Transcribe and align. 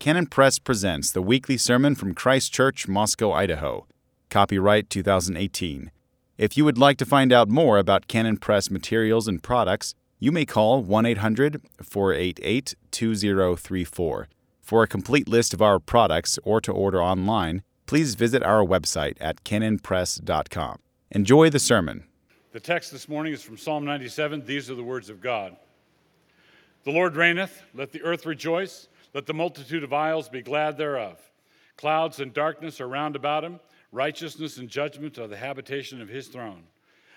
Canon 0.00 0.24
Press 0.24 0.58
presents 0.58 1.12
the 1.12 1.20
weekly 1.20 1.58
sermon 1.58 1.94
from 1.94 2.14
Christ 2.14 2.54
Church, 2.54 2.88
Moscow, 2.88 3.32
Idaho. 3.32 3.86
Copyright 4.30 4.88
2018. 4.88 5.90
If 6.38 6.56
you 6.56 6.64
would 6.64 6.78
like 6.78 6.96
to 6.96 7.04
find 7.04 7.34
out 7.34 7.50
more 7.50 7.76
about 7.76 8.08
Canon 8.08 8.38
Press 8.38 8.70
materials 8.70 9.28
and 9.28 9.42
products, 9.42 9.94
you 10.18 10.32
may 10.32 10.46
call 10.46 10.82
1 10.82 11.04
800 11.04 11.60
488 11.82 12.74
2034. 12.90 14.28
For 14.62 14.82
a 14.82 14.88
complete 14.88 15.28
list 15.28 15.52
of 15.52 15.60
our 15.60 15.78
products 15.78 16.38
or 16.44 16.62
to 16.62 16.72
order 16.72 17.02
online, 17.02 17.62
please 17.84 18.14
visit 18.14 18.42
our 18.42 18.64
website 18.64 19.18
at 19.20 19.44
canonpress.com. 19.44 20.78
Enjoy 21.10 21.50
the 21.50 21.58
sermon. 21.58 22.04
The 22.52 22.60
text 22.60 22.90
this 22.90 23.06
morning 23.06 23.34
is 23.34 23.42
from 23.42 23.58
Psalm 23.58 23.84
97. 23.84 24.46
These 24.46 24.70
are 24.70 24.74
the 24.74 24.82
words 24.82 25.10
of 25.10 25.20
God. 25.20 25.56
The 26.84 26.90
Lord 26.90 27.16
reigneth, 27.16 27.62
let 27.74 27.92
the 27.92 28.00
earth 28.02 28.24
rejoice, 28.24 28.88
let 29.14 29.26
the 29.26 29.34
multitude 29.34 29.82
of 29.82 29.92
isles 29.92 30.28
be 30.28 30.42
glad 30.42 30.76
thereof. 30.76 31.18
Clouds 31.76 32.20
and 32.20 32.32
darkness 32.32 32.80
are 32.80 32.88
round 32.88 33.16
about 33.16 33.44
him, 33.44 33.60
righteousness 33.92 34.58
and 34.58 34.68
judgment 34.68 35.18
are 35.18 35.26
the 35.26 35.36
habitation 35.36 36.00
of 36.00 36.08
his 36.08 36.28
throne. 36.28 36.64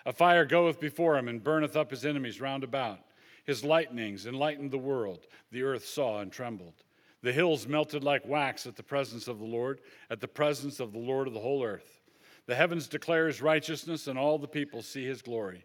A 0.05 0.13
fire 0.13 0.45
goeth 0.45 0.79
before 0.79 1.17
him 1.17 1.27
and 1.27 1.43
burneth 1.43 1.75
up 1.75 1.91
his 1.91 2.05
enemies 2.05 2.41
round 2.41 2.63
about. 2.63 2.99
His 3.45 3.63
lightnings 3.63 4.25
enlightened 4.25 4.71
the 4.71 4.77
world, 4.77 5.27
the 5.51 5.63
earth 5.63 5.85
saw 5.85 6.19
and 6.19 6.31
trembled. 6.31 6.73
The 7.21 7.33
hills 7.33 7.67
melted 7.67 8.03
like 8.03 8.27
wax 8.27 8.65
at 8.65 8.75
the 8.75 8.83
presence 8.83 9.27
of 9.27 9.39
the 9.39 9.45
Lord, 9.45 9.79
at 10.09 10.19
the 10.19 10.27
presence 10.27 10.79
of 10.79 10.91
the 10.91 10.99
Lord 10.99 11.27
of 11.27 11.33
the 11.33 11.39
whole 11.39 11.63
earth. 11.63 12.01
The 12.47 12.55
heavens 12.55 12.87
declare 12.87 13.27
his 13.27 13.41
righteousness, 13.41 14.07
and 14.07 14.19
all 14.19 14.37
the 14.37 14.47
people 14.47 14.81
see 14.81 15.05
his 15.05 15.21
glory. 15.21 15.63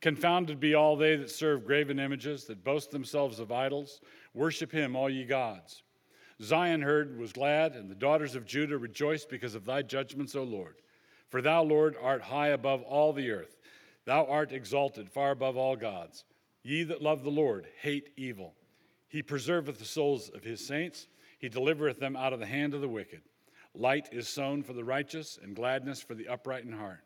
Confounded 0.00 0.60
be 0.60 0.74
all 0.74 0.96
they 0.96 1.16
that 1.16 1.30
serve 1.30 1.64
graven 1.64 1.98
images, 1.98 2.44
that 2.44 2.62
boast 2.62 2.90
themselves 2.90 3.40
of 3.40 3.50
idols. 3.50 4.00
Worship 4.38 4.70
him, 4.70 4.94
all 4.94 5.10
ye 5.10 5.24
gods. 5.24 5.82
Zion 6.40 6.80
heard, 6.80 7.18
was 7.18 7.32
glad, 7.32 7.74
and 7.74 7.90
the 7.90 7.96
daughters 7.96 8.36
of 8.36 8.46
Judah 8.46 8.78
rejoiced 8.78 9.28
because 9.28 9.56
of 9.56 9.64
thy 9.64 9.82
judgments, 9.82 10.36
O 10.36 10.44
Lord. 10.44 10.76
For 11.28 11.42
thou, 11.42 11.64
Lord, 11.64 11.96
art 12.00 12.22
high 12.22 12.50
above 12.50 12.82
all 12.82 13.12
the 13.12 13.32
earth. 13.32 13.56
Thou 14.04 14.26
art 14.26 14.52
exalted 14.52 15.10
far 15.10 15.32
above 15.32 15.56
all 15.56 15.74
gods. 15.74 16.24
Ye 16.62 16.84
that 16.84 17.02
love 17.02 17.24
the 17.24 17.30
Lord 17.30 17.66
hate 17.82 18.10
evil. 18.16 18.54
He 19.08 19.24
preserveth 19.24 19.80
the 19.80 19.84
souls 19.84 20.30
of 20.32 20.44
his 20.44 20.64
saints, 20.64 21.08
he 21.40 21.48
delivereth 21.48 21.98
them 21.98 22.14
out 22.14 22.32
of 22.32 22.38
the 22.38 22.46
hand 22.46 22.74
of 22.74 22.80
the 22.80 22.88
wicked. 22.88 23.22
Light 23.74 24.08
is 24.12 24.28
sown 24.28 24.62
for 24.62 24.72
the 24.72 24.84
righteous, 24.84 25.36
and 25.42 25.56
gladness 25.56 26.00
for 26.00 26.14
the 26.14 26.28
upright 26.28 26.64
in 26.64 26.72
heart. 26.72 27.00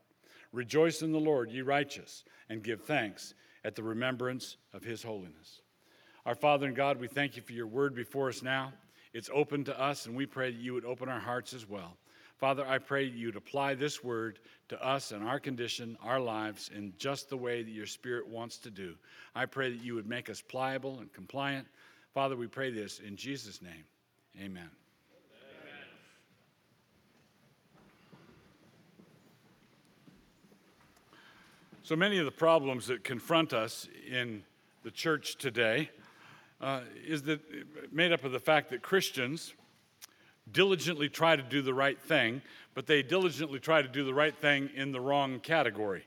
Rejoice 0.52 1.00
in 1.00 1.12
the 1.12 1.18
Lord, 1.18 1.50
ye 1.50 1.62
righteous, 1.62 2.24
and 2.50 2.62
give 2.62 2.82
thanks 2.82 3.32
at 3.64 3.74
the 3.74 3.82
remembrance 3.82 4.58
of 4.74 4.84
his 4.84 5.02
holiness. 5.02 5.62
Our 6.24 6.36
Father 6.36 6.66
and 6.66 6.76
God, 6.76 7.00
we 7.00 7.08
thank 7.08 7.36
you 7.36 7.42
for 7.42 7.52
your 7.52 7.66
word 7.66 7.96
before 7.96 8.28
us 8.28 8.42
now. 8.42 8.72
It's 9.12 9.28
open 9.34 9.64
to 9.64 9.80
us, 9.80 10.06
and 10.06 10.14
we 10.14 10.24
pray 10.24 10.52
that 10.52 10.60
you 10.60 10.72
would 10.72 10.84
open 10.84 11.08
our 11.08 11.18
hearts 11.18 11.52
as 11.52 11.68
well. 11.68 11.96
Father, 12.38 12.64
I 12.64 12.78
pray 12.78 13.04
you'd 13.04 13.36
apply 13.36 13.74
this 13.74 14.04
word 14.04 14.38
to 14.68 14.80
us 14.84 15.10
and 15.10 15.24
our 15.24 15.40
condition, 15.40 15.98
our 16.02 16.20
lives, 16.20 16.70
in 16.74 16.92
just 16.96 17.28
the 17.28 17.36
way 17.36 17.62
that 17.62 17.70
your 17.70 17.86
Spirit 17.86 18.28
wants 18.28 18.58
to 18.58 18.70
do. 18.70 18.94
I 19.34 19.46
pray 19.46 19.70
that 19.70 19.82
you 19.82 19.96
would 19.96 20.06
make 20.06 20.30
us 20.30 20.40
pliable 20.40 21.00
and 21.00 21.12
compliant. 21.12 21.66
Father, 22.14 22.36
we 22.36 22.46
pray 22.46 22.70
this 22.70 23.00
in 23.00 23.16
Jesus' 23.16 23.60
name. 23.60 23.84
Amen. 24.40 24.70
So 31.82 31.96
many 31.96 32.18
of 32.18 32.26
the 32.26 32.30
problems 32.30 32.86
that 32.86 33.02
confront 33.02 33.52
us 33.52 33.88
in 34.08 34.44
the 34.84 34.90
church 34.92 35.36
today 35.36 35.90
uh, 36.62 36.80
is 37.06 37.22
that 37.22 37.40
made 37.92 38.12
up 38.12 38.24
of 38.24 38.32
the 38.32 38.38
fact 38.38 38.70
that 38.70 38.82
Christians 38.82 39.52
diligently 40.50 41.08
try 41.08 41.36
to 41.36 41.42
do 41.42 41.60
the 41.60 41.74
right 41.74 42.00
thing, 42.00 42.40
but 42.74 42.86
they 42.86 43.02
diligently 43.02 43.58
try 43.58 43.82
to 43.82 43.88
do 43.88 44.04
the 44.04 44.14
right 44.14 44.36
thing 44.36 44.70
in 44.74 44.92
the 44.92 45.00
wrong 45.00 45.40
category. 45.40 46.04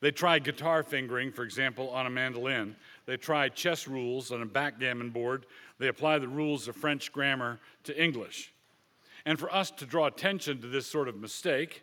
They 0.00 0.10
try 0.10 0.38
guitar 0.40 0.82
fingering, 0.82 1.30
for 1.30 1.44
example, 1.44 1.90
on 1.90 2.06
a 2.06 2.10
mandolin. 2.10 2.74
They 3.06 3.16
try 3.16 3.48
chess 3.48 3.86
rules 3.86 4.32
on 4.32 4.42
a 4.42 4.46
backgammon 4.46 5.10
board. 5.10 5.46
They 5.78 5.88
apply 5.88 6.18
the 6.18 6.28
rules 6.28 6.66
of 6.66 6.74
French 6.74 7.12
grammar 7.12 7.60
to 7.84 8.02
English. 8.02 8.52
And 9.24 9.38
for 9.38 9.52
us 9.54 9.70
to 9.72 9.86
draw 9.86 10.06
attention 10.06 10.60
to 10.60 10.66
this 10.66 10.86
sort 10.86 11.08
of 11.08 11.16
mistake, 11.16 11.82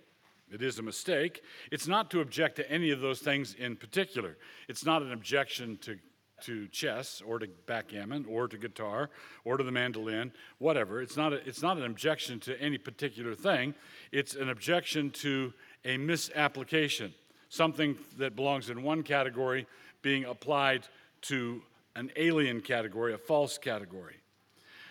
it 0.52 0.62
is 0.62 0.80
a 0.80 0.82
mistake. 0.82 1.42
It's 1.72 1.88
not 1.88 2.12
to 2.12 2.20
object 2.20 2.58
to 2.58 2.70
any 2.70 2.92
of 2.92 3.00
those 3.00 3.20
things 3.20 3.54
in 3.54 3.78
particular. 3.78 4.36
It's 4.68 4.84
not 4.84 5.02
an 5.02 5.14
objection 5.14 5.78
to, 5.84 5.98
to 6.44 6.68
chess 6.68 7.22
or 7.26 7.40
to 7.40 7.48
backgammon 7.66 8.26
or 8.30 8.48
to 8.48 8.58
guitar 8.58 9.10
or 9.44 9.58
to 9.58 9.64
the 9.64 9.72
mandolin, 9.72 10.32
whatever. 10.58 11.02
It's 11.02 11.18
not, 11.18 11.34
a, 11.34 11.48
it's 11.48 11.62
not 11.62 11.78
an 11.78 11.86
objection 11.86 12.40
to 12.42 12.60
any 12.62 12.78
particular 12.78 13.36
thing. 13.36 13.74
It's 14.12 14.36
an 14.36 14.50
objection 14.50 15.12
to 15.12 15.54
a 15.86 15.98
misapplication, 15.98 17.14
something 17.50 17.98
that 18.18 18.36
belongs 18.36 18.70
in 18.70 18.84
one 18.84 19.04
category 19.04 19.66
being 20.02 20.26
applied 20.26 20.88
to 21.22 21.62
an 21.96 22.12
alien 22.16 22.62
category, 22.62 23.14
a 23.14 23.18
false 23.18 23.58
category. 23.58 24.16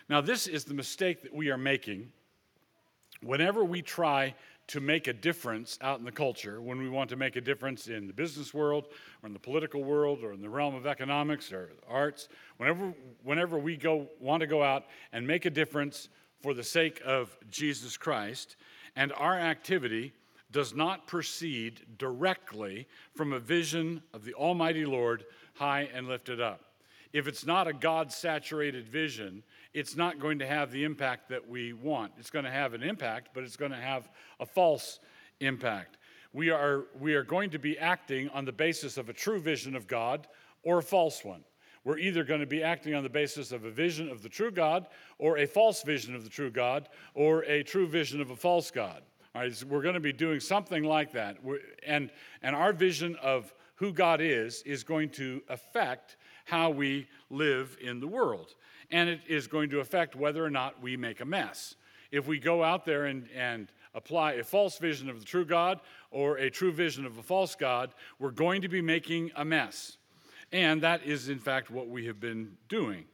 Now, 0.08 0.20
this 0.20 0.46
is 0.46 0.64
the 0.64 0.74
mistake 0.74 1.22
that 1.22 1.34
we 1.34 1.50
are 1.50 1.58
making 1.58 2.12
whenever 3.22 3.64
we 3.64 3.82
try 3.82 4.34
to 4.68 4.80
make 4.80 5.06
a 5.06 5.12
difference 5.12 5.78
out 5.80 5.98
in 5.98 6.04
the 6.04 6.12
culture, 6.12 6.60
when 6.60 6.78
we 6.78 6.88
want 6.88 7.10
to 7.10 7.16
make 7.16 7.36
a 7.36 7.40
difference 7.40 7.88
in 7.88 8.06
the 8.06 8.12
business 8.12 8.52
world 8.52 8.88
or 9.22 9.26
in 9.26 9.32
the 9.32 9.38
political 9.38 9.82
world 9.82 10.22
or 10.22 10.32
in 10.32 10.42
the 10.42 10.48
realm 10.48 10.74
of 10.74 10.86
economics 10.86 11.52
or 11.52 11.72
arts, 11.88 12.28
whenever, 12.58 12.92
whenever 13.24 13.58
we 13.58 13.76
go, 13.76 14.06
want 14.20 14.40
to 14.40 14.46
go 14.46 14.62
out 14.62 14.84
and 15.12 15.26
make 15.26 15.46
a 15.46 15.50
difference 15.50 16.10
for 16.42 16.54
the 16.54 16.62
sake 16.62 17.00
of 17.04 17.36
Jesus 17.50 17.96
Christ, 17.96 18.56
and 18.94 19.12
our 19.14 19.38
activity 19.38 20.12
does 20.50 20.74
not 20.74 21.06
proceed 21.06 21.80
directly 21.98 22.86
from 23.14 23.32
a 23.32 23.38
vision 23.38 24.02
of 24.14 24.24
the 24.24 24.34
Almighty 24.34 24.84
Lord 24.84 25.24
high 25.54 25.88
and 25.92 26.08
lifted 26.08 26.40
up. 26.40 26.67
If 27.12 27.26
it's 27.26 27.46
not 27.46 27.66
a 27.66 27.72
God 27.72 28.12
saturated 28.12 28.88
vision, 28.88 29.42
it's 29.72 29.96
not 29.96 30.18
going 30.18 30.38
to 30.40 30.46
have 30.46 30.70
the 30.70 30.84
impact 30.84 31.28
that 31.30 31.48
we 31.48 31.72
want. 31.72 32.12
It's 32.18 32.30
going 32.30 32.44
to 32.44 32.50
have 32.50 32.74
an 32.74 32.82
impact, 32.82 33.30
but 33.34 33.44
it's 33.44 33.56
going 33.56 33.70
to 33.70 33.78
have 33.78 34.08
a 34.40 34.46
false 34.46 35.00
impact. 35.40 35.96
We 36.32 36.50
are, 36.50 36.84
we 37.00 37.14
are 37.14 37.22
going 37.22 37.50
to 37.50 37.58
be 37.58 37.78
acting 37.78 38.28
on 38.30 38.44
the 38.44 38.52
basis 38.52 38.98
of 38.98 39.08
a 39.08 39.12
true 39.12 39.40
vision 39.40 39.74
of 39.74 39.86
God 39.86 40.26
or 40.62 40.78
a 40.78 40.82
false 40.82 41.24
one. 41.24 41.42
We're 41.84 41.98
either 41.98 42.22
going 42.22 42.40
to 42.40 42.46
be 42.46 42.62
acting 42.62 42.94
on 42.94 43.02
the 43.02 43.08
basis 43.08 43.50
of 43.50 43.64
a 43.64 43.70
vision 43.70 44.10
of 44.10 44.22
the 44.22 44.28
true 44.28 44.50
God 44.50 44.88
or 45.18 45.38
a 45.38 45.46
false 45.46 45.82
vision 45.82 46.14
of 46.14 46.24
the 46.24 46.28
true 46.28 46.50
God 46.50 46.90
or 47.14 47.44
a 47.44 47.62
true 47.62 47.86
vision 47.86 48.20
of 48.20 48.30
a 48.30 48.36
false 48.36 48.70
God. 48.70 49.02
All 49.34 49.40
right, 49.40 49.54
so 49.54 49.66
we're 49.66 49.80
going 49.80 49.94
to 49.94 50.00
be 50.00 50.12
doing 50.12 50.40
something 50.40 50.84
like 50.84 51.12
that. 51.12 51.38
And, 51.86 52.10
and 52.42 52.54
our 52.54 52.74
vision 52.74 53.16
of 53.22 53.54
who 53.76 53.92
God 53.92 54.20
is 54.20 54.62
is 54.62 54.84
going 54.84 55.08
to 55.10 55.40
affect 55.48 56.17
how 56.48 56.70
we 56.70 57.06
live 57.30 57.76
in 57.80 58.00
the 58.00 58.08
world 58.08 58.54
and 58.90 59.08
it 59.08 59.20
is 59.28 59.46
going 59.46 59.70
to 59.70 59.80
affect 59.80 60.16
whether 60.16 60.44
or 60.44 60.50
not 60.50 60.82
we 60.82 60.96
make 60.96 61.20
a 61.20 61.24
mess. 61.24 61.74
If 62.10 62.26
we 62.26 62.38
go 62.38 62.64
out 62.64 62.84
there 62.84 63.04
and, 63.06 63.28
and 63.36 63.70
apply 63.94 64.32
a 64.32 64.44
false 64.44 64.78
vision 64.78 65.10
of 65.10 65.18
the 65.18 65.26
true 65.26 65.44
God 65.44 65.80
or 66.10 66.38
a 66.38 66.50
true 66.50 66.72
vision 66.72 67.04
of 67.04 67.18
a 67.18 67.22
false 67.22 67.54
God, 67.54 67.92
we're 68.18 68.30
going 68.30 68.62
to 68.62 68.68
be 68.68 68.80
making 68.80 69.30
a 69.36 69.44
mess. 69.44 69.98
And 70.52 70.82
that 70.82 71.04
is, 71.04 71.28
in 71.28 71.38
fact, 71.38 71.70
what 71.70 71.88
we 71.88 72.06
have 72.06 72.18
been 72.18 72.56
doing. 72.68 73.04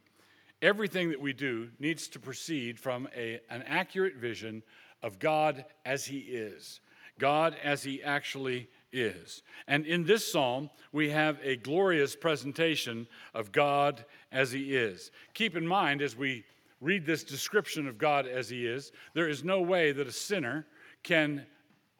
Everything 0.61 1.09
that 1.09 1.19
we 1.19 1.33
do 1.33 1.69
needs 1.79 2.07
to 2.09 2.19
proceed 2.19 2.79
from 2.79 3.09
a, 3.15 3.41
an 3.49 3.63
accurate 3.63 4.15
vision 4.15 4.63
of 5.03 5.19
God 5.19 5.65
as 5.85 6.05
He 6.05 6.19
is, 6.19 6.79
God 7.19 7.55
as 7.61 7.83
He 7.83 8.01
actually 8.01 8.69
is. 9.01 9.43
And 9.67 9.85
in 9.85 10.03
this 10.03 10.29
psalm, 10.31 10.69
we 10.91 11.09
have 11.09 11.39
a 11.43 11.55
glorious 11.57 12.15
presentation 12.15 13.07
of 13.33 13.51
God 13.51 14.05
as 14.31 14.51
He 14.51 14.75
is. 14.75 15.11
Keep 15.33 15.55
in 15.55 15.67
mind, 15.67 16.01
as 16.01 16.15
we 16.15 16.43
read 16.81 17.05
this 17.05 17.23
description 17.23 17.87
of 17.87 17.97
God 17.97 18.27
as 18.27 18.49
He 18.49 18.65
is, 18.65 18.91
there 19.13 19.29
is 19.29 19.43
no 19.43 19.61
way 19.61 19.91
that 19.91 20.07
a 20.07 20.11
sinner 20.11 20.65
can 21.03 21.45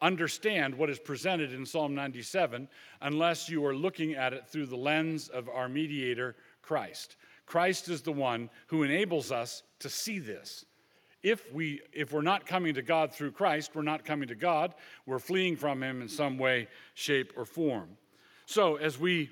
understand 0.00 0.74
what 0.74 0.90
is 0.90 0.98
presented 0.98 1.52
in 1.52 1.64
Psalm 1.64 1.94
97 1.94 2.68
unless 3.00 3.48
you 3.48 3.64
are 3.64 3.74
looking 3.74 4.14
at 4.14 4.32
it 4.32 4.46
through 4.46 4.66
the 4.66 4.76
lens 4.76 5.28
of 5.28 5.48
our 5.48 5.68
mediator, 5.68 6.36
Christ. 6.62 7.16
Christ 7.46 7.88
is 7.88 8.02
the 8.02 8.12
one 8.12 8.50
who 8.66 8.82
enables 8.82 9.32
us 9.32 9.62
to 9.78 9.88
see 9.88 10.18
this 10.18 10.66
if 11.26 11.52
we 11.52 11.80
if 11.92 12.12
we're 12.12 12.22
not 12.22 12.46
coming 12.46 12.72
to 12.72 12.82
god 12.82 13.12
through 13.12 13.32
christ 13.32 13.72
we're 13.74 13.82
not 13.82 14.04
coming 14.04 14.28
to 14.28 14.36
god. 14.36 14.72
We're 15.06 15.18
fleeing 15.18 15.56
from 15.56 15.82
him 15.82 16.00
in 16.00 16.08
some 16.08 16.38
way 16.38 16.68
shape 16.94 17.32
or 17.36 17.44
form. 17.44 17.96
So 18.46 18.76
as 18.76 18.96
we 18.96 19.30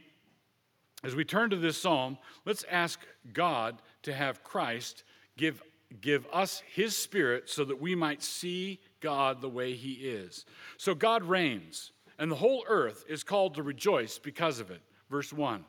as 1.05 1.15
we 1.15 1.25
turn 1.25 1.51
to 1.51 1.57
this 1.57 1.81
psalm 1.81 2.19
let's 2.45 2.65
ask 2.69 2.99
god 3.33 3.81
to 4.03 4.13
have 4.13 4.43
christ 4.43 5.05
give 5.37 5.63
give 6.01 6.27
us 6.33 6.65
his 6.67 6.97
spirit 6.97 7.49
so 7.49 7.65
that 7.65 7.81
we 7.81 7.95
might 7.95 8.25
see 8.25 8.81
god 9.01 9.41
the 9.41 9.49
way 9.49 9.75
he 9.75 9.93
is. 9.93 10.47
So 10.79 10.97
god 10.97 11.23
reigns 11.23 11.93
and 12.19 12.29
the 12.29 12.37
whole 12.37 12.65
earth 12.69 13.05
is 13.09 13.23
called 13.23 13.55
to 13.55 13.63
rejoice 13.63 14.19
because 14.19 14.59
of 14.59 14.73
it. 14.73 14.83
Verse 15.11 15.33
1 15.33 15.65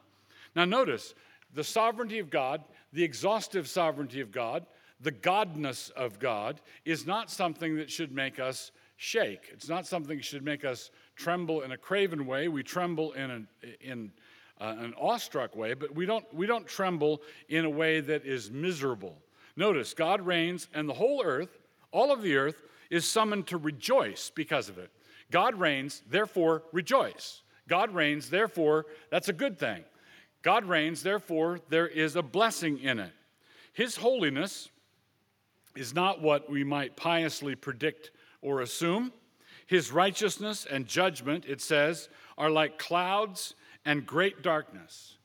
now 0.56 0.66
notice 0.66 1.14
the 1.54 1.64
sovereignty 1.64 2.18
of 2.18 2.32
god 2.32 2.64
the 2.94 3.04
exhaustive 3.04 3.68
sovereignty 3.68 4.22
of 4.22 4.32
god 4.32 4.66
the 5.06 5.12
godness 5.12 5.92
of 5.92 6.18
God 6.18 6.60
is 6.84 7.06
not 7.06 7.30
something 7.30 7.78
that 7.78 7.92
should 7.92 8.12
make 8.12 8.40
us 8.40 8.72
shake. 8.98 9.52
It's 9.54 9.70
not 9.70 9.86
something 9.86 10.18
that 10.18 10.26
should 10.26 10.44
make 10.44 10.66
us 10.66 10.90
tremble 11.16 11.62
in 11.62 11.72
a 11.72 11.78
craven 11.78 12.26
way. 12.26 12.48
We 12.48 12.64
tremble 12.64 13.12
in, 13.14 13.30
a, 13.30 13.88
in 13.88 14.12
uh, 14.60 14.76
an 14.80 14.96
awestruck 15.00 15.56
way, 15.56 15.76
but 15.76 15.94
we 15.94 16.08
don't, 16.08 16.26
we 16.34 16.48
don't 16.48 16.66
tremble 16.66 17.22
in 17.50 17.66
a 17.66 17.70
way 17.70 18.00
that 18.00 18.26
is 18.26 18.50
miserable. 18.50 19.16
Notice, 19.56 19.94
God 19.94 20.22
reigns, 20.22 20.68
and 20.74 20.90
the 20.90 20.94
whole 20.94 21.22
earth, 21.24 21.60
all 21.92 22.12
of 22.12 22.24
the 22.24 22.36
earth, 22.36 22.64
is 22.90 23.08
summoned 23.08 23.46
to 23.48 23.58
rejoice 23.58 24.32
because 24.34 24.70
of 24.70 24.80
it. 24.80 24.90
God 25.30 25.54
reigns, 25.54 26.02
therefore 26.10 26.64
rejoice. 26.72 27.44
God 27.68 27.94
reigns, 27.94 28.32
therefore 28.32 28.88
that's 29.12 29.30
a 29.30 29.34
good 29.34 29.60
thing. 29.60 29.84
God 30.42 30.66
reigns, 30.66 31.04
therefore 31.04 31.60
there 31.70 31.88
is 31.88 32.16
a 32.16 32.24
blessing 32.24 32.80
in 32.80 32.98
it. 32.98 33.14
His 33.74 33.98
holiness 33.98 34.70
is 35.76 35.94
not 35.94 36.22
what 36.22 36.50
we 36.50 36.64
might 36.64 36.96
piously 36.96 37.56
predict 37.56 38.12
or 38.42 38.62
assume. 38.62 39.12
His 39.68 39.92
righteousness 39.92 40.68
and 40.70 40.86
judgment, 40.86 41.46
it 41.48 41.62
says, 41.62 42.10
are 42.38 42.50
like 42.50 42.78
clouds 42.78 43.56
and 43.84 44.06
great 44.06 44.42
darkness. 44.42 45.18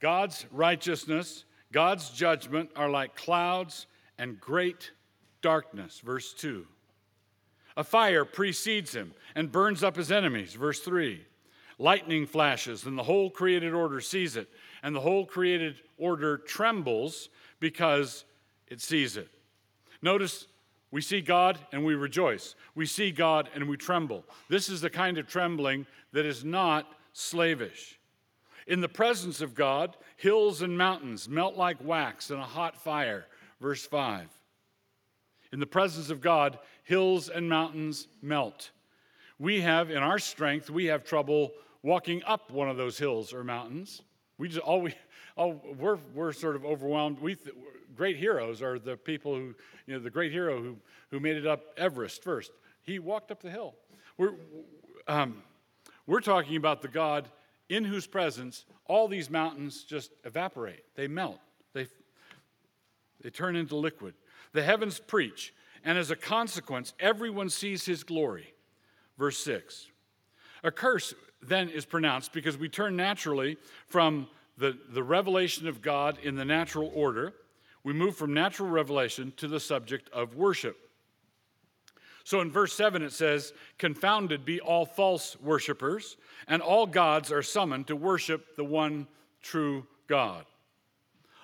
God's 0.00 0.46
righteousness, 0.50 1.44
God's 1.72 2.10
judgment 2.10 2.70
are 2.76 2.88
like 2.88 3.14
clouds 3.14 3.86
and 4.18 4.40
great 4.40 4.92
darkness. 5.42 6.00
Verse 6.00 6.32
2. 6.34 6.66
A 7.76 7.84
fire 7.84 8.24
precedes 8.24 8.94
him 8.94 9.14
and 9.34 9.52
burns 9.52 9.82
up 9.82 9.96
his 9.96 10.12
enemies. 10.12 10.54
Verse 10.54 10.80
3. 10.80 11.24
Lightning 11.78 12.26
flashes, 12.26 12.84
and 12.84 12.98
the 12.98 13.02
whole 13.02 13.30
created 13.30 13.72
order 13.72 14.00
sees 14.00 14.36
it, 14.36 14.50
and 14.82 14.94
the 14.94 15.00
whole 15.00 15.24
created 15.24 15.76
order 15.96 16.36
trembles 16.36 17.30
because 17.58 18.24
it 18.68 18.82
sees 18.82 19.16
it. 19.16 19.28
Notice 20.02 20.46
we 20.90 21.00
see 21.00 21.20
God 21.20 21.58
and 21.72 21.84
we 21.84 21.94
rejoice. 21.94 22.54
We 22.74 22.86
see 22.86 23.10
God 23.10 23.48
and 23.54 23.68
we 23.68 23.76
tremble. 23.76 24.24
This 24.48 24.68
is 24.68 24.80
the 24.80 24.90
kind 24.90 25.18
of 25.18 25.28
trembling 25.28 25.86
that 26.12 26.26
is 26.26 26.44
not 26.44 26.86
slavish. 27.12 27.98
In 28.66 28.80
the 28.80 28.88
presence 28.88 29.40
of 29.40 29.54
God, 29.54 29.96
hills 30.16 30.62
and 30.62 30.76
mountains 30.76 31.28
melt 31.28 31.56
like 31.56 31.84
wax 31.84 32.30
in 32.30 32.38
a 32.38 32.44
hot 32.44 32.76
fire. 32.76 33.26
Verse 33.60 33.86
5. 33.86 34.28
In 35.52 35.60
the 35.60 35.66
presence 35.66 36.10
of 36.10 36.20
God, 36.20 36.58
hills 36.84 37.28
and 37.28 37.48
mountains 37.48 38.06
melt. 38.22 38.70
We 39.38 39.60
have, 39.62 39.90
in 39.90 39.98
our 39.98 40.18
strength, 40.18 40.70
we 40.70 40.86
have 40.86 41.04
trouble 41.04 41.52
walking 41.82 42.22
up 42.24 42.50
one 42.50 42.68
of 42.68 42.76
those 42.76 42.98
hills 42.98 43.32
or 43.32 43.42
mountains. 43.42 44.02
We 44.38 44.48
just 44.48 44.60
all 44.60 44.82
we, 44.82 44.94
all, 45.36 45.60
we're, 45.78 45.98
we're 46.14 46.32
sort 46.32 46.56
of 46.56 46.64
overwhelmed. 46.64 47.20
We 47.20 47.34
th- 47.34 47.56
great 48.00 48.16
heroes 48.16 48.62
are 48.62 48.78
the 48.78 48.96
people 48.96 49.34
who, 49.34 49.54
you 49.86 49.92
know, 49.92 49.98
the 49.98 50.08
great 50.08 50.32
hero 50.32 50.62
who, 50.62 50.74
who 51.10 51.20
made 51.20 51.36
it 51.36 51.46
up 51.46 51.66
Everest 51.76 52.24
first. 52.24 52.50
He 52.80 52.98
walked 52.98 53.30
up 53.30 53.42
the 53.42 53.50
hill. 53.50 53.74
We're, 54.16 54.36
um, 55.06 55.42
we're 56.06 56.22
talking 56.22 56.56
about 56.56 56.80
the 56.80 56.88
God 56.88 57.28
in 57.68 57.84
whose 57.84 58.06
presence 58.06 58.64
all 58.86 59.06
these 59.06 59.28
mountains 59.28 59.84
just 59.84 60.12
evaporate, 60.24 60.82
they 60.94 61.08
melt, 61.08 61.40
they, 61.74 61.88
they 63.20 63.28
turn 63.28 63.54
into 63.54 63.76
liquid. 63.76 64.14
The 64.54 64.62
heavens 64.62 64.98
preach, 64.98 65.52
and 65.84 65.98
as 65.98 66.10
a 66.10 66.16
consequence, 66.16 66.94
everyone 67.00 67.50
sees 67.50 67.84
his 67.84 68.02
glory. 68.02 68.54
Verse 69.18 69.36
6. 69.44 69.88
A 70.64 70.70
curse 70.70 71.12
then 71.42 71.68
is 71.68 71.84
pronounced 71.84 72.32
because 72.32 72.56
we 72.56 72.70
turn 72.70 72.96
naturally 72.96 73.58
from 73.88 74.26
the, 74.56 74.78
the 74.88 75.02
revelation 75.02 75.68
of 75.68 75.82
God 75.82 76.16
in 76.22 76.36
the 76.36 76.46
natural 76.46 76.90
order, 76.94 77.34
we 77.82 77.92
move 77.92 78.16
from 78.16 78.34
natural 78.34 78.68
revelation 78.68 79.32
to 79.36 79.48
the 79.48 79.60
subject 79.60 80.08
of 80.12 80.36
worship. 80.36 80.76
So 82.24 82.40
in 82.40 82.50
verse 82.50 82.74
7, 82.74 83.02
it 83.02 83.12
says, 83.12 83.52
Confounded 83.78 84.44
be 84.44 84.60
all 84.60 84.84
false 84.84 85.36
worshippers, 85.40 86.16
and 86.46 86.60
all 86.62 86.86
gods 86.86 87.32
are 87.32 87.42
summoned 87.42 87.86
to 87.86 87.96
worship 87.96 88.56
the 88.56 88.64
one 88.64 89.06
true 89.42 89.86
God. 90.06 90.44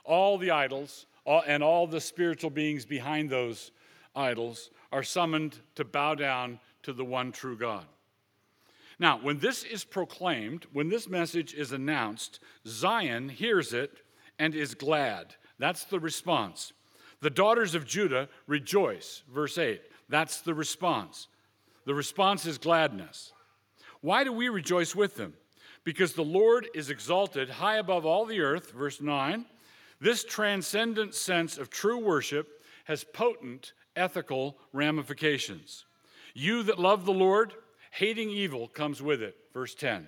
All 0.05 0.39
the 0.39 0.51
idols 0.51 1.07
and 1.27 1.63
all 1.63 1.87
the 1.87 2.01
spiritual 2.01 2.51
beings 2.51 2.85
behind 2.85 3.31
those 3.31 3.73
idols 4.15 4.71
are 4.93 5.03
summoned 5.03 5.59
to 5.75 5.85
bow 5.85 6.15
down 6.15 6.61
to 6.83 6.93
the 6.93 7.05
one 7.05 7.33
true 7.33 7.57
God. 7.57 7.85
Now, 8.99 9.19
when 9.19 9.39
this 9.39 9.65
is 9.65 9.85
proclaimed, 9.85 10.67
when 10.73 10.89
this 10.89 11.09
message 11.09 11.53
is 11.53 11.73
announced, 11.73 12.41
Zion 12.67 13.29
hears 13.29 13.73
it 13.73 14.03
and 14.39 14.55
is 14.55 14.75
glad. 14.75 15.35
That's 15.59 15.85
the 15.85 16.01
response. 16.01 16.73
The 17.21 17.31
daughters 17.31 17.75
of 17.75 17.87
Judah 17.87 18.29
rejoice, 18.47 19.23
verse 19.33 19.59
8. 19.59 19.81
That's 20.09 20.41
the 20.41 20.55
response. 20.55 21.29
The 21.87 21.95
response 21.95 22.47
is 22.47 22.59
gladness. 22.59 23.33
Why 24.01 24.25
do 24.25 24.33
we 24.33 24.49
rejoice 24.49 24.95
with 24.95 25.17
them? 25.17 25.35
Because 25.85 26.13
the 26.13 26.23
Lord 26.23 26.69
is 26.75 26.91
exalted 26.91 27.49
high 27.49 27.77
above 27.77 28.05
all 28.05 28.25
the 28.27 28.41
earth, 28.41 28.73
verse 28.73 29.01
9. 29.01 29.47
This 30.01 30.25
transcendent 30.25 31.15
sense 31.15 31.59
of 31.59 31.71
true 31.71 31.99
worship 31.99 32.63
has 32.85 33.05
potent 33.05 33.73
ethical 33.95 34.59
ramifications. 34.73 35.85
You 36.35 36.63
that 36.65 36.79
love 36.79 37.07
the 37.07 37.13
Lord, 37.13 37.55
hating 37.91 38.29
evil 38.31 38.69
comes 38.69 39.01
with 39.01 39.23
it, 39.23 39.37
verse 39.55 39.75
10. 39.75 40.07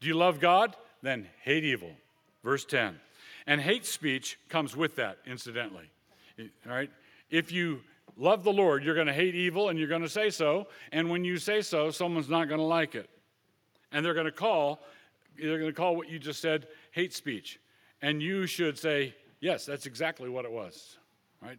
Do 0.00 0.08
you 0.08 0.14
love 0.14 0.40
God? 0.40 0.76
Then 1.02 1.28
hate 1.42 1.64
evil, 1.64 1.92
verse 2.42 2.64
10. 2.64 2.98
And 3.48 3.62
hate 3.62 3.86
speech 3.86 4.38
comes 4.50 4.76
with 4.76 4.96
that, 4.96 5.16
incidentally. 5.26 5.90
All 6.38 6.46
right? 6.66 6.90
If 7.30 7.50
you 7.50 7.80
love 8.18 8.44
the 8.44 8.52
Lord, 8.52 8.84
you're 8.84 8.94
going 8.94 9.06
to 9.06 9.12
hate 9.12 9.34
evil 9.34 9.70
and 9.70 9.78
you're 9.78 9.88
going 9.88 10.02
to 10.02 10.08
say 10.08 10.28
so. 10.28 10.68
And 10.92 11.08
when 11.08 11.24
you 11.24 11.38
say 11.38 11.62
so, 11.62 11.90
someone's 11.90 12.28
not 12.28 12.48
going 12.48 12.60
to 12.60 12.66
like 12.66 12.94
it. 12.94 13.08
And 13.90 14.04
they're 14.04 14.12
going 14.12 14.26
to 14.26 14.32
call, 14.32 14.80
they're 15.40 15.58
going 15.58 15.70
to 15.70 15.76
call 15.76 15.96
what 15.96 16.10
you 16.10 16.18
just 16.18 16.42
said 16.42 16.68
hate 16.90 17.14
speech. 17.14 17.58
And 18.02 18.22
you 18.22 18.46
should 18.46 18.78
say, 18.78 19.14
yes, 19.40 19.64
that's 19.64 19.86
exactly 19.86 20.28
what 20.28 20.44
it 20.44 20.52
was. 20.52 20.98
Right? 21.42 21.58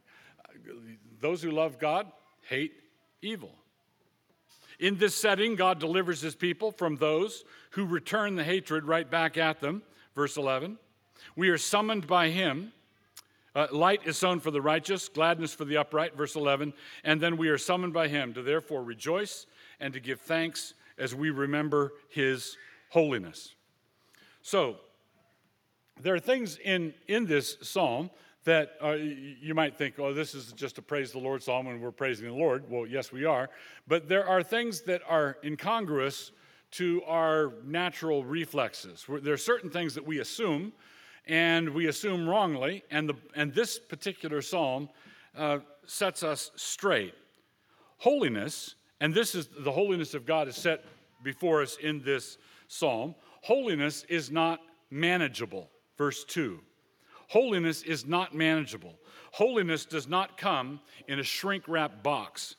Those 1.19 1.42
who 1.42 1.50
love 1.50 1.80
God 1.80 2.06
hate 2.47 2.74
evil. 3.24 3.51
In 4.80 4.95
this 5.00 5.15
setting, 5.15 5.56
God 5.56 5.80
delivers 5.80 6.21
his 6.21 6.35
people 6.35 6.71
from 6.71 6.97
those 6.97 7.44
who 7.71 7.85
return 7.85 8.35
the 8.35 8.44
hatred 8.44 8.85
right 8.85 9.09
back 9.09 9.38
at 9.38 9.59
them. 9.59 9.81
Verse 10.13 10.38
11. 10.38 10.77
We 11.36 11.50
are 11.50 11.57
summoned 11.57 12.07
by 12.07 12.30
him 12.30 12.74
uh, 13.56 13.68
light 13.71 14.01
is 14.06 14.18
sown 14.18 14.39
for 14.39 14.51
the 14.51 14.62
righteous, 14.62 15.10
gladness 15.10 15.54
for 15.54 15.66
the 15.66 15.77
upright, 15.77 16.16
verse 16.16 16.36
11. 16.36 16.74
And 17.04 17.19
then 17.19 17.36
we 17.36 17.50
are 17.50 17.57
summoned 17.57 17.94
by 17.94 18.07
him 18.07 18.33
to 18.33 18.42
therefore 18.42 18.83
rejoice 18.83 19.47
and 19.80 19.94
to 19.94 19.99
give 19.99 20.21
thanks 20.21 20.73
as 20.97 21.16
we 21.16 21.30
remember 21.30 21.94
his 22.09 22.57
holiness. 22.90 23.56
So, 24.42 24.78
there 26.02 26.16
are 26.16 26.19
things 26.19 26.57
in, 26.64 26.94
in 27.07 27.26
this 27.26 27.57
psalm 27.61 28.09
that 28.45 28.76
uh, 28.81 28.92
you 28.92 29.54
might 29.54 29.78
think, 29.78 29.99
oh, 29.99 30.14
this 30.14 30.33
is 30.33 30.54
just 30.54 30.78
a 30.78 30.81
praise 30.81 31.11
the 31.11 31.19
Lord 31.19 31.44
psalm 31.44 31.68
and 31.68 31.81
we're 31.81 31.92
praising 31.92 32.28
the 32.28 32.33
Lord. 32.33 32.64
Well, 32.69 32.88
yes, 32.88 33.11
we 33.11 33.26
are. 33.26 33.49
But 33.88 34.07
there 34.07 34.26
are 34.26 34.42
things 34.42 34.81
that 34.83 35.02
are 35.07 35.38
incongruous 35.44 36.31
to 36.71 37.02
our 37.06 37.54
natural 37.66 38.23
reflexes. 38.23 39.06
There 39.21 39.33
are 39.33 39.38
certain 39.38 39.69
things 39.69 39.95
that 39.95 40.06
we 40.06 40.19
assume 40.19 40.71
and 41.28 41.69
we 41.69 41.88
assume 41.88 42.28
wrongly, 42.28 42.83
and, 42.92 43.09
the, 43.09 43.16
and 43.35 43.54
this 43.54 43.80
particular 43.80 44.42
psalm 44.42 44.90
uh, 45.38 45.59
sets 45.85 46.23
us 46.23 46.52
straight. 46.56 47.14
Holiness, 47.97 48.76
and 49.02 49.14
this 49.14 49.35
is 49.35 49.49
the 49.59 49.71
holiness 49.71 50.14
of 50.14 50.26
God 50.26 50.47
is 50.47 50.56
set 50.56 50.83
before 51.23 51.61
us 51.61 51.78
in 51.78 52.02
this 52.02 52.38
psalm. 52.68 53.16
Holiness 53.42 54.06
is 54.09 54.31
not 54.31 54.59
manageable. 54.90 55.69
Verse 55.97 56.23
2. 56.26 56.59
Holiness 57.28 57.83
is 57.83 58.07
not 58.07 58.33
manageable. 58.33 58.95
Holiness 59.31 59.85
does 59.85 60.07
not 60.07 60.38
come 60.38 60.80
in 61.07 61.19
a 61.19 61.23
shrink 61.23 61.68
wrap 61.68 62.02
box. 62.02 62.56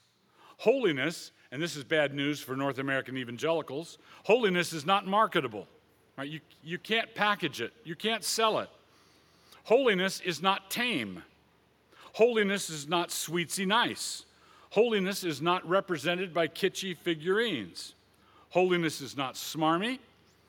Holiness, 0.58 1.32
and 1.50 1.60
this 1.60 1.74
is 1.74 1.84
bad 1.84 2.14
news 2.14 2.40
for 2.40 2.54
North 2.54 2.78
American 2.78 3.16
evangelicals, 3.16 3.98
holiness 4.24 4.72
is 4.72 4.86
not 4.86 5.06
marketable. 5.06 5.66
Right? 6.20 6.28
You, 6.28 6.40
you 6.62 6.76
can't 6.76 7.14
package 7.14 7.62
it, 7.62 7.72
you 7.82 7.96
can't 7.96 8.22
sell 8.22 8.58
it. 8.58 8.68
Holiness 9.64 10.20
is 10.20 10.42
not 10.42 10.70
tame. 10.70 11.22
Holiness 12.12 12.68
is 12.68 12.86
not 12.86 13.08
sweetsy 13.08 13.66
nice. 13.66 14.26
Holiness 14.68 15.24
is 15.24 15.40
not 15.40 15.66
represented 15.66 16.34
by 16.34 16.46
kitschy 16.46 16.94
figurines. 16.94 17.94
Holiness 18.50 19.00
is 19.00 19.16
not 19.16 19.32
smarmy, 19.32 19.98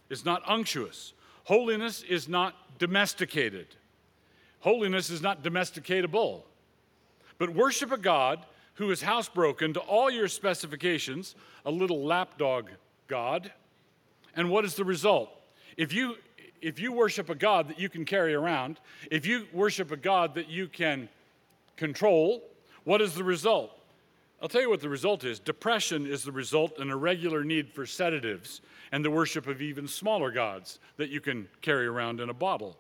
it's 0.10 0.26
not 0.26 0.44
unctuous. 0.46 1.14
Holiness 1.46 2.04
is 2.04 2.28
not 2.28 2.54
domesticated. 2.78 3.68
Holiness 4.60 5.10
is 5.10 5.22
not 5.22 5.42
domesticatable. 5.42 6.42
But 7.38 7.52
worship 7.52 7.94
a 7.94 7.98
God 7.98 8.46
who 8.74 8.92
is 8.92 9.02
housebroken 9.02 9.74
to 9.76 9.80
all 9.80 10.12
your 10.12 10.28
specifications, 10.28 11.34
a 11.66 11.72
little 11.72 12.04
lapdog 12.04 12.72
God. 13.08 13.54
And 14.36 14.50
what 14.50 14.66
is 14.66 14.76
the 14.76 14.84
result? 14.84 15.38
If 15.78 15.94
you, 15.94 16.16
if 16.62 16.80
you 16.80 16.92
worship 16.92 17.30
a 17.30 17.36
God 17.36 17.68
that 17.70 17.80
you 17.80 17.90
can 17.90 18.06
carry 18.06 18.34
around, 18.34 18.80
if 19.10 19.26
you 19.26 19.48
worship 19.54 19.92
a 19.92 19.98
God 19.98 20.36
that 20.36 20.50
you 20.50 20.68
can 20.68 21.10
control, 21.78 22.44
What 22.84 23.02
is 23.02 23.14
the 23.14 23.24
result? 23.24 23.72
I'll 24.42 24.50
tell 24.50 24.62
you 24.62 24.70
what 24.70 24.82
the 24.82 24.90
result 24.90 25.24
is. 25.24 25.40
Depression 25.40 26.08
is 26.08 26.24
the 26.24 26.32
result, 26.32 26.80
an 26.80 26.90
irregular 26.90 27.44
need 27.44 27.70
for 27.70 27.86
sedatives, 27.86 28.62
and 28.92 29.06
the 29.06 29.12
worship 29.12 29.46
of 29.48 29.62
even 29.62 29.88
smaller 29.88 30.32
gods 30.32 30.80
that 30.98 31.10
you 31.10 31.22
can 31.22 31.48
carry 31.62 31.86
around 31.86 32.20
in 32.20 32.30
a 32.30 32.34
bottle. 32.34 32.76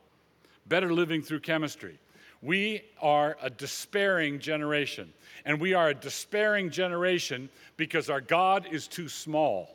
Better 0.68 0.92
living 0.92 1.22
through 1.22 1.42
chemistry. 1.42 2.00
We 2.42 2.82
are 3.00 3.38
a 3.44 3.52
despairing 3.52 4.40
generation, 4.40 5.14
and 5.46 5.62
we 5.62 5.76
are 5.76 5.90
a 5.90 5.94
despairing 5.94 6.72
generation 6.72 7.50
because 7.78 8.10
our 8.10 8.22
God 8.22 8.68
is 8.72 8.88
too 8.88 9.08
small. 9.08 9.70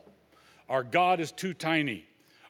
Our 0.67 0.83
God 0.83 1.21
is 1.21 1.31
too 1.31 1.53
tiny. 1.53 2.05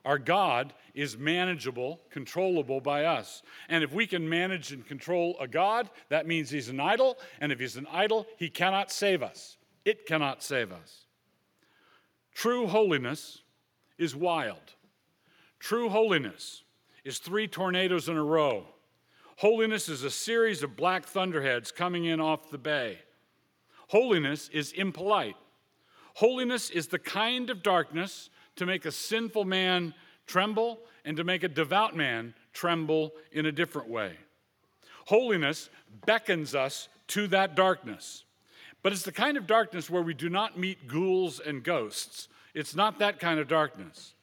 Our 0.06 0.18
God 0.18 0.74
is 0.94 1.18
manageable, 1.18 2.02
controllable 2.10 2.82
by 2.82 3.06
us. 3.06 3.44
And 3.70 3.84
if 3.84 3.94
we 3.94 4.08
can 4.08 4.28
manage 4.28 4.72
and 4.72 4.86
control 4.86 5.36
a 5.40 5.48
God, 5.48 5.90
that 6.10 6.28
means 6.28 6.50
he's 6.50 6.70
an 6.70 6.80
idol. 6.80 7.18
And 7.40 7.52
if 7.52 7.60
he's 7.60 7.78
an 7.78 7.88
idol, 7.92 8.26
he 8.38 8.50
cannot 8.50 8.92
save 8.92 9.22
us. 9.22 9.58
It 9.86 10.06
cannot 10.06 10.44
save 10.44 10.72
us. 10.72 11.06
True 12.34 12.68
holiness 12.68 13.42
is 13.98 14.16
wild. 14.16 14.76
True 15.60 15.90
holiness 15.90 16.64
is 17.04 17.20
three 17.20 17.48
tornadoes 17.48 18.10
in 18.10 18.18
a 18.18 18.24
row. 18.24 18.66
Holiness 19.38 19.88
is 19.88 20.04
a 20.04 20.10
series 20.10 20.64
of 20.64 20.76
black 20.76 21.06
thunderheads 21.06 21.72
coming 21.72 22.06
in 22.06 22.20
off 22.20 22.50
the 22.50 22.58
bay. 22.58 23.00
Holiness 23.90 24.50
is 24.50 24.72
impolite. 24.74 25.36
Holiness 26.16 26.70
is 26.70 26.88
the 26.88 27.00
kind 27.00 27.50
of 27.50 27.62
darkness 27.62 28.30
to 28.58 28.66
make 28.66 28.86
a 28.86 28.92
sinful 28.92 29.46
man 29.46 29.94
tremble 30.26 30.80
and 31.06 31.18
to 31.18 31.24
make 31.24 31.44
a 31.44 31.48
devout 31.48 31.96
man 31.96 32.34
tremble 32.54 33.14
in 33.32 33.46
a 33.46 33.52
different 33.52 33.90
way. 33.90 34.14
Holiness 35.06 35.70
beckons 36.06 36.54
us 36.54 36.90
to 37.08 37.28
that 37.28 37.56
darkness. 37.56 38.26
But 38.84 38.92
it's 38.92 39.04
the 39.04 39.12
kind 39.12 39.38
of 39.38 39.48
darkness 39.48 39.90
where 39.90 40.02
we 40.02 40.14
do 40.14 40.30
not 40.30 40.58
meet 40.58 40.88
ghouls 40.88 41.40
and 41.40 41.64
ghosts. 41.64 42.28
It's 42.54 42.76
not 42.76 43.00
that 43.00 43.20
kind 43.20 43.40
of 43.40 43.48
darkness. 43.48 44.14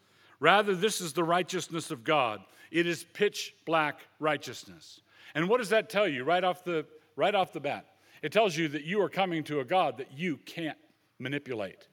Rather, 0.41 0.75
this 0.75 1.01
is 1.01 1.13
the 1.13 1.25
righteousness 1.25 1.91
of 1.91 2.05
God. 2.05 2.41
It 2.71 2.87
is 2.87 3.05
pitch 3.05 3.55
black 3.65 4.01
righteousness. 4.21 5.01
And 5.35 5.49
what 5.49 5.59
does 5.59 5.71
that 5.71 5.89
tell 5.89 6.07
you 6.07 6.25
right 6.25 6.45
off 6.45 6.65
the, 6.65 6.87
right 7.17 7.35
off 7.35 7.53
the 7.53 7.61
bat? 7.61 7.87
It 8.23 8.33
tells 8.33 8.57
you 8.57 8.69
that 8.69 8.85
you 8.85 9.01
are 9.03 9.09
coming 9.09 9.45
to 9.45 9.61
a 9.61 9.65
God 9.65 9.99
that 9.99 10.13
you 10.17 10.39
can't 10.39 10.79
manipulate. 11.19 11.89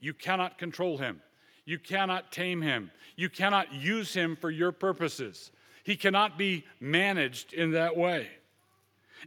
You 0.00 0.14
cannot 0.14 0.58
control 0.58 0.98
him. 0.98 1.20
You 1.66 1.78
cannot 1.78 2.32
tame 2.32 2.62
him. 2.62 2.90
You 3.16 3.28
cannot 3.28 3.74
use 3.74 4.14
him 4.14 4.36
for 4.36 4.50
your 4.50 4.72
purposes. 4.72 5.50
He 5.84 5.96
cannot 5.96 6.38
be 6.38 6.64
managed 6.80 7.52
in 7.52 7.72
that 7.72 7.96
way. 7.96 8.28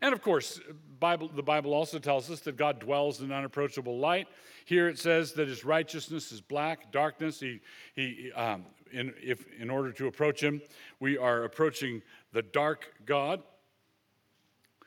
And 0.01 0.13
of 0.13 0.21
course, 0.21 0.59
Bible, 0.99 1.29
the 1.33 1.43
Bible 1.43 1.73
also 1.73 1.99
tells 1.99 2.31
us 2.31 2.39
that 2.41 2.57
God 2.57 2.79
dwells 2.79 3.21
in 3.21 3.31
unapproachable 3.31 3.97
light. 3.97 4.27
Here 4.65 4.87
it 4.87 4.97
says 4.97 5.33
that 5.33 5.47
his 5.47 5.65
righteousness 5.65 6.31
is 6.31 6.41
black, 6.41 6.91
darkness. 6.91 7.39
He, 7.39 7.59
he, 7.95 8.31
um, 8.33 8.65
in, 8.91 9.13
if, 9.21 9.45
in 9.59 9.69
order 9.69 9.91
to 9.93 10.07
approach 10.07 10.41
him, 10.41 10.61
we 10.99 11.17
are 11.17 11.43
approaching 11.43 12.01
the 12.33 12.41
dark 12.41 12.93
God. 13.05 13.41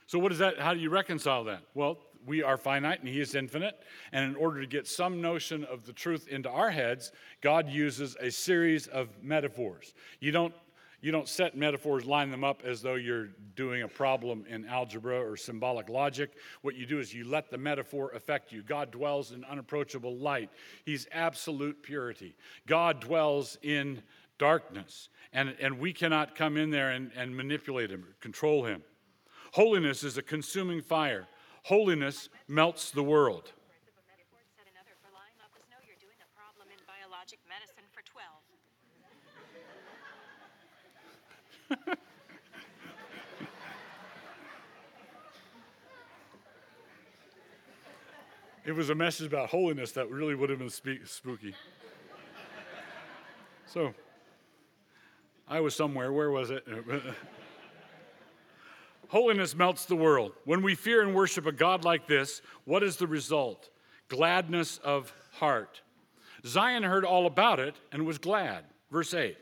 So, 0.06 0.18
what 0.18 0.32
is 0.32 0.38
that? 0.38 0.58
How 0.58 0.74
do 0.74 0.80
you 0.80 0.90
reconcile 0.90 1.44
that? 1.44 1.62
Well, 1.74 1.98
we 2.26 2.42
are 2.42 2.56
finite 2.56 3.00
and 3.00 3.08
he 3.08 3.20
is 3.20 3.34
infinite. 3.34 3.82
And 4.12 4.24
in 4.24 4.36
order 4.36 4.60
to 4.60 4.66
get 4.66 4.86
some 4.86 5.20
notion 5.20 5.64
of 5.64 5.86
the 5.86 5.92
truth 5.92 6.28
into 6.28 6.50
our 6.50 6.70
heads, 6.70 7.12
God 7.40 7.68
uses 7.68 8.16
a 8.20 8.30
series 8.30 8.86
of 8.86 9.08
metaphors. 9.22 9.94
You 10.20 10.32
don't 10.32 10.54
you 11.02 11.10
don't 11.10 11.28
set 11.28 11.56
metaphors, 11.56 12.06
line 12.06 12.30
them 12.30 12.44
up 12.44 12.62
as 12.64 12.80
though 12.80 12.94
you're 12.94 13.30
doing 13.56 13.82
a 13.82 13.88
problem 13.88 14.44
in 14.48 14.64
algebra 14.66 15.20
or 15.20 15.36
symbolic 15.36 15.88
logic. 15.88 16.30
What 16.62 16.76
you 16.76 16.86
do 16.86 17.00
is 17.00 17.12
you 17.12 17.28
let 17.28 17.50
the 17.50 17.58
metaphor 17.58 18.12
affect 18.14 18.52
you. 18.52 18.62
God 18.62 18.92
dwells 18.92 19.32
in 19.32 19.44
unapproachable 19.44 20.16
light, 20.16 20.48
He's 20.84 21.08
absolute 21.10 21.82
purity. 21.82 22.36
God 22.68 23.00
dwells 23.00 23.58
in 23.62 24.00
darkness, 24.38 25.08
and, 25.32 25.56
and 25.60 25.80
we 25.80 25.92
cannot 25.92 26.36
come 26.36 26.56
in 26.56 26.70
there 26.70 26.90
and, 26.90 27.10
and 27.16 27.36
manipulate 27.36 27.90
Him, 27.90 28.06
control 28.20 28.64
Him. 28.64 28.84
Holiness 29.52 30.04
is 30.04 30.16
a 30.18 30.22
consuming 30.22 30.80
fire. 30.80 31.26
Holiness 31.62 32.28
melts 32.48 32.90
the 32.90 33.02
world. 33.02 33.52
it 48.66 48.72
was 48.72 48.90
a 48.90 48.94
message 48.94 49.26
about 49.26 49.48
holiness 49.48 49.92
that 49.92 50.10
really 50.10 50.34
would 50.34 50.50
have 50.50 50.58
been 50.58 50.68
spooky. 50.68 51.54
so, 53.66 53.94
I 55.48 55.60
was 55.60 55.74
somewhere. 55.74 56.12
Where 56.12 56.30
was 56.30 56.50
it? 56.50 56.66
Holiness 59.12 59.54
melts 59.54 59.84
the 59.84 59.94
world. 59.94 60.32
When 60.46 60.62
we 60.62 60.74
fear 60.74 61.02
and 61.02 61.14
worship 61.14 61.44
a 61.44 61.52
God 61.52 61.84
like 61.84 62.06
this, 62.06 62.40
what 62.64 62.82
is 62.82 62.96
the 62.96 63.06
result? 63.06 63.68
Gladness 64.08 64.80
of 64.82 65.12
heart. 65.32 65.82
Zion 66.46 66.82
heard 66.82 67.04
all 67.04 67.26
about 67.26 67.60
it 67.60 67.76
and 67.92 68.06
was 68.06 68.16
glad. 68.16 68.64
Verse 68.90 69.12
8. 69.12 69.36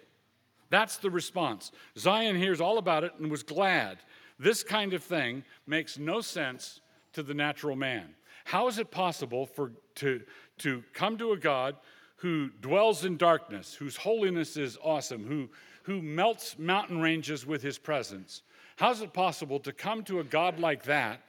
That's 0.71 0.97
the 0.97 1.09
response. 1.09 1.71
Zion 1.97 2.35
hears 2.35 2.61
all 2.61 2.79
about 2.79 3.05
it 3.05 3.13
and 3.21 3.31
was 3.31 3.45
glad. 3.45 3.99
This 4.41 4.65
kind 4.65 4.93
of 4.93 5.05
thing 5.05 5.45
makes 5.69 6.01
no 6.01 6.21
sense 6.21 6.81
to 7.13 7.23
the 7.23 7.33
natural 7.33 7.77
man. 7.77 8.17
How 8.47 8.67
is 8.67 8.81
it 8.81 8.91
possible 8.91 9.47
for 9.47 9.71
to, 9.95 10.21
to 10.59 10.83
come 10.95 11.17
to 11.19 11.31
a 11.31 11.37
God 11.37 11.77
who 12.17 12.51
dwells 12.61 13.05
in 13.05 13.17
darkness, 13.17 13.75
whose 13.75 13.97
holiness 13.97 14.57
is 14.57 14.77
awesome, 14.83 15.25
who, 15.25 15.49
who 15.85 16.03
melts 16.03 16.59
mountain 16.59 17.01
ranges 17.01 17.47
with 17.47 17.63
his 17.63 17.79
presence, 17.79 18.43
how 18.81 18.91
is 18.93 19.03
it 19.03 19.13
possible 19.13 19.61
to 19.61 19.75
come 19.75 20.05
to 20.05 20.21
a 20.21 20.25
God 20.25 20.59
like 20.59 20.85
that 20.85 21.21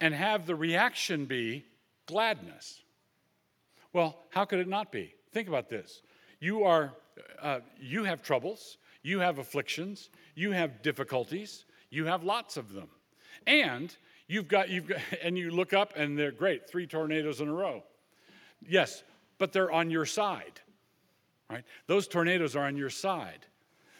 and 0.00 0.14
have 0.14 0.46
the 0.46 0.54
reaction 0.54 1.24
be 1.24 1.64
gladness? 2.06 2.80
Well, 3.92 4.16
how 4.30 4.44
could 4.44 4.60
it 4.60 4.68
not 4.68 4.92
be? 4.92 5.12
Think 5.32 5.48
about 5.48 5.68
this. 5.68 6.00
You 6.38 6.62
are 6.62 6.94
uh, 7.42 7.58
you 7.80 8.04
have 8.04 8.22
troubles, 8.22 8.78
you 9.02 9.18
have 9.18 9.38
afflictions, 9.38 10.10
you 10.36 10.52
have 10.52 10.80
difficulties, 10.80 11.64
you 11.90 12.04
have 12.04 12.22
lots 12.22 12.56
of 12.56 12.72
them. 12.72 12.86
And 13.48 13.92
you've 14.28 14.46
got 14.46 14.68
you've 14.68 14.86
got 14.86 15.00
and 15.24 15.36
you 15.36 15.50
look 15.50 15.72
up 15.72 15.94
and 15.96 16.16
they're 16.16 16.30
great, 16.30 16.70
three 16.70 16.86
tornadoes 16.86 17.40
in 17.40 17.48
a 17.48 17.52
row. 17.52 17.82
Yes, 18.64 19.02
but 19.38 19.52
they're 19.52 19.72
on 19.72 19.90
your 19.90 20.06
side. 20.06 20.60
Right? 21.50 21.64
Those 21.88 22.06
tornadoes 22.06 22.54
are 22.54 22.64
on 22.64 22.76
your 22.76 22.90
side. 22.90 23.44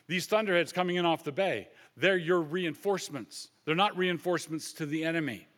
These 0.09 0.27
thunderheads 0.27 0.73
coming 0.73 0.97
in 0.97 1.07
off 1.07 1.25
the 1.25 1.33
bay, 1.33 1.69
they're 1.97 2.17
your 2.17 2.41
reinforcements. 2.41 3.49
They're 3.65 3.75
not 3.75 3.97
reinforcements 3.97 4.73
to 4.75 4.87
the 4.87 5.05
enemy. 5.05 5.49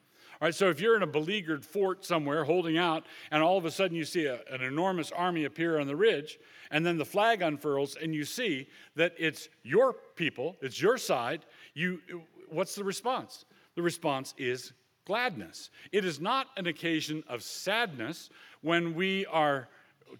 All 0.41 0.47
right, 0.47 0.55
so 0.55 0.69
if 0.69 0.81
you're 0.81 0.97
in 0.97 1.03
a 1.03 1.07
beleaguered 1.07 1.65
fort 1.65 2.05
somewhere 2.05 2.45
holding 2.45 2.79
out, 2.79 3.07
and 3.33 3.43
all 3.43 3.59
of 3.59 3.65
a 3.65 3.73
sudden 3.73 3.97
you 3.97 4.05
see 4.05 4.27
a, 4.27 4.41
an 4.53 4.63
enormous 4.63 5.11
army 5.11 5.45
appear 5.45 5.81
on 5.81 5.89
the 5.89 5.97
ridge, 5.97 6.39
and 6.71 6.87
then 6.87 6.97
the 6.97 7.05
flag 7.05 7.43
unfurls, 7.43 7.97
and 8.01 8.15
you 8.15 8.25
see 8.25 8.69
that 8.95 9.15
it's 9.19 9.49
your 9.65 9.97
people, 10.15 10.57
it's 10.63 10.81
your 10.81 10.97
side, 10.97 11.45
you, 11.75 12.01
what's 12.49 12.77
the 12.77 12.85
response? 12.85 13.47
The 13.75 13.83
response 13.83 14.33
is 14.39 14.73
gladness. 15.07 15.71
It 15.91 16.05
is 16.05 16.21
not 16.21 16.47
an 16.57 16.69
occasion 16.69 17.25
of 17.29 17.43
sadness 17.43 18.31
when 18.61 18.95
we 18.95 19.27
are 19.27 19.69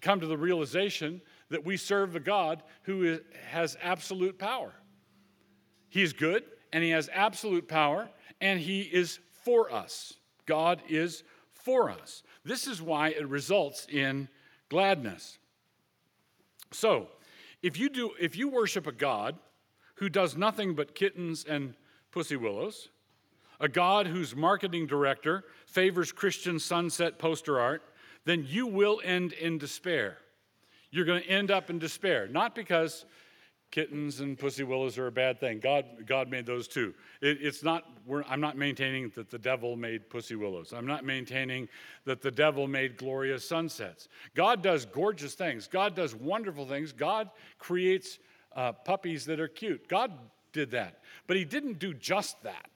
come 0.01 0.19
to 0.19 0.27
the 0.27 0.37
realization 0.37 1.21
that 1.49 1.65
we 1.65 1.77
serve 1.77 2.13
the 2.13 2.19
God 2.19 2.63
who 2.83 3.03
is, 3.03 3.19
has 3.49 3.77
absolute 3.81 4.37
power. 4.37 4.73
He 5.89 6.01
is 6.01 6.13
good 6.13 6.43
and 6.71 6.83
he 6.83 6.91
has 6.91 7.09
absolute 7.13 7.67
power 7.67 8.09
and 8.39 8.59
he 8.59 8.81
is 8.81 9.19
for 9.43 9.71
us. 9.71 10.13
God 10.45 10.81
is 10.87 11.23
for 11.51 11.89
us. 11.89 12.23
This 12.43 12.67
is 12.67 12.81
why 12.81 13.09
it 13.09 13.27
results 13.27 13.87
in 13.89 14.29
gladness. 14.69 15.37
So, 16.71 17.07
if 17.61 17.77
you 17.77 17.89
do 17.89 18.11
if 18.19 18.37
you 18.37 18.47
worship 18.47 18.87
a 18.87 18.91
God 18.91 19.35
who 19.95 20.07
does 20.07 20.37
nothing 20.37 20.75
but 20.75 20.95
kittens 20.95 21.43
and 21.43 21.73
pussy 22.11 22.37
willows, 22.37 22.89
a 23.59 23.67
God 23.67 24.07
whose 24.07 24.35
marketing 24.35 24.87
director 24.87 25.43
favors 25.65 26.11
Christian 26.11 26.59
sunset 26.59 27.19
poster 27.19 27.59
art, 27.59 27.83
then 28.25 28.45
you 28.47 28.65
will 28.65 29.01
end 29.03 29.33
in 29.33 29.57
despair. 29.57 30.17
You're 30.91 31.05
going 31.05 31.21
to 31.21 31.29
end 31.29 31.51
up 31.51 31.69
in 31.69 31.79
despair, 31.79 32.27
not 32.27 32.55
because 32.55 33.05
kittens 33.71 34.19
and 34.19 34.37
pussy 34.37 34.63
willows 34.63 34.97
are 34.97 35.07
a 35.07 35.11
bad 35.11 35.39
thing. 35.39 35.59
God, 35.59 35.85
God 36.07 36.29
made 36.29 36.45
those 36.45 36.67
too. 36.67 36.93
It, 37.21 37.37
it's 37.41 37.63
not, 37.63 37.83
I'm 38.27 38.41
not 38.41 38.57
maintaining 38.57 39.11
that 39.15 39.29
the 39.29 39.37
devil 39.37 39.75
made 39.75 40.09
pussy 40.09 40.35
willows. 40.35 40.73
I'm 40.73 40.87
not 40.87 41.05
maintaining 41.05 41.69
that 42.05 42.21
the 42.21 42.31
devil 42.31 42.67
made 42.67 42.97
glorious 42.97 43.47
sunsets. 43.47 44.07
God 44.35 44.63
does 44.63 44.85
gorgeous 44.85 45.35
things. 45.35 45.67
God 45.67 45.95
does 45.95 46.15
wonderful 46.15 46.65
things. 46.65 46.91
God 46.91 47.29
creates 47.59 48.17
uh, 48.55 48.71
puppies 48.71 49.25
that 49.25 49.39
are 49.39 49.47
cute. 49.47 49.87
God 49.87 50.11
did 50.51 50.71
that. 50.71 51.01
But 51.27 51.37
he 51.37 51.45
didn't 51.45 51.77
do 51.77 51.93
just 51.93 52.41
that. 52.43 52.69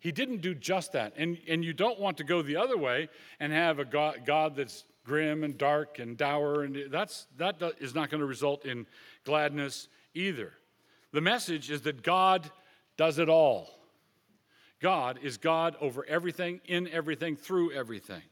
He 0.00 0.12
didn't 0.12 0.42
do 0.42 0.54
just 0.54 0.92
that. 0.92 1.14
And, 1.16 1.38
and 1.48 1.64
you 1.64 1.72
don't 1.72 1.98
want 1.98 2.18
to 2.18 2.24
go 2.24 2.42
the 2.42 2.56
other 2.56 2.76
way 2.76 3.08
and 3.40 3.52
have 3.52 3.78
a 3.78 3.84
God, 3.84 4.20
God 4.26 4.54
that's 4.54 4.84
grim 5.06 5.44
and 5.44 5.56
dark 5.56 5.98
and 5.98 6.16
dour, 6.16 6.62
and 6.62 6.90
that's, 6.90 7.26
that 7.38 7.62
is 7.78 7.94
not 7.94 8.10
going 8.10 8.20
to 8.20 8.26
result 8.26 8.66
in 8.66 8.86
gladness 9.24 9.88
either. 10.14 10.52
The 11.12 11.20
message 11.20 11.70
is 11.70 11.82
that 11.82 12.02
God 12.02 12.50
does 12.96 13.18
it 13.18 13.28
all. 13.28 13.70
God 14.80 15.20
is 15.22 15.38
God 15.38 15.76
over 15.80 16.04
everything, 16.06 16.60
in 16.66 16.88
everything, 16.88 17.36
through 17.36 17.72
everything. 17.72 18.22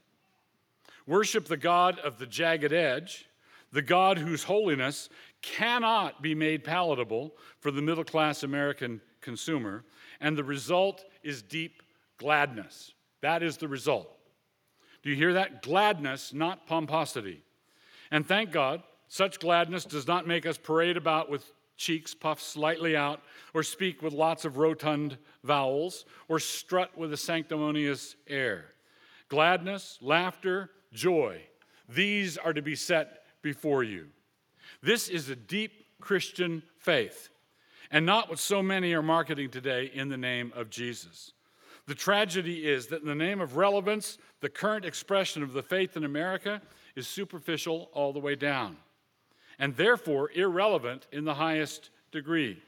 Worship 1.07 1.45
the 1.45 1.57
God 1.57 1.97
of 1.99 2.19
the 2.19 2.27
jagged 2.27 2.73
edge, 2.73 3.25
the 3.71 3.81
God 3.81 4.17
whose 4.17 4.43
holiness 4.43 5.09
cannot 5.41 6.21
be 6.21 6.35
made 6.35 6.63
palatable 6.63 7.35
for 7.59 7.71
the 7.71 7.81
middle 7.81 8.03
class 8.03 8.43
American 8.43 9.01
consumer, 9.21 9.83
and 10.19 10.37
the 10.37 10.43
result 10.43 11.05
is 11.23 11.41
deep 11.41 11.81
gladness. 12.17 12.93
That 13.21 13.43
is 13.43 13.57
the 13.57 13.67
result. 13.67 14.14
Do 15.05 15.11
you 15.11 15.15
hear 15.15 15.33
that? 15.33 15.61
Gladness, 15.61 16.33
not 16.33 16.65
pomposity. 16.65 17.43
And 18.09 18.27
thank 18.27 18.51
God, 18.51 18.81
such 19.07 19.39
gladness 19.39 19.85
does 19.85 20.07
not 20.07 20.27
make 20.27 20.47
us 20.47 20.57
parade 20.57 20.97
about 20.97 21.29
with 21.29 21.45
cheeks 21.77 22.15
puffed 22.15 22.41
slightly 22.41 22.95
out, 22.95 23.21
or 23.53 23.61
speak 23.61 24.01
with 24.01 24.13
lots 24.13 24.45
of 24.45 24.57
rotund 24.57 25.17
vowels, 25.43 26.05
or 26.27 26.39
strut 26.39 26.97
with 26.97 27.13
a 27.13 27.17
sanctimonious 27.17 28.15
air. 28.27 28.65
Gladness, 29.29 29.99
laughter, 30.01 30.71
joy, 30.91 31.39
these 31.87 32.37
are 32.37 32.53
to 32.53 32.61
be 32.61 32.75
set 32.75 33.23
before 33.43 33.83
you. 33.83 34.07
This 34.81 35.07
is 35.07 35.29
a 35.29 35.35
deep 35.35 35.85
Christian 36.01 36.63
faith, 36.79 37.29
and 37.91 38.05
not 38.07 38.29
what 38.29 38.39
so 38.39 38.63
many 38.63 38.93
are 38.93 39.03
marketing 39.03 39.51
today 39.51 39.91
in 39.93 40.09
the 40.09 40.17
name 40.17 40.51
of 40.55 40.71
Jesus. 40.71 41.33
The 41.87 41.95
tragedy 41.95 42.67
is 42.67 42.87
that 42.87 43.01
in 43.01 43.07
the 43.07 43.15
name 43.15 43.41
of 43.41 43.57
relevance, 43.57 44.17
the 44.41 44.49
current 44.49 44.85
expression 44.85 45.43
of 45.43 45.53
the 45.53 45.61
faith 45.61 45.95
in 45.95 46.03
America 46.03 46.61
is 46.95 47.07
superficial 47.07 47.89
all 47.93 48.11
the 48.11 48.19
way 48.19 48.35
down, 48.35 48.77
and 49.59 49.75
therefore 49.75 50.31
irrelevant 50.33 51.07
in 51.11 51.25
the 51.25 51.35
highest 51.35 51.91
degree. 52.11 52.61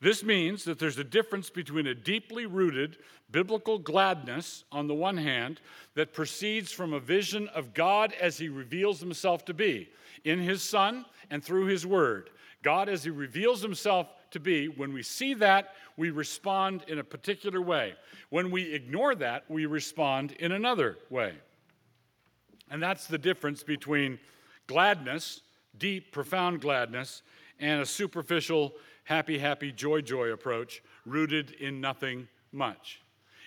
This 0.00 0.24
means 0.24 0.64
that 0.64 0.80
there's 0.80 0.98
a 0.98 1.04
difference 1.04 1.48
between 1.48 1.86
a 1.86 1.94
deeply 1.94 2.46
rooted 2.46 2.98
biblical 3.30 3.78
gladness 3.78 4.64
on 4.72 4.88
the 4.88 4.94
one 4.94 5.16
hand 5.16 5.60
that 5.94 6.12
proceeds 6.12 6.72
from 6.72 6.92
a 6.92 6.98
vision 6.98 7.46
of 7.48 7.72
God 7.72 8.12
as 8.20 8.36
he 8.36 8.48
reveals 8.48 8.98
himself 8.98 9.44
to 9.44 9.54
be 9.54 9.88
in 10.24 10.40
his 10.40 10.62
Son 10.62 11.04
and 11.30 11.42
through 11.42 11.66
his 11.66 11.86
Word. 11.86 12.30
God 12.64 12.88
as 12.88 13.04
he 13.04 13.10
reveals 13.10 13.62
himself 13.62 14.08
to 14.32 14.40
be, 14.40 14.68
when 14.68 14.92
we 14.92 15.02
see 15.02 15.34
that, 15.34 15.74
we 15.96 16.10
respond 16.10 16.84
in 16.88 16.98
a 16.98 17.04
particular 17.04 17.60
way. 17.60 17.94
When 18.30 18.50
we 18.50 18.72
ignore 18.72 19.14
that, 19.16 19.44
we 19.48 19.66
respond 19.66 20.32
in 20.32 20.52
another 20.52 20.98
way. 21.10 21.34
And 22.70 22.82
that's 22.82 23.06
the 23.06 23.18
difference 23.18 23.62
between 23.62 24.18
gladness, 24.66 25.42
deep, 25.78 26.12
profound 26.12 26.60
gladness, 26.60 27.22
and 27.60 27.80
a 27.80 27.86
superficial 27.86 28.74
happy, 29.04 29.38
happy, 29.38 29.72
joy, 29.72 30.00
joy 30.00 30.28
approach 30.28 30.82
rooted 31.04 31.52
in 31.52 31.80
nothing 31.80 32.28
much. 32.52 33.00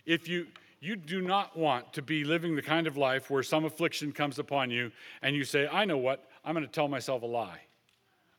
If 0.06 0.28
you, 0.28 0.48
you 0.80 0.96
do 0.96 1.22
not 1.22 1.58
want 1.58 1.94
to 1.94 2.02
be 2.02 2.24
living 2.24 2.56
the 2.56 2.62
kind 2.62 2.88
of 2.88 2.98
life 2.98 3.30
where 3.30 3.44
some 3.44 3.66
affliction 3.66 4.12
comes 4.12 4.38
upon 4.40 4.70
you 4.70 4.92
and 5.22 5.36
you 5.36 5.44
say, 5.44 5.68
I 5.68 5.86
know 5.86 5.98
what, 5.98 6.30
I'm 6.44 6.54
going 6.54 6.66
to 6.66 6.72
tell 6.72 6.88
myself 6.88 7.24
a 7.24 7.28
lie. 7.28 7.62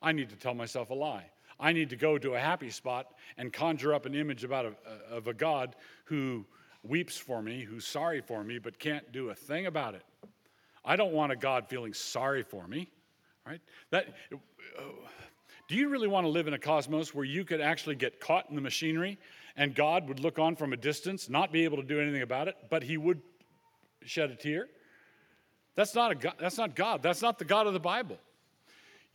I 0.00 0.12
need 0.12 0.28
to 0.30 0.36
tell 0.36 0.54
myself 0.54 0.90
a 0.90 0.94
lie. 0.94 1.24
I 1.58 1.72
need 1.72 1.90
to 1.90 1.96
go 1.96 2.18
to 2.18 2.34
a 2.34 2.38
happy 2.38 2.70
spot 2.70 3.06
and 3.38 3.52
conjure 3.52 3.94
up 3.94 4.06
an 4.06 4.14
image 4.14 4.44
about 4.44 4.66
a, 4.66 5.14
of 5.14 5.26
a 5.26 5.34
God 5.34 5.75
who 6.04 6.44
weeps 6.82 7.16
for 7.16 7.42
me, 7.42 7.62
who's 7.62 7.86
sorry 7.86 8.20
for 8.20 8.44
me, 8.44 8.58
but 8.58 8.78
can't 8.78 9.10
do 9.12 9.30
a 9.30 9.34
thing 9.34 9.66
about 9.66 9.94
it. 9.94 10.02
I 10.84 10.96
don't 10.96 11.12
want 11.12 11.32
a 11.32 11.36
God 11.36 11.68
feeling 11.68 11.94
sorry 11.94 12.42
for 12.42 12.66
me, 12.66 12.88
right? 13.46 13.61
That, 13.90 14.14
do 15.68 15.74
you 15.74 15.88
really 15.88 16.09
want 16.09 16.24
to 16.24 16.28
live 16.28 16.46
in 16.46 16.54
a 16.54 16.59
cosmos 16.59 17.14
where 17.14 17.24
you 17.24 17.44
could 17.44 17.61
actually 17.61 17.96
get 17.96 18.20
caught 18.20 18.48
in 18.48 18.54
the 18.54 18.62
machinery 18.62 19.18
and 19.57 19.74
God 19.74 20.07
would 20.09 20.20
look 20.20 20.38
on 20.38 20.54
from 20.54 20.72
a 20.72 20.76
distance, 20.76 21.28
not 21.28 21.50
be 21.50 21.64
able 21.64 21.78
to 21.78 21.83
do 21.83 22.00
anything 22.00 22.22
about 22.22 22.46
it, 22.46 22.57
but 22.70 22.83
he 22.83 22.96
would 22.96 23.20
shed 24.04 24.31
a 24.31 24.37
tear? 24.37 24.68
That's 25.74 25.94
not, 25.94 26.12
a 26.12 26.14
God, 26.14 26.35
that's 26.38 26.57
not 26.57 26.74
God. 26.74 27.02
That's 27.02 27.20
not 27.20 27.38
the 27.38 27.44
God 27.44 27.66
of 27.66 27.72
the 27.72 27.81
Bible. 27.81 28.18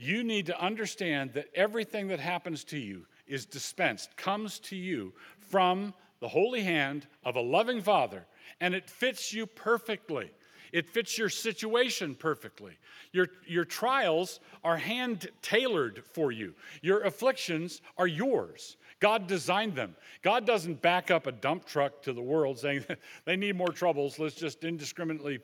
You 0.02 0.24
need 0.24 0.48
to 0.48 0.60
understand 0.60 1.34
that 1.34 1.46
everything 1.54 2.08
that 2.08 2.20
happens 2.20 2.64
to 2.66 2.80
you 2.80 3.06
is 3.28 3.46
dispensed, 3.46 4.18
comes 4.18 4.58
to 4.62 4.76
you 4.76 5.14
from 5.38 5.94
the 6.22 6.28
holy 6.28 6.64
hand 6.64 7.06
of 7.24 7.36
a 7.36 7.40
loving 7.40 7.84
Father, 7.84 8.26
and 8.60 8.74
it 8.74 8.90
fits 8.90 9.32
you 9.32 9.46
perfectly. 9.46 10.32
It 10.74 10.90
fits 10.90 11.20
your 11.20 11.30
situation 11.30 12.16
perfectly. 12.16 12.74
Your, 13.12 13.28
your 13.46 13.64
trials 13.64 14.40
are 14.64 14.78
hand 14.78 15.30
tailored 15.44 16.02
for 16.04 16.32
you. 16.32 16.56
Your 16.82 17.02
afflictions 17.04 17.84
are 17.96 18.08
yours. 18.08 18.78
God 19.02 19.28
designed 19.28 19.76
them. 19.76 19.96
God 20.24 20.48
doesn't 20.48 20.82
back 20.82 21.12
up 21.12 21.28
a 21.28 21.32
dump 21.32 21.66
truck 21.66 22.02
to 22.04 22.14
the 22.14 22.24
world 22.24 22.58
saying 22.58 22.86
they 23.26 23.36
need 23.36 23.56
more 23.56 23.72
troubles. 23.72 24.18
Let's 24.18 24.34
just 24.34 24.64
indiscriminately 24.64 25.42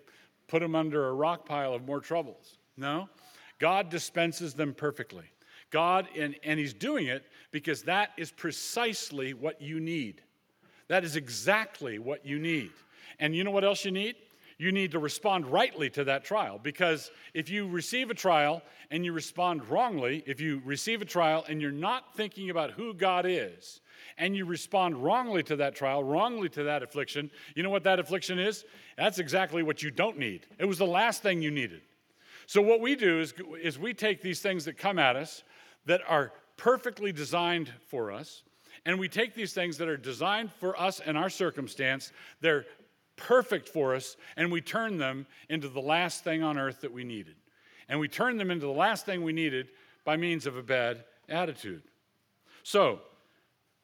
put 0.48 0.62
them 0.62 0.74
under 0.74 1.10
a 1.10 1.14
rock 1.14 1.46
pile 1.46 1.76
of 1.76 1.86
more 1.86 2.00
troubles. 2.00 2.58
No, 2.76 3.08
God 3.60 3.90
dispenses 3.90 4.54
them 4.54 4.74
perfectly. 4.74 5.26
God, 5.70 6.08
and, 6.18 6.36
and 6.44 6.60
He's 6.60 6.74
doing 6.74 7.08
it 7.08 7.26
because 7.52 7.84
that 7.84 8.12
is 8.18 8.32
precisely 8.32 9.34
what 9.34 9.62
you 9.62 9.80
need. 9.80 10.22
That 10.88 11.04
is 11.04 11.16
exactly 11.16 12.00
what 12.00 12.26
you 12.26 12.40
need. 12.40 12.72
And 13.20 13.36
you 13.36 13.44
know 13.44 13.52
what 13.52 13.66
else 13.66 13.84
you 13.84 13.92
need? 13.92 14.16
you 14.58 14.72
need 14.72 14.92
to 14.92 15.00
respond 15.00 15.46
rightly 15.46 15.90
to 15.92 16.04
that 16.06 16.24
trial. 16.24 16.60
Because 16.62 17.12
if 17.34 17.50
you 17.50 17.68
receive 17.68 18.10
a 18.10 18.16
trial 18.16 18.62
and 18.90 19.06
you 19.06 19.14
respond 19.14 19.68
wrongly, 19.70 20.24
if 20.26 20.42
you 20.42 20.62
receive 20.66 21.02
a 21.02 21.06
trial 21.06 21.46
and 21.48 21.62
you're 21.62 21.72
not 21.72 22.16
thinking 22.16 22.50
about 22.50 22.72
who 22.72 22.94
God 22.94 23.26
is, 23.28 23.82
and 24.18 24.36
you 24.36 24.46
respond 24.46 24.98
wrongly 24.98 25.44
to 25.44 25.56
that 25.58 25.76
trial, 25.76 26.04
wrongly 26.04 26.50
to 26.50 26.64
that 26.64 26.82
affliction, 26.82 27.30
you 27.56 27.62
know 27.62 27.70
what 27.70 27.84
that 27.84 28.00
affliction 28.00 28.40
is? 28.40 28.66
That's 28.98 29.20
exactly 29.20 29.62
what 29.62 29.84
you 29.84 29.92
don't 29.92 30.18
need. 30.18 30.48
It 30.58 30.66
was 30.66 30.80
the 30.80 30.86
last 30.86 31.22
thing 31.22 31.42
you 31.42 31.52
needed. 31.52 31.82
So, 32.48 32.62
what 32.62 32.80
we 32.80 32.96
do 32.96 33.20
is, 33.20 33.34
is 33.62 33.78
we 33.78 33.94
take 33.94 34.22
these 34.22 34.40
things 34.40 34.66
that 34.66 34.78
come 34.78 34.98
at 34.98 35.18
us 35.18 35.44
that 35.86 36.02
are 36.08 36.32
perfectly 36.56 37.12
designed 37.12 37.72
for 37.88 38.10
us, 38.12 38.44
and 38.86 38.98
we 38.98 39.10
take 39.10 39.36
these 39.36 39.54
things 39.54 39.78
that 39.78 39.90
are 39.90 39.98
designed 39.98 40.52
for 40.54 40.80
us 40.80 41.02
and 41.02 41.18
our 41.18 41.30
circumstance, 41.30 42.14
they're 42.40 42.66
perfect 43.18 43.68
for 43.68 43.94
us, 43.94 44.16
and 44.38 44.50
we 44.50 44.62
turn 44.62 44.98
them 44.98 45.28
into 45.50 45.68
the 45.68 45.82
last 45.82 46.24
thing 46.24 46.42
on 46.42 46.58
earth 46.58 46.80
that 46.82 46.92
we 46.92 47.04
needed. 47.04 47.36
And 47.90 48.00
we 48.00 48.08
turn 48.08 48.38
them 48.38 48.50
into 48.50 48.66
the 48.66 48.72
last 48.72 49.06
thing 49.06 49.24
we 49.24 49.34
needed 49.34 49.68
by 50.06 50.16
means 50.16 50.46
of 50.46 50.56
a 50.56 50.64
bad 50.64 51.04
attitude. 51.28 51.84
So, 52.64 53.02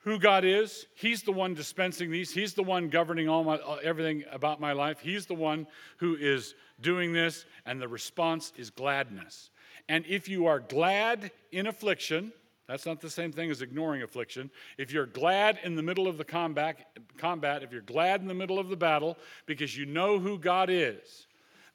who 0.04 0.20
God 0.20 0.44
is, 0.44 0.86
He's 0.96 1.24
the 1.24 1.32
one 1.32 1.54
dispensing 1.54 2.12
these. 2.12 2.32
He's 2.32 2.54
the 2.54 2.64
one 2.64 2.90
governing 2.90 3.30
all 3.30 3.44
my 3.44 3.56
uh, 3.56 3.80
everything 3.84 4.24
about 4.32 4.60
my 4.60 4.74
life. 4.74 5.00
He's 5.00 5.26
the 5.26 5.34
one 5.34 5.68
who 5.98 6.16
is 6.16 6.56
doing 6.82 7.14
this, 7.14 7.46
and 7.66 7.82
the 7.82 7.88
response 7.88 8.54
is 8.58 8.70
gladness. 8.70 9.50
And 9.90 10.06
if 10.08 10.30
you 10.30 10.46
are 10.46 10.60
glad 10.60 11.32
in 11.52 11.68
affliction, 11.68 12.32
that's 12.68 12.86
not 12.86 13.02
the 13.02 13.10
same 13.10 13.32
thing 13.32 13.52
as 13.52 13.62
ignoring 13.62 14.04
affliction. 14.04 14.50
If 14.78 14.94
you're 14.94 15.06
glad 15.06 15.60
in 15.64 15.76
the 15.76 15.84
middle 15.84 16.08
of 16.08 16.18
the 16.18 16.24
combat, 16.24 16.98
combat, 17.18 17.64
if 17.64 17.72
you're 17.72 17.82
glad 17.82 18.22
in 18.22 18.28
the 18.28 18.34
middle 18.34 18.60
of 18.60 18.70
the 18.70 18.78
battle 18.78 19.18
because 19.46 19.78
you 19.78 19.86
know 19.86 20.20
who 20.20 20.38
God 20.38 20.70
is, 20.70 21.28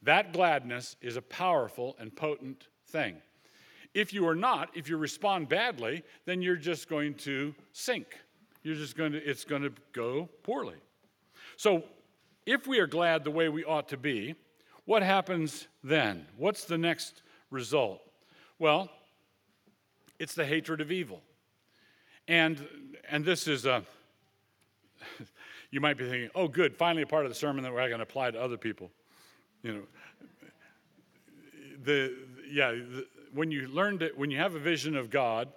that 0.03 0.33
gladness 0.33 0.97
is 1.03 1.17
a 1.17 1.23
powerful 1.23 1.97
and 1.99 2.15
potent 2.15 2.69
thing. 2.87 3.17
If 3.99 4.13
you 4.13 4.29
are 4.29 4.37
not, 4.37 4.71
if 4.75 4.89
you 4.89 4.97
respond 4.97 5.49
badly, 5.49 6.05
then 6.25 6.41
you're 6.41 6.55
just 6.55 6.89
going 6.89 7.15
to 7.15 7.53
sink. 7.73 8.07
You're 8.63 8.77
just 8.77 8.97
going 8.97 9.11
to, 9.11 9.19
it's 9.19 9.45
going 9.45 9.63
to 9.63 9.73
go 9.93 10.29
poorly. 10.45 10.77
So, 11.57 11.83
if 12.47 12.69
we 12.69 12.79
are 12.79 12.87
glad 12.87 13.25
the 13.25 13.33
way 13.33 13.49
we 13.49 13.65
ought 13.65 13.89
to 13.89 13.97
be, 13.97 14.37
what 14.85 15.03
happens 15.03 15.67
then? 15.83 16.27
What's 16.37 16.65
the 16.65 16.79
next 16.79 17.23
result? 17.51 18.01
Well, 18.61 18.89
it's 20.21 20.33
the 20.37 20.47
hatred 20.47 20.81
of 20.81 20.93
evil. 20.93 21.21
And, 22.29 22.69
and 23.11 23.25
this 23.25 23.49
is 23.49 23.67
a, 23.67 23.83
you 25.73 25.81
might 25.81 25.99
be 25.99 26.05
thinking, 26.05 26.31
oh, 26.37 26.47
good, 26.47 26.77
finally 26.77 27.03
a 27.03 27.07
part 27.07 27.25
of 27.25 27.33
the 27.33 27.35
sermon 27.35 27.65
that 27.65 27.73
we're 27.73 27.89
going 27.89 27.99
to 27.99 28.05
apply 28.05 28.31
to 28.31 28.41
other 28.41 28.59
people. 28.59 28.93
You 29.65 29.73
know, 29.73 29.83
the, 31.83 32.15
yeah, 32.49 32.71
the, 32.71 33.05
when 33.35 33.51
you 33.51 33.69
learn 33.69 33.99
to, 34.01 34.11
when 34.17 34.31
you 34.31 34.39
have 34.39 34.55
a 34.55 34.61
vision 34.61 34.97
of 34.97 35.11
God 35.11 35.49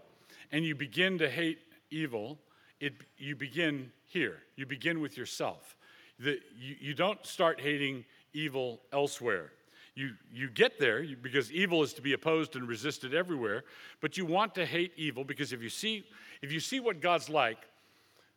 and 0.52 0.66
you 0.66 0.76
begin 0.76 1.18
to 1.20 1.30
hate 1.30 1.60
evil, 1.90 2.38
it, 2.80 2.94
you 3.18 3.36
begin 3.36 3.92
here. 4.08 4.40
You 4.56 4.66
begin 4.66 5.02
with 5.02 5.18
yourself. 5.18 5.76
The, 6.20 6.40
you, 6.58 6.76
you 6.80 6.94
don't 6.94 7.26
start 7.26 7.60
hating 7.60 8.06
evil 8.34 8.82
elsewhere 8.92 9.52
you, 9.94 10.12
you 10.32 10.50
get 10.50 10.80
there 10.80 11.04
because 11.22 11.52
evil 11.52 11.84
is 11.84 11.94
to 11.94 12.02
be 12.02 12.14
opposed 12.14 12.56
and 12.56 12.68
resisted 12.68 13.14
everywhere, 13.14 13.64
but 14.00 14.18
you 14.18 14.26
want 14.26 14.56
to 14.56 14.66
hate 14.66 14.94
evil 14.96 15.24
because 15.24 15.52
if 15.52 15.62
you 15.62 15.70
see, 15.70 16.06
if 16.42 16.52
you 16.52 16.60
see 16.60 16.80
what 16.80 17.02
God's 17.02 17.30
like, 17.30 17.58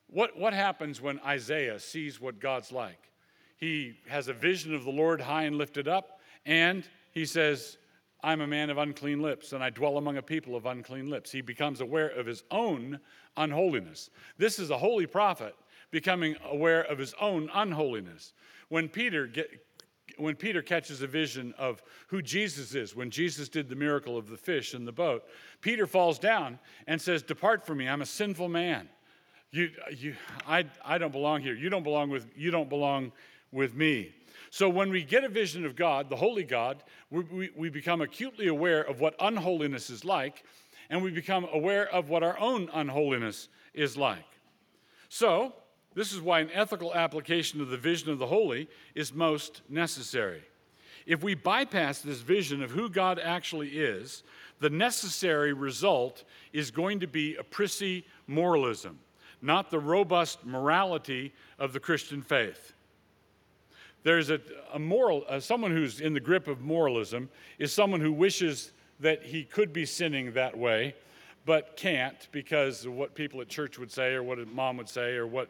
What, 0.09 0.37
what 0.37 0.53
happens 0.53 1.01
when 1.01 1.21
Isaiah 1.21 1.79
sees 1.79 2.21
what 2.21 2.39
God's 2.41 2.71
like? 2.73 3.11
He 3.57 3.95
has 4.09 4.29
a 4.29 4.33
vision 4.33 4.75
of 4.75 4.85
the 4.85 4.91
Lord 4.91 5.21
high 5.21 5.45
and 5.45 5.57
lifted 5.57 5.89
up, 5.89 6.21
and 6.45 6.85
he 7.13 7.25
says, 7.25 7.79
I'm 8.25 8.41
a 8.41 8.47
man 8.47 8.71
of 8.71 8.79
unclean 8.79 9.21
lips, 9.21 9.53
and 9.53 9.63
I 9.63 9.69
dwell 9.69 9.99
among 9.99 10.17
a 10.17 10.23
people 10.23 10.57
of 10.57 10.65
unclean 10.65 11.11
lips. 11.11 11.31
He 11.31 11.43
becomes 11.43 11.83
aware 11.83 12.09
of 12.09 12.25
his 12.25 12.43
own 12.51 12.99
unholiness. 13.37 14.09
This 14.39 14.59
is 14.59 14.71
a 14.71 14.79
holy 14.79 15.07
prophet 15.07 15.55
becoming 15.91 16.35
aware 16.51 16.81
of 16.81 16.97
his 16.97 17.15
own 17.21 17.51
unholiness. 17.53 18.33
When 18.71 18.89
Peter 18.89 19.27
get, 19.27 19.51
when 20.17 20.37
Peter 20.37 20.63
catches 20.63 21.03
a 21.03 21.07
vision 21.07 21.53
of 21.59 21.83
who 22.07 22.23
Jesus 22.23 22.75
is, 22.75 22.97
when 22.97 23.11
Jesus 23.11 23.51
did 23.51 23.69
the 23.69 23.77
miracle 23.77 24.17
of 24.17 24.31
the 24.31 24.39
fish 24.39 24.73
in 24.73 24.87
the 24.87 24.93
boat, 24.93 25.25
Peter 25.61 25.87
falls 25.87 26.19
down 26.19 26.59
and 26.87 27.01
says, 27.01 27.23
Depart 27.23 27.67
from 27.67 27.77
me, 27.77 27.89
I'm 27.89 28.01
a 28.03 28.07
sinful 28.07 28.49
man. 28.49 28.89
You, 29.51 29.71
you, 29.95 30.15
I, 30.49 30.65
I 30.83 30.97
don't 30.97 31.13
belong 31.13 31.43
here. 31.43 31.55
You 31.55 31.69
don't 31.69 31.85
belong 31.85 32.09
with, 32.09 32.27
you 32.35 32.51
don't 32.51 32.71
belong 32.71 33.13
with 33.53 33.75
me. 33.75 34.15
So 34.51 34.69
when 34.69 34.91
we 34.91 35.03
get 35.03 35.25
a 35.25 35.29
vision 35.29 35.65
of 35.65 35.77
God, 35.77 36.09
the 36.09 36.17
holy 36.17 36.45
God, 36.45 36.83
we, 37.11 37.23
we, 37.25 37.51
we 37.57 37.69
become 37.71 38.01
acutely 38.01 38.49
aware 38.49 38.83
of 38.83 39.01
what 39.01 39.15
unholiness 39.21 39.91
is 39.91 40.05
like, 40.05 40.45
and 40.91 41.03
we 41.03 41.11
become 41.11 41.47
aware 41.53 41.89
of 41.93 42.09
what 42.09 42.23
our 42.23 42.39
own 42.39 42.69
unholiness 42.73 43.49
is 43.73 43.97
like. 43.97 44.25
So, 45.09 45.55
this 45.95 46.13
is 46.13 46.21
why 46.21 46.41
an 46.41 46.51
ethical 46.53 46.95
application 46.95 47.61
of 47.61 47.69
the 47.69 47.77
vision 47.77 48.11
of 48.11 48.19
the 48.19 48.27
holy 48.27 48.69
is 48.95 49.15
most 49.15 49.63
necessary. 49.69 50.43
If 51.07 51.23
we 51.23 51.35
bypass 51.35 52.01
this 52.01 52.21
vision 52.21 52.63
of 52.63 52.71
who 52.71 52.89
God 52.89 53.19
actually 53.19 53.71
is, 53.71 54.23
the 54.61 54.71
necessary 54.71 55.53
result 55.53 56.25
is 56.53 56.71
going 56.71 57.01
to 57.01 57.07
be 57.07 57.37
a 57.37 57.45
prissy 57.45 58.05
moralism, 58.27 58.99
not 59.43 59.71
the 59.71 59.79
robust 59.79 60.45
morality 60.45 61.33
of 61.59 61.73
the 61.73 61.81
Christian 61.81 62.23
faith. 62.23 62.74
There's 64.05 64.31
a, 64.31 64.41
a 64.73 64.79
moral, 64.79 65.25
uh, 65.29 65.41
someone 65.41 65.71
who's 65.71 66.01
in 66.01 66.13
the 66.13 66.21
grip 66.21 66.47
of 66.47 66.61
moralism 66.61 67.31
is 67.59 67.73
someone 67.73 68.01
who 68.01 68.13
wishes 68.13 68.71
that 69.01 69.25
he 69.25 69.45
could 69.45 69.73
be 69.73 69.87
sinning 69.87 70.35
that 70.35 70.57
way, 70.57 70.95
but 71.47 71.77
can't 71.77 72.29
because 72.31 72.85
of 72.85 72.93
what 72.93 73.15
people 73.15 73.41
at 73.41 73.49
church 73.49 73.79
would 73.79 73.91
say 73.91 74.13
or 74.13 74.23
what 74.23 74.47
mom 74.49 74.77
would 74.77 74.89
say 74.89 75.15
or 75.15 75.27
what 75.27 75.49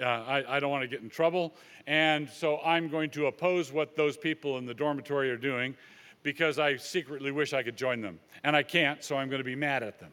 uh, 0.00 0.04
I, 0.04 0.56
I 0.56 0.60
don't 0.60 0.70
want 0.70 0.82
to 0.82 0.88
get 0.88 1.02
in 1.02 1.10
trouble. 1.10 1.54
And 1.88 2.28
so 2.30 2.60
I'm 2.64 2.88
going 2.88 3.10
to 3.10 3.26
oppose 3.26 3.72
what 3.72 3.96
those 3.96 4.16
people 4.16 4.58
in 4.58 4.66
the 4.66 4.74
dormitory 4.74 5.30
are 5.30 5.36
doing 5.36 5.74
because 6.22 6.58
I 6.58 6.76
secretly 6.76 7.32
wish 7.32 7.52
I 7.52 7.62
could 7.62 7.76
join 7.76 8.00
them. 8.00 8.20
And 8.44 8.54
I 8.54 8.62
can't, 8.62 9.02
so 9.02 9.16
I'm 9.16 9.28
going 9.28 9.40
to 9.40 9.44
be 9.44 9.56
mad 9.56 9.82
at 9.82 9.98
them. 9.98 10.10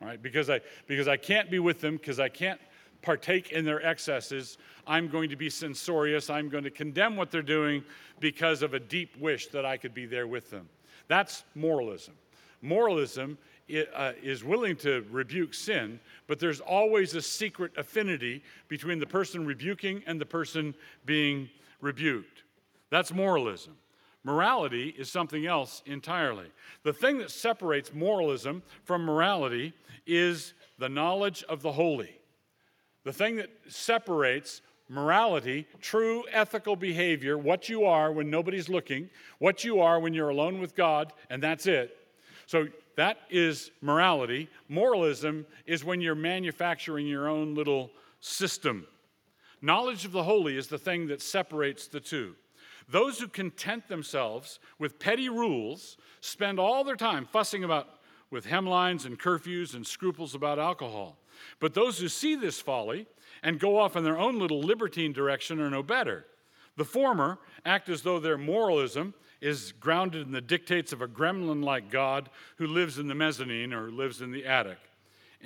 Right? 0.00 0.22
Because 0.22 0.48
I, 0.50 0.60
because 0.86 1.08
I 1.08 1.16
can't 1.16 1.50
be 1.50 1.58
with 1.58 1.80
them, 1.80 1.96
because 1.96 2.20
I 2.20 2.28
can't 2.28 2.60
partake 3.02 3.52
in 3.52 3.64
their 3.64 3.84
excesses, 3.84 4.58
I'm 4.86 5.08
going 5.08 5.30
to 5.30 5.36
be 5.36 5.50
censorious. 5.50 6.30
I'm 6.30 6.48
going 6.48 6.64
to 6.64 6.70
condemn 6.70 7.16
what 7.16 7.30
they're 7.30 7.42
doing 7.42 7.84
because 8.20 8.62
of 8.62 8.74
a 8.74 8.80
deep 8.80 9.16
wish 9.18 9.48
that 9.48 9.64
I 9.64 9.76
could 9.76 9.94
be 9.94 10.06
there 10.06 10.26
with 10.26 10.50
them. 10.50 10.68
That's 11.08 11.44
moralism. 11.54 12.14
Moralism 12.62 13.38
uh, 13.94 14.12
is 14.22 14.44
willing 14.44 14.76
to 14.76 15.04
rebuke 15.10 15.54
sin, 15.54 16.00
but 16.26 16.38
there's 16.38 16.60
always 16.60 17.14
a 17.14 17.22
secret 17.22 17.72
affinity 17.76 18.42
between 18.68 18.98
the 18.98 19.06
person 19.06 19.44
rebuking 19.44 20.02
and 20.06 20.20
the 20.20 20.26
person 20.26 20.74
being 21.04 21.48
rebuked. 21.80 22.44
That's 22.90 23.12
moralism. 23.12 23.76
Morality 24.24 24.94
is 24.98 25.10
something 25.10 25.46
else 25.46 25.82
entirely. 25.86 26.46
The 26.82 26.92
thing 26.92 27.18
that 27.18 27.30
separates 27.30 27.92
moralism 27.94 28.62
from 28.84 29.04
morality 29.04 29.72
is 30.06 30.54
the 30.78 30.88
knowledge 30.88 31.44
of 31.44 31.62
the 31.62 31.72
holy. 31.72 32.16
The 33.06 33.12
thing 33.12 33.36
that 33.36 33.50
separates 33.68 34.62
morality, 34.88 35.68
true 35.80 36.24
ethical 36.32 36.74
behavior, 36.74 37.38
what 37.38 37.68
you 37.68 37.84
are 37.84 38.10
when 38.10 38.30
nobody's 38.30 38.68
looking, 38.68 39.08
what 39.38 39.62
you 39.62 39.80
are 39.80 40.00
when 40.00 40.12
you're 40.12 40.30
alone 40.30 40.58
with 40.58 40.74
God, 40.74 41.12
and 41.30 41.40
that's 41.40 41.66
it. 41.66 41.96
So 42.46 42.66
that 42.96 43.18
is 43.30 43.70
morality. 43.80 44.48
Moralism 44.68 45.46
is 45.66 45.84
when 45.84 46.00
you're 46.00 46.16
manufacturing 46.16 47.06
your 47.06 47.28
own 47.28 47.54
little 47.54 47.92
system. 48.18 48.88
Knowledge 49.62 50.04
of 50.04 50.10
the 50.10 50.24
holy 50.24 50.56
is 50.56 50.66
the 50.66 50.76
thing 50.76 51.06
that 51.06 51.22
separates 51.22 51.86
the 51.86 52.00
two. 52.00 52.34
Those 52.88 53.20
who 53.20 53.28
content 53.28 53.86
themselves 53.86 54.58
with 54.80 54.98
petty 54.98 55.28
rules 55.28 55.96
spend 56.20 56.58
all 56.58 56.82
their 56.82 56.96
time 56.96 57.24
fussing 57.24 57.62
about 57.62 57.88
with 58.32 58.46
hemlines 58.48 59.06
and 59.06 59.16
curfews 59.16 59.74
and 59.74 59.86
scruples 59.86 60.34
about 60.34 60.58
alcohol. 60.58 61.18
But 61.60 61.74
those 61.74 61.98
who 61.98 62.08
see 62.08 62.34
this 62.34 62.60
folly 62.60 63.06
and 63.42 63.60
go 63.60 63.78
off 63.78 63.96
in 63.96 64.04
their 64.04 64.18
own 64.18 64.38
little 64.38 64.60
libertine 64.60 65.12
direction 65.12 65.60
are 65.60 65.70
no 65.70 65.82
better. 65.82 66.26
The 66.76 66.84
former 66.84 67.38
act 67.64 67.88
as 67.88 68.02
though 68.02 68.18
their 68.18 68.38
moralism 68.38 69.14
is 69.40 69.72
grounded 69.72 70.26
in 70.26 70.32
the 70.32 70.40
dictates 70.40 70.92
of 70.92 71.02
a 71.02 71.08
gremlin 71.08 71.62
like 71.62 71.90
God 71.90 72.30
who 72.56 72.66
lives 72.66 72.98
in 72.98 73.06
the 73.06 73.14
mezzanine 73.14 73.72
or 73.72 73.90
lives 73.90 74.20
in 74.20 74.32
the 74.32 74.46
attic. 74.46 74.78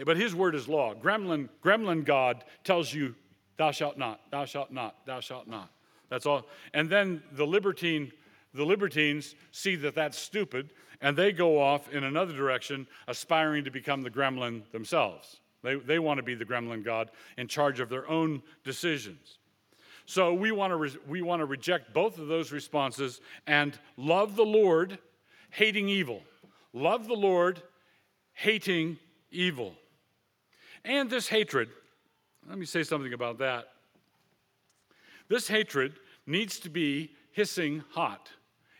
But 0.04 0.16
his 0.16 0.34
word 0.34 0.54
is 0.54 0.68
law. 0.68 0.94
Gremlin, 0.94 1.48
gremlin 1.62 2.04
God 2.04 2.44
tells 2.64 2.92
you, 2.94 3.14
thou 3.56 3.70
shalt 3.70 3.98
not, 3.98 4.20
thou 4.30 4.44
shalt 4.44 4.70
not, 4.70 5.04
thou 5.06 5.20
shalt 5.20 5.46
not. 5.46 5.70
That's 6.08 6.26
all. 6.26 6.46
And 6.74 6.88
then 6.88 7.22
the 7.32 7.46
libertine, 7.46 8.12
the 8.54 8.64
libertines 8.64 9.34
see 9.52 9.76
that 9.76 9.94
that's 9.94 10.18
stupid, 10.18 10.70
and 11.00 11.16
they 11.16 11.32
go 11.32 11.60
off 11.60 11.92
in 11.92 12.04
another 12.04 12.34
direction, 12.34 12.86
aspiring 13.08 13.64
to 13.64 13.70
become 13.70 14.02
the 14.02 14.10
gremlin 14.10 14.62
themselves. 14.72 15.40
They, 15.62 15.76
they 15.76 15.98
want 15.98 16.18
to 16.18 16.22
be 16.22 16.34
the 16.34 16.44
gremlin 16.44 16.84
God 16.84 17.10
in 17.36 17.48
charge 17.48 17.80
of 17.80 17.88
their 17.88 18.08
own 18.08 18.42
decisions. 18.64 19.38
So 20.06 20.34
we 20.34 20.50
want 20.50 20.72
to 20.72 20.76
re- 20.76 20.96
we 21.06 21.22
want 21.22 21.40
to 21.40 21.46
reject 21.46 21.94
both 21.94 22.18
of 22.18 22.26
those 22.26 22.50
responses 22.50 23.20
and 23.46 23.78
love 23.96 24.36
the 24.36 24.44
Lord, 24.44 24.98
hating 25.50 25.88
evil. 25.88 26.22
Love 26.72 27.06
the 27.06 27.14
Lord, 27.14 27.62
hating 28.32 28.98
evil. 29.30 29.74
And 30.84 31.10
this 31.10 31.28
hatred, 31.28 31.68
let 32.48 32.58
me 32.58 32.66
say 32.66 32.82
something 32.82 33.12
about 33.12 33.38
that. 33.38 33.68
This 35.28 35.46
hatred 35.46 35.94
needs 36.26 36.58
to 36.60 36.70
be 36.70 37.12
hissing 37.32 37.84
hot. 37.90 38.30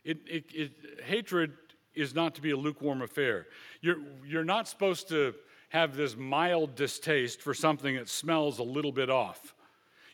It, 0.05 0.19
it, 0.27 0.45
it, 0.53 0.73
hatred 1.05 1.53
is 1.95 2.15
not 2.15 2.35
to 2.37 2.41
be 2.41 2.51
a 2.51 2.57
lukewarm 2.57 3.03
affair. 3.03 3.47
You're, 3.81 3.99
you're 4.27 4.45
not 4.45 4.67
supposed 4.67 5.09
to 5.11 5.35
have 5.71 5.97
this 5.97 6.17
mild 6.17 6.75
distaste 6.75 7.41
for 7.41 7.55
something 7.55 7.97
that 7.97 8.09
smells 8.09 8.59
a 8.59 8.63
little 8.63 8.93
bit 8.93 9.11
off. 9.11 9.55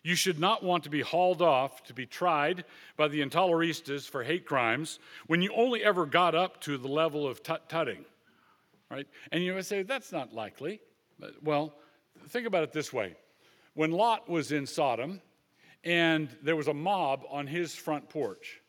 You 0.02 0.14
should 0.14 0.38
not 0.38 0.62
want 0.62 0.84
to 0.84 0.90
be 0.90 1.00
hauled 1.00 1.42
off 1.42 1.82
to 1.84 1.94
be 1.94 2.06
tried 2.06 2.64
by 2.96 3.08
the 3.08 3.20
intoleristas 3.20 4.08
for 4.08 4.22
hate 4.22 4.46
crimes 4.46 5.00
when 5.26 5.42
you 5.42 5.52
only 5.52 5.82
ever 5.82 6.06
got 6.06 6.34
up 6.34 6.60
to 6.60 6.78
the 6.78 6.86
level 6.86 7.26
of 7.26 7.42
tut 7.42 7.68
tutting, 7.68 8.04
right? 8.88 9.08
And 9.32 9.42
you 9.42 9.54
would 9.54 9.66
say, 9.66 9.82
that's 9.82 10.12
not 10.12 10.32
likely. 10.32 10.80
Well, 11.42 11.74
think 12.28 12.46
about 12.46 12.62
it 12.62 12.72
this 12.72 12.92
way. 12.92 13.16
When 13.74 13.90
Lot 13.90 14.28
was 14.28 14.52
in 14.52 14.66
Sodom 14.66 15.20
and 15.82 16.28
there 16.42 16.54
was 16.54 16.68
a 16.68 16.74
mob 16.74 17.24
on 17.28 17.46
his 17.46 17.74
front 17.74 18.08
porch, 18.08 18.60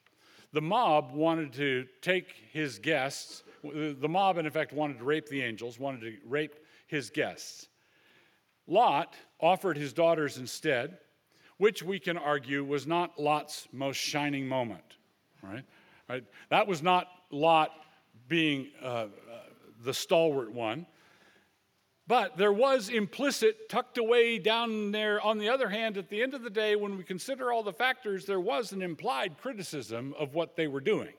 the 0.53 0.61
mob 0.61 1.11
wanted 1.11 1.53
to 1.53 1.85
take 2.01 2.33
his 2.51 2.79
guests. 2.79 3.43
The 3.63 4.09
mob, 4.09 4.37
in 4.37 4.47
effect, 4.47 4.73
wanted 4.73 4.97
to 4.99 5.03
rape 5.03 5.27
the 5.27 5.43
angels, 5.43 5.77
wanted 5.77 6.01
to 6.01 6.13
rape 6.25 6.55
his 6.87 7.09
guests. 7.09 7.67
Lot 8.65 9.15
offered 9.39 9.77
his 9.77 9.93
daughters 9.93 10.37
instead 10.37 10.97
which 11.57 11.83
we 11.83 11.99
can 11.99 12.17
argue 12.17 12.63
was 12.63 12.87
not 12.87 13.19
Lot's 13.19 13.67
most 13.71 13.97
shining 13.97 14.47
moment, 14.47 14.97
right? 15.41 15.63
right? 16.07 16.23
That 16.49 16.67
was 16.67 16.81
not 16.81 17.07
Lot 17.31 17.71
being 18.27 18.69
uh, 18.81 18.85
uh, 18.85 19.07
the 19.83 19.93
stalwart 19.93 20.51
one. 20.51 20.85
But 22.07 22.37
there 22.37 22.53
was 22.53 22.87
implicit, 22.87 23.67
tucked 23.67 23.97
away 23.97 24.39
down 24.39 24.91
there, 24.91 25.19
on 25.19 25.39
the 25.39 25.49
other 25.49 25.67
hand, 25.67 25.97
at 25.97 26.09
the 26.09 26.21
end 26.23 26.33
of 26.33 26.41
the 26.41 26.49
day, 26.49 26.77
when 26.77 26.97
we 26.97 27.03
consider 27.03 27.51
all 27.51 27.63
the 27.63 27.73
factors, 27.73 28.25
there 28.25 28.39
was 28.39 28.71
an 28.71 28.81
implied 28.81 29.37
criticism 29.37 30.15
of 30.17 30.33
what 30.33 30.55
they 30.55 30.67
were 30.67 30.79
doing, 30.79 31.11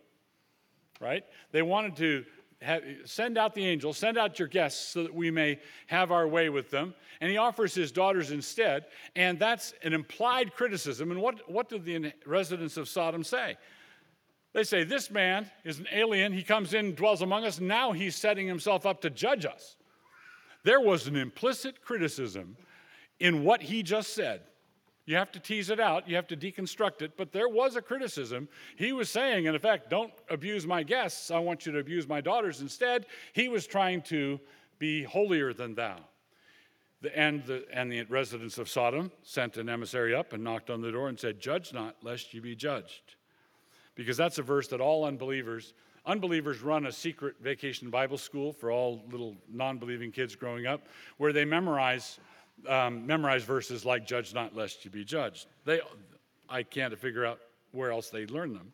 right? 0.98 1.24
They 1.52 1.61
wanted 1.61 1.96
to 1.96 2.24
have, 2.61 2.83
send 3.05 3.38
out 3.38 3.55
the 3.55 3.64
angels, 3.66 3.99
send 3.99 4.18
out 4.18 4.38
your 4.38 4.49
guests 4.49 4.88
so 4.88 5.03
that 5.03 5.14
we 5.14 5.31
may 5.31 5.61
have 5.87 6.11
our 6.11 6.27
way 6.27 6.49
with 6.49 6.71
them. 6.71 6.94
And 7.21 7.31
he 7.31 7.37
offers 7.37 7.75
his 7.75 7.92
daughters 7.92 8.31
instead. 8.31 8.87
And 9.14 9.38
that's 9.38 9.75
an 9.83 9.92
implied 9.92 10.55
criticism. 10.55 11.11
And 11.11 11.21
what, 11.21 11.49
what 11.51 11.68
did 11.68 11.85
the 11.85 12.12
residents 12.27 12.77
of 12.77 12.88
Sodom 12.88 13.23
say? 13.23 13.57
They 14.53 14.64
say, 14.64 14.85
This 14.85 15.11
man 15.11 15.51
is 15.64 15.79
an 15.79 15.87
alien. 15.92 16.33
He 16.33 16.42
comes 16.42 16.75
in, 16.75 16.94
dwells 16.94 17.23
among 17.23 17.44
us. 17.44 17.61
Now 17.61 17.92
he's 17.92 18.16
setting 18.16 18.47
himself 18.49 18.87
up 18.87 19.01
to 19.03 19.11
judge 19.11 19.44
us. 19.44 19.77
There 20.64 20.81
was 20.81 21.07
an 21.07 21.16
implicit 21.16 21.83
criticism 21.83 22.57
in 23.21 23.44
what 23.44 23.62
he 23.62 23.83
just 23.83 24.14
said. 24.14 24.42
You 25.09 25.16
have 25.16 25.33
to 25.33 25.40
tease 25.40 25.71
it 25.71 25.81
out, 25.81 26.07
you 26.07 26.16
have 26.16 26.27
to 26.27 26.37
deconstruct 26.37 27.01
it, 27.01 27.12
but 27.16 27.33
there 27.33 27.49
was 27.49 27.77
a 27.77 27.81
criticism. 27.81 28.47
He 28.77 28.92
was 28.92 29.09
saying, 29.09 29.47
in 29.47 29.55
effect, 29.55 29.88
don't 29.88 30.12
abuse 30.29 30.66
my 30.66 30.83
guests, 30.83 31.31
I 31.31 31.38
want 31.38 31.64
you 31.64 31.73
to 31.73 31.79
abuse 31.79 32.07
my 32.07 32.21
daughters 32.21 32.61
instead. 32.61 33.07
He 33.33 33.49
was 33.49 33.66
trying 33.66 34.03
to 34.03 34.38
be 34.79 35.05
holier 35.05 35.55
than 35.55 35.75
thou. 35.75 35.97
The, 37.01 37.18
and, 37.18 37.42
the, 37.47 37.64
and 37.73 37.90
the 37.90 38.03
residents 38.03 38.59
of 38.59 38.68
Sodom 38.68 39.11
sent 39.23 39.57
an 39.57 39.71
emissary 39.71 40.14
up 40.14 40.35
and 40.35 40.44
knocked 40.44 40.68
on 40.68 40.83
the 40.83 40.92
door 40.92 41.09
and 41.09 41.18
said, 41.18 41.40
Judge 41.40 41.73
not, 41.73 41.97
lest 42.03 42.35
you 42.35 42.42
be 42.42 42.55
judged. 42.55 43.14
Because 43.94 44.18
that's 44.18 44.37
a 44.37 44.42
verse 44.42 44.68
that 44.68 44.83
all 44.83 45.07
unbelievers, 45.07 45.73
unbelievers 46.05 46.61
run 46.61 46.85
a 46.85 46.92
secret 46.92 47.37
vacation 47.40 47.88
Bible 47.88 48.18
school 48.18 48.53
for 48.53 48.71
all 48.71 49.01
little 49.11 49.37
non 49.51 49.79
believing 49.79 50.12
kids 50.12 50.37
growing 50.37 50.66
up, 50.66 50.87
where 51.16 51.33
they 51.33 51.47
memorize, 51.47 52.21
um, 52.66 53.07
memorize 53.07 53.44
verses 53.44 53.85
like, 53.85 54.07
Judge 54.07 54.35
not, 54.35 54.57
lest 54.57 54.85
you 54.85 54.90
be 54.90 55.05
judged. 55.05 55.47
They, 55.64 55.81
I 56.49 56.62
can't 56.62 56.97
figure 56.99 57.25
out 57.25 57.38
where 57.73 57.90
else 57.90 58.11
they 58.11 58.27
learn 58.27 58.55
them. 58.55 58.73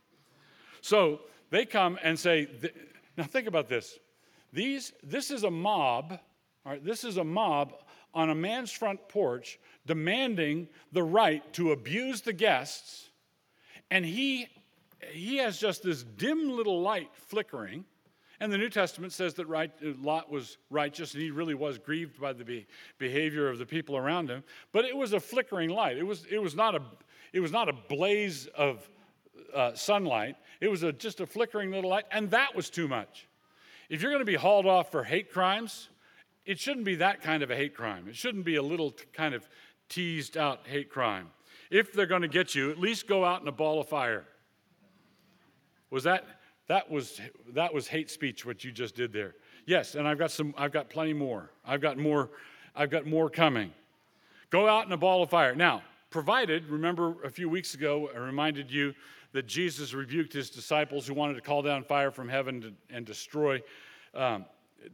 So 0.80 1.20
they 1.50 1.64
come 1.64 1.98
and 2.02 2.18
say, 2.18 2.48
now 3.16 3.24
think 3.24 3.46
about 3.46 3.68
this. 3.68 3.98
These, 4.52 4.92
this 5.02 5.30
is 5.30 5.44
a 5.44 5.50
mob, 5.50 6.18
all 6.64 6.72
right, 6.72 6.84
this 6.84 7.04
is 7.04 7.16
a 7.16 7.24
mob 7.24 7.74
on 8.14 8.30
a 8.30 8.34
man's 8.34 8.70
front 8.70 9.08
porch 9.08 9.58
demanding 9.86 10.68
the 10.92 11.02
right 11.02 11.52
to 11.54 11.72
abuse 11.72 12.20
the 12.20 12.32
guests, 12.32 13.10
and 13.90 14.04
he, 14.04 14.46
he 15.10 15.38
has 15.38 15.58
just 15.58 15.82
this 15.82 16.02
dim 16.02 16.50
little 16.50 16.80
light 16.80 17.10
flickering. 17.12 17.84
And 18.44 18.52
the 18.52 18.58
New 18.58 18.68
Testament 18.68 19.14
says 19.14 19.32
that 19.34 19.46
right, 19.46 19.70
Lot 20.02 20.30
was 20.30 20.58
righteous 20.68 21.14
and 21.14 21.22
he 21.22 21.30
really 21.30 21.54
was 21.54 21.78
grieved 21.78 22.20
by 22.20 22.34
the 22.34 22.44
be, 22.44 22.66
behavior 22.98 23.48
of 23.48 23.56
the 23.56 23.64
people 23.64 23.96
around 23.96 24.28
him. 24.28 24.44
But 24.70 24.84
it 24.84 24.94
was 24.94 25.14
a 25.14 25.18
flickering 25.18 25.70
light. 25.70 25.96
It 25.96 26.02
was, 26.02 26.26
it 26.30 26.36
was, 26.36 26.54
not, 26.54 26.74
a, 26.74 26.82
it 27.32 27.40
was 27.40 27.52
not 27.52 27.70
a 27.70 27.72
blaze 27.72 28.46
of 28.48 28.86
uh, 29.54 29.72
sunlight, 29.72 30.36
it 30.60 30.68
was 30.68 30.82
a, 30.82 30.92
just 30.92 31.20
a 31.20 31.26
flickering 31.26 31.70
little 31.70 31.88
light, 31.88 32.04
and 32.10 32.30
that 32.32 32.54
was 32.54 32.68
too 32.68 32.86
much. 32.86 33.28
If 33.88 34.02
you're 34.02 34.10
going 34.10 34.20
to 34.20 34.30
be 34.30 34.34
hauled 34.34 34.66
off 34.66 34.90
for 34.90 35.04
hate 35.04 35.32
crimes, 35.32 35.88
it 36.44 36.60
shouldn't 36.60 36.84
be 36.84 36.96
that 36.96 37.22
kind 37.22 37.42
of 37.42 37.50
a 37.50 37.56
hate 37.56 37.74
crime. 37.74 38.08
It 38.08 38.14
shouldn't 38.14 38.44
be 38.44 38.56
a 38.56 38.62
little 38.62 38.90
t- 38.90 39.04
kind 39.14 39.34
of 39.34 39.48
teased 39.88 40.36
out 40.36 40.66
hate 40.66 40.90
crime. 40.90 41.28
If 41.70 41.94
they're 41.94 42.04
going 42.04 42.20
to 42.20 42.28
get 42.28 42.54
you, 42.54 42.70
at 42.70 42.78
least 42.78 43.08
go 43.08 43.24
out 43.24 43.40
in 43.40 43.48
a 43.48 43.52
ball 43.52 43.80
of 43.80 43.88
fire. 43.88 44.26
Was 45.88 46.04
that 46.04 46.26
that 46.68 46.90
was 46.90 47.20
that 47.52 47.72
was 47.72 47.86
hate 47.86 48.10
speech 48.10 48.46
what 48.46 48.64
you 48.64 48.72
just 48.72 48.94
did 48.94 49.12
there? 49.12 49.34
Yes, 49.66 49.94
and 49.94 50.08
I've 50.08 50.18
got 50.18 50.30
some 50.30 50.54
I've 50.56 50.72
got 50.72 50.88
plenty 50.88 51.12
more. 51.12 51.50
I've 51.66 51.80
got 51.80 51.98
more 51.98 52.30
I've 52.74 52.90
got 52.90 53.06
more 53.06 53.28
coming. 53.28 53.72
Go 54.50 54.68
out 54.68 54.86
in 54.86 54.92
a 54.92 54.96
ball 54.96 55.22
of 55.22 55.30
fire. 55.30 55.54
Now, 55.54 55.82
provided, 56.10 56.68
remember 56.68 57.22
a 57.24 57.30
few 57.30 57.48
weeks 57.48 57.74
ago 57.74 58.10
I 58.14 58.18
reminded 58.18 58.70
you 58.70 58.94
that 59.32 59.46
Jesus 59.46 59.92
rebuked 59.92 60.32
his 60.32 60.48
disciples 60.48 61.06
who 61.06 61.14
wanted 61.14 61.34
to 61.34 61.40
call 61.40 61.60
down 61.60 61.82
fire 61.82 62.10
from 62.10 62.28
heaven 62.28 62.60
to, 62.60 62.72
and 62.90 63.04
destroy 63.04 63.60
um, 64.14 64.46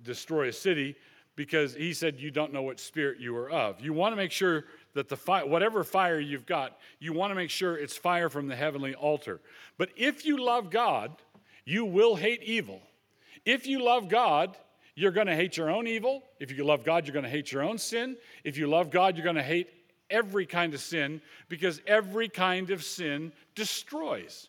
destroy 0.03 0.49
a 0.49 0.53
city 0.53 0.97
because 1.37 1.75
he 1.75 1.93
said 1.93 2.19
you 2.19 2.31
don't 2.31 2.53
know 2.53 2.63
what 2.63 2.81
spirit 2.81 3.21
you 3.21 3.35
are 3.37 3.51
of. 3.51 3.81
You 3.81 3.93
want 3.93 4.13
to 4.13 4.17
make 4.17 4.33
sure 4.33 4.65
that 4.95 5.09
the 5.09 5.17
fire, 5.17 5.47
whatever 5.47 5.85
fire 5.85 6.19
you've 6.19 6.47
got, 6.47 6.79
you 6.99 7.13
want 7.13 7.31
to 7.31 7.35
make 7.35 7.51
sure 7.51 7.77
it's 7.77 7.97
fire 7.97 8.29
from 8.29 8.49
the 8.49 8.57
heavenly 8.57 8.95
altar. 8.95 9.41
But 9.79 9.91
if 9.97 10.27
you 10.27 10.37
love 10.37 10.71
God, 10.71 11.13
you 11.65 11.85
will 11.85 12.17
hate 12.17 12.43
evil. 12.43 12.81
If 13.45 13.67
you 13.67 13.83
love 13.83 14.09
God, 14.09 14.57
you're 14.95 15.13
going 15.13 15.27
to 15.27 15.37
hate 15.37 15.57
your 15.57 15.71
own 15.71 15.87
evil. 15.87 16.23
If 16.39 16.51
you 16.51 16.65
love 16.65 16.85
God, 16.85 17.07
you're 17.07 17.15
going 17.15 17.25
to 17.25 17.31
hate 17.31 17.53
your 17.53 17.63
own 17.63 17.79
sin. 17.79 18.17
If 18.45 18.59
you 18.59 18.67
love 18.67 18.91
God, 18.91 19.17
you're 19.17 19.25
going 19.25 19.37
to 19.37 19.43
hate 19.43 19.69
every 20.11 20.45
kind 20.45 20.75
of 20.75 20.81
sin 20.81 21.23
because 21.49 21.81
every 21.87 22.29
kind 22.29 22.71
of 22.71 22.85
sin 22.85 23.33
destroys. 23.55 24.49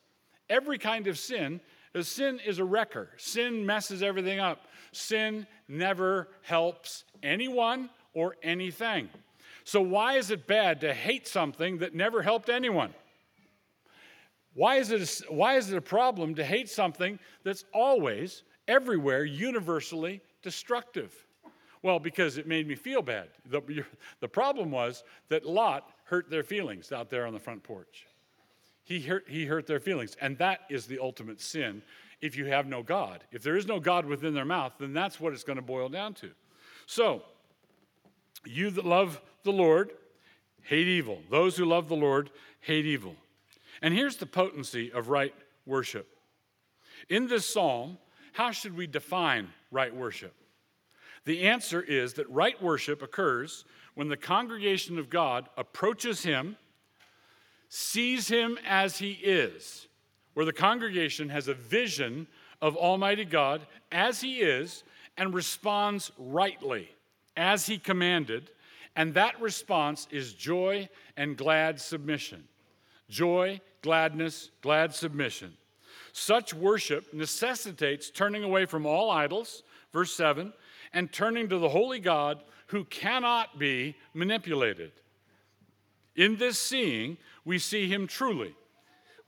Every 0.50 0.78
kind 0.78 1.08
of 1.08 1.18
sin, 1.18 1.62
sin 2.02 2.40
is 2.46 2.60
a 2.60 2.66
wrecker. 2.66 3.10
Sin 3.18 3.66
messes 3.66 4.04
everything 4.04 4.40
up. 4.40 4.68
Sin 4.92 5.48
never 5.68 6.28
helps 6.42 7.06
anyone 7.24 7.90
or 8.14 8.36
anything. 8.44 9.10
So, 9.64 9.82
why 9.82 10.16
is 10.16 10.32
it 10.32 10.48
bad 10.48 10.82
to 10.82 10.94
hate 10.94 11.28
something 11.28 11.78
that 11.78 11.94
never 11.96 12.22
helped 12.22 12.50
anyone? 12.50 12.94
Why 14.54 14.76
is, 14.76 14.92
it 14.92 15.02
a, 15.02 15.34
why 15.34 15.56
is 15.56 15.72
it 15.72 15.78
a 15.78 15.82
problem 15.82 16.36
to 16.36 16.44
hate 16.44 16.70
something 16.70 17.20
that's 17.44 17.64
always, 17.74 18.44
everywhere, 18.68 19.24
universally 19.24 20.22
destructive? 20.42 21.14
Well, 21.84 22.00
because 22.00 22.38
it 22.38 22.48
made 22.48 22.68
me 22.68 22.76
feel 22.76 23.02
bad. 23.02 23.30
The, 23.50 23.84
the 24.20 24.28
problem 24.28 24.72
was 24.72 25.04
that 25.30 25.46
Lot 25.46 25.90
hurt 26.04 26.30
their 26.30 26.44
feelings 26.44 26.92
out 26.92 27.10
there 27.10 27.26
on 27.26 27.34
the 27.34 27.40
front 27.40 27.64
porch. 27.64 28.06
He 28.84 29.00
hurt, 29.00 29.26
he 29.28 29.46
hurt 29.46 29.68
their 29.68 29.80
feelings, 29.80 30.18
and 30.20 30.38
that 30.40 30.62
is 30.70 30.86
the 30.86 31.00
ultimate 31.00 31.40
sin 31.40 31.82
if 32.20 32.36
you 32.36 32.46
have 32.46 32.68
no 32.68 32.84
God. 32.84 33.24
If 33.32 33.42
there 33.42 33.56
is 33.56 33.66
no 33.66 33.80
God 33.80 34.06
within 34.06 34.34
their 34.34 34.46
mouth, 34.46 34.74
then 34.80 34.94
that's 34.94 35.20
what 35.20 35.34
it's 35.34 35.44
going 35.44 35.56
to 35.56 35.62
boil 35.64 35.90
down 35.90 36.14
to. 36.16 36.30
So, 36.86 37.24
you 38.46 38.70
that 38.72 38.86
love 38.86 39.22
the 39.44 39.52
Lord, 39.52 39.92
hate 40.64 40.88
evil. 40.88 41.20
Those 41.30 41.58
who 41.58 41.66
love 41.66 41.88
the 41.88 41.96
Lord, 41.96 42.30
hate 42.60 42.86
evil. 42.86 43.16
And 43.82 43.94
here's 43.94 44.18
the 44.18 44.26
potency 44.26 44.92
of 44.92 45.10
right 45.10 45.34
worship. 45.66 46.08
In 47.10 47.28
this 47.28 47.46
psalm, 47.46 47.98
how 48.34 48.52
should 48.52 48.76
we 48.76 48.88
define 48.88 49.50
right 49.72 49.96
worship? 49.96 50.34
The 51.26 51.44
answer 51.44 51.82
is 51.82 52.14
that 52.14 52.30
right 52.30 52.62
worship 52.62 53.02
occurs 53.02 53.66
when 53.96 54.08
the 54.08 54.18
congregation 54.18 54.98
of 54.98 55.10
God 55.10 55.50
approaches 55.58 56.24
Him, 56.24 56.58
sees 57.70 58.28
Him 58.28 58.58
as 58.66 58.98
He 58.98 59.12
is, 59.12 59.88
where 60.34 60.46
the 60.46 60.54
congregation 60.54 61.30
has 61.30 61.48
a 61.48 61.54
vision 61.54 62.28
of 62.62 62.78
Almighty 62.78 63.26
God 63.26 63.66
as 63.92 64.22
He 64.22 64.42
is 64.42 64.84
and 65.18 65.34
responds 65.34 66.12
rightly 66.18 66.90
as 67.36 67.66
He 67.66 67.78
commanded, 67.78 68.50
and 68.96 69.14
that 69.14 69.40
response 69.42 70.08
is 70.12 70.34
joy 70.34 70.90
and 71.18 71.38
glad 71.38 71.80
submission. 71.80 72.48
Joy, 73.12 73.62
gladness, 73.84 74.50
glad 74.64 74.96
submission. 74.96 75.54
Such 76.12 76.54
worship 76.54 77.14
necessitates 77.14 78.10
turning 78.10 78.44
away 78.44 78.66
from 78.66 78.88
all 78.88 79.12
idols, 79.12 79.62
verse 79.94 80.14
7, 80.16 80.52
and 80.94 81.12
turning 81.12 81.48
to 81.50 81.60
the 81.60 81.70
holy 81.70 82.00
God 82.00 82.42
who 82.68 82.86
cannot 82.86 83.60
be 83.60 83.96
manipulated. 84.16 84.92
In 86.16 86.38
this 86.38 86.58
seeing, 86.58 87.18
we 87.46 87.60
see 87.60 87.88
him 87.88 88.08
truly 88.08 88.56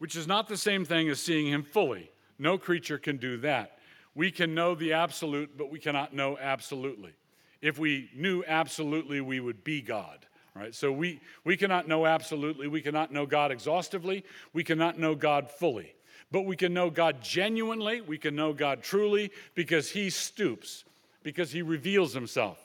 which 0.04 0.18
is 0.18 0.28
not 0.28 0.50
the 0.50 0.58
same 0.58 0.84
thing 0.84 1.08
as 1.08 1.22
seeing 1.22 1.48
him 1.48 1.64
fully. 1.64 2.12
No 2.38 2.58
creature 2.58 2.98
can 2.98 3.16
do 3.16 3.38
that. 3.38 3.78
We 4.14 4.32
can 4.32 4.54
know 4.54 4.76
the 4.76 4.92
absolute, 4.92 5.58
but 5.58 5.72
we 5.72 5.80
cannot 5.80 6.14
know 6.14 6.38
absolutely. 6.38 7.14
If 7.62 7.80
we 7.80 8.10
knew 8.14 8.44
absolutely, 8.46 9.22
we 9.22 9.40
would 9.40 9.64
be 9.64 9.82
God. 9.82 10.26
Right? 10.56 10.74
So 10.76 10.92
we, 10.92 11.20
we 11.44 11.58
cannot 11.58 11.88
know 11.88 12.06
absolutely. 12.06 12.68
We 12.68 12.82
cannot 12.82 13.12
know 13.12 13.26
God 13.26 13.52
exhaustively. 13.52 14.24
We 14.54 14.64
cannot 14.64 15.00
know 15.00 15.16
God 15.16 15.50
fully. 15.50 15.94
But 16.32 16.42
we 16.42 16.56
can 16.56 16.74
know 16.74 16.90
God 16.90 17.22
genuinely. 17.24 18.02
We 18.02 18.18
can 18.18 18.36
know 18.36 18.54
God 18.54 18.84
truly 18.84 19.32
because 19.56 19.90
He 19.90 20.10
stoops, 20.10 20.84
because 21.24 21.52
He 21.52 21.62
reveals 21.62 22.14
Himself. 22.14 22.60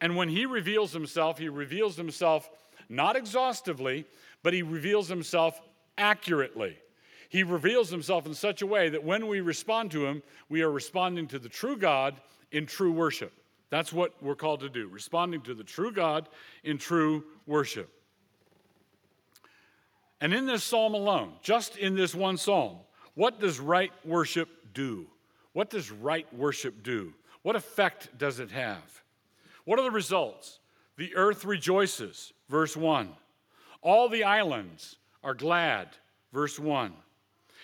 And 0.00 0.16
when 0.16 0.28
He 0.28 0.44
reveals 0.44 0.92
Himself, 0.92 1.38
He 1.38 1.48
reveals 1.48 1.96
Himself 1.96 2.50
not 2.88 3.16
exhaustively, 3.16 4.04
but 4.42 4.52
He 4.52 4.62
reveals 4.62 5.08
Himself 5.08 5.60
accurately. 5.98 6.76
He 7.28 7.42
reveals 7.42 7.90
himself 7.90 8.26
in 8.26 8.34
such 8.34 8.62
a 8.62 8.66
way 8.66 8.88
that 8.88 9.04
when 9.04 9.26
we 9.26 9.40
respond 9.40 9.90
to 9.92 10.06
him, 10.06 10.22
we 10.48 10.62
are 10.62 10.70
responding 10.70 11.26
to 11.28 11.38
the 11.38 11.48
true 11.48 11.76
God 11.76 12.14
in 12.52 12.66
true 12.66 12.92
worship. 12.92 13.32
That's 13.70 13.92
what 13.92 14.22
we're 14.22 14.36
called 14.36 14.60
to 14.60 14.68
do, 14.68 14.88
responding 14.88 15.42
to 15.42 15.54
the 15.54 15.64
true 15.64 15.92
God 15.92 16.28
in 16.62 16.78
true 16.78 17.24
worship. 17.46 17.90
And 20.20 20.32
in 20.32 20.46
this 20.46 20.64
psalm 20.64 20.94
alone, 20.94 21.32
just 21.42 21.76
in 21.76 21.94
this 21.94 22.14
one 22.14 22.36
psalm, 22.36 22.78
what 23.14 23.40
does 23.40 23.60
right 23.60 23.92
worship 24.04 24.48
do? 24.72 25.06
What 25.52 25.70
does 25.70 25.90
right 25.90 26.32
worship 26.34 26.82
do? 26.82 27.12
What 27.42 27.56
effect 27.56 28.16
does 28.18 28.40
it 28.40 28.50
have? 28.50 29.02
What 29.64 29.78
are 29.78 29.84
the 29.84 29.90
results? 29.90 30.60
The 30.96 31.14
earth 31.14 31.44
rejoices, 31.44 32.32
verse 32.48 32.76
1. 32.76 33.10
All 33.82 34.08
the 34.08 34.24
islands 34.24 34.96
are 35.22 35.34
glad. 35.34 35.88
Verse 36.32 36.58
1. 36.58 36.92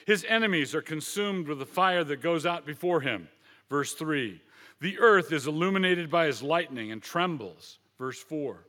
His 0.07 0.25
enemies 0.29 0.75
are 0.75 0.83
consumed 0.83 1.49
with 1.49 1.59
the 1.59 1.67
fire 1.67 2.05
that 2.05 2.23
goes 2.23 2.47
out 2.47 2.67
before 2.67 3.01
him. 3.01 3.29
Verse 3.69 3.93
3. 3.95 4.41
The 4.83 4.99
earth 4.99 5.31
is 5.31 5.47
illuminated 5.47 6.11
by 6.11 6.27
his 6.27 6.43
lightning 6.43 6.91
and 6.91 7.01
trembles. 7.01 7.79
Verse 7.99 8.19
4. 8.19 8.67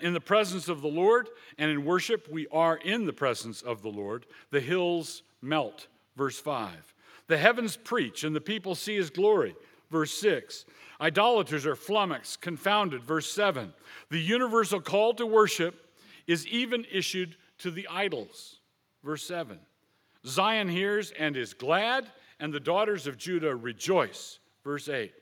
In 0.00 0.14
the 0.14 0.20
presence 0.20 0.66
of 0.66 0.80
the 0.80 0.88
Lord 0.88 1.28
and 1.58 1.70
in 1.70 1.84
worship, 1.84 2.26
we 2.32 2.46
are 2.46 2.78
in 2.78 3.04
the 3.04 3.12
presence 3.12 3.60
of 3.60 3.82
the 3.82 3.90
Lord. 3.90 4.24
The 4.50 4.62
hills 4.62 5.22
melt. 5.42 5.88
Verse 6.16 6.40
5. 6.40 6.94
The 7.26 7.36
heavens 7.36 7.76
preach 7.76 8.24
and 8.24 8.34
the 8.34 8.40
people 8.40 8.74
see 8.74 8.96
his 8.96 9.10
glory. 9.10 9.54
Verse 9.90 10.10
6. 10.12 10.64
Idolaters 11.02 11.66
are 11.66 11.76
flummoxed, 11.76 12.40
confounded. 12.40 13.02
Verse 13.04 13.30
7. 13.30 13.74
The 14.08 14.18
universal 14.18 14.80
call 14.80 15.12
to 15.12 15.26
worship 15.26 15.74
is 16.26 16.46
even 16.46 16.86
issued 16.90 17.36
to 17.58 17.70
the 17.70 17.86
idols. 17.88 18.60
Verse 19.04 19.26
7 19.26 19.58
Zion 20.24 20.70
hears 20.70 21.10
and 21.10 21.36
is 21.36 21.52
glad, 21.52 22.10
and 22.40 22.54
the 22.54 22.58
daughters 22.58 23.06
of 23.06 23.18
Judah 23.18 23.54
rejoice. 23.54 24.38
Verse 24.64 24.88
8 24.88 25.12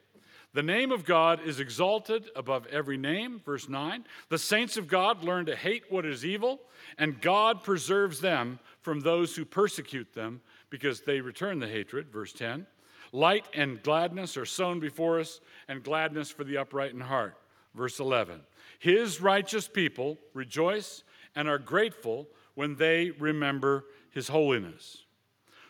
The 0.54 0.62
name 0.62 0.92
of 0.92 1.04
God 1.04 1.40
is 1.44 1.58
exalted 1.58 2.30
above 2.36 2.66
every 2.66 2.96
name, 2.96 3.42
verse 3.44 3.68
9. 3.68 4.04
The 4.28 4.38
saints 4.38 4.76
of 4.76 4.86
God 4.86 5.24
learn 5.24 5.46
to 5.46 5.56
hate 5.56 5.90
what 5.90 6.06
is 6.06 6.24
evil, 6.24 6.60
and 6.96 7.20
God 7.20 7.64
preserves 7.64 8.20
them 8.20 8.60
from 8.80 9.00
those 9.00 9.34
who 9.34 9.44
persecute 9.44 10.14
them 10.14 10.40
because 10.70 11.00
they 11.00 11.20
return 11.20 11.58
the 11.58 11.66
hatred, 11.66 12.08
verse 12.08 12.32
10. 12.32 12.66
Light 13.10 13.46
and 13.52 13.82
gladness 13.82 14.36
are 14.36 14.46
sown 14.46 14.78
before 14.78 15.18
us, 15.18 15.40
and 15.66 15.82
gladness 15.82 16.30
for 16.30 16.44
the 16.44 16.56
upright 16.56 16.92
in 16.92 17.00
heart, 17.00 17.36
verse 17.74 17.98
11. 17.98 18.40
His 18.78 19.20
righteous 19.20 19.66
people 19.66 20.18
rejoice 20.34 21.02
and 21.34 21.48
are 21.48 21.58
grateful 21.58 22.28
when 22.54 22.76
they 22.76 23.10
remember 23.10 23.86
his 24.12 24.28
holiness. 24.28 25.04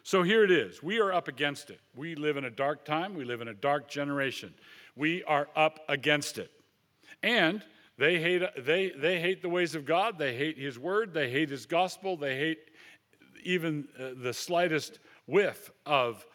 So 0.03 0.23
here 0.23 0.45
it 0.45 0.51
is. 0.51 0.83
We 0.83 1.01
are 1.01 1.15
up 1.15 1.29
against 1.29 1.71
it. 1.71 1.81
We 1.97 2.15
live 2.15 2.37
in 2.37 2.45
a 2.45 2.51
dark 2.51 2.85
time. 2.85 3.15
We 3.15 3.25
live 3.25 3.41
in 3.41 3.49
a 3.49 3.55
dark 3.55 3.89
generation. 3.89 4.53
We 4.97 5.23
are 5.25 5.49
up 5.57 5.81
against 5.89 6.39
it. 6.39 6.51
And 7.23 7.63
they 7.99 8.21
hate, 8.21 8.43
they, 8.59 8.91
they 8.91 9.21
hate 9.21 9.43
the 9.43 9.49
ways 9.49 9.75
of 9.75 9.85
God. 9.85 10.19
They 10.19 10.37
hate 10.37 10.59
his 10.59 10.79
word. 10.79 11.15
They 11.15 11.31
hate 11.31 11.49
his 11.49 11.67
gospel. 11.67 12.17
They 12.17 12.37
hate 12.37 12.59
even 13.45 13.89
uh, 13.99 14.11
the 14.17 14.33
slightest 14.33 14.99
whiff 15.27 15.71
of 15.87 16.27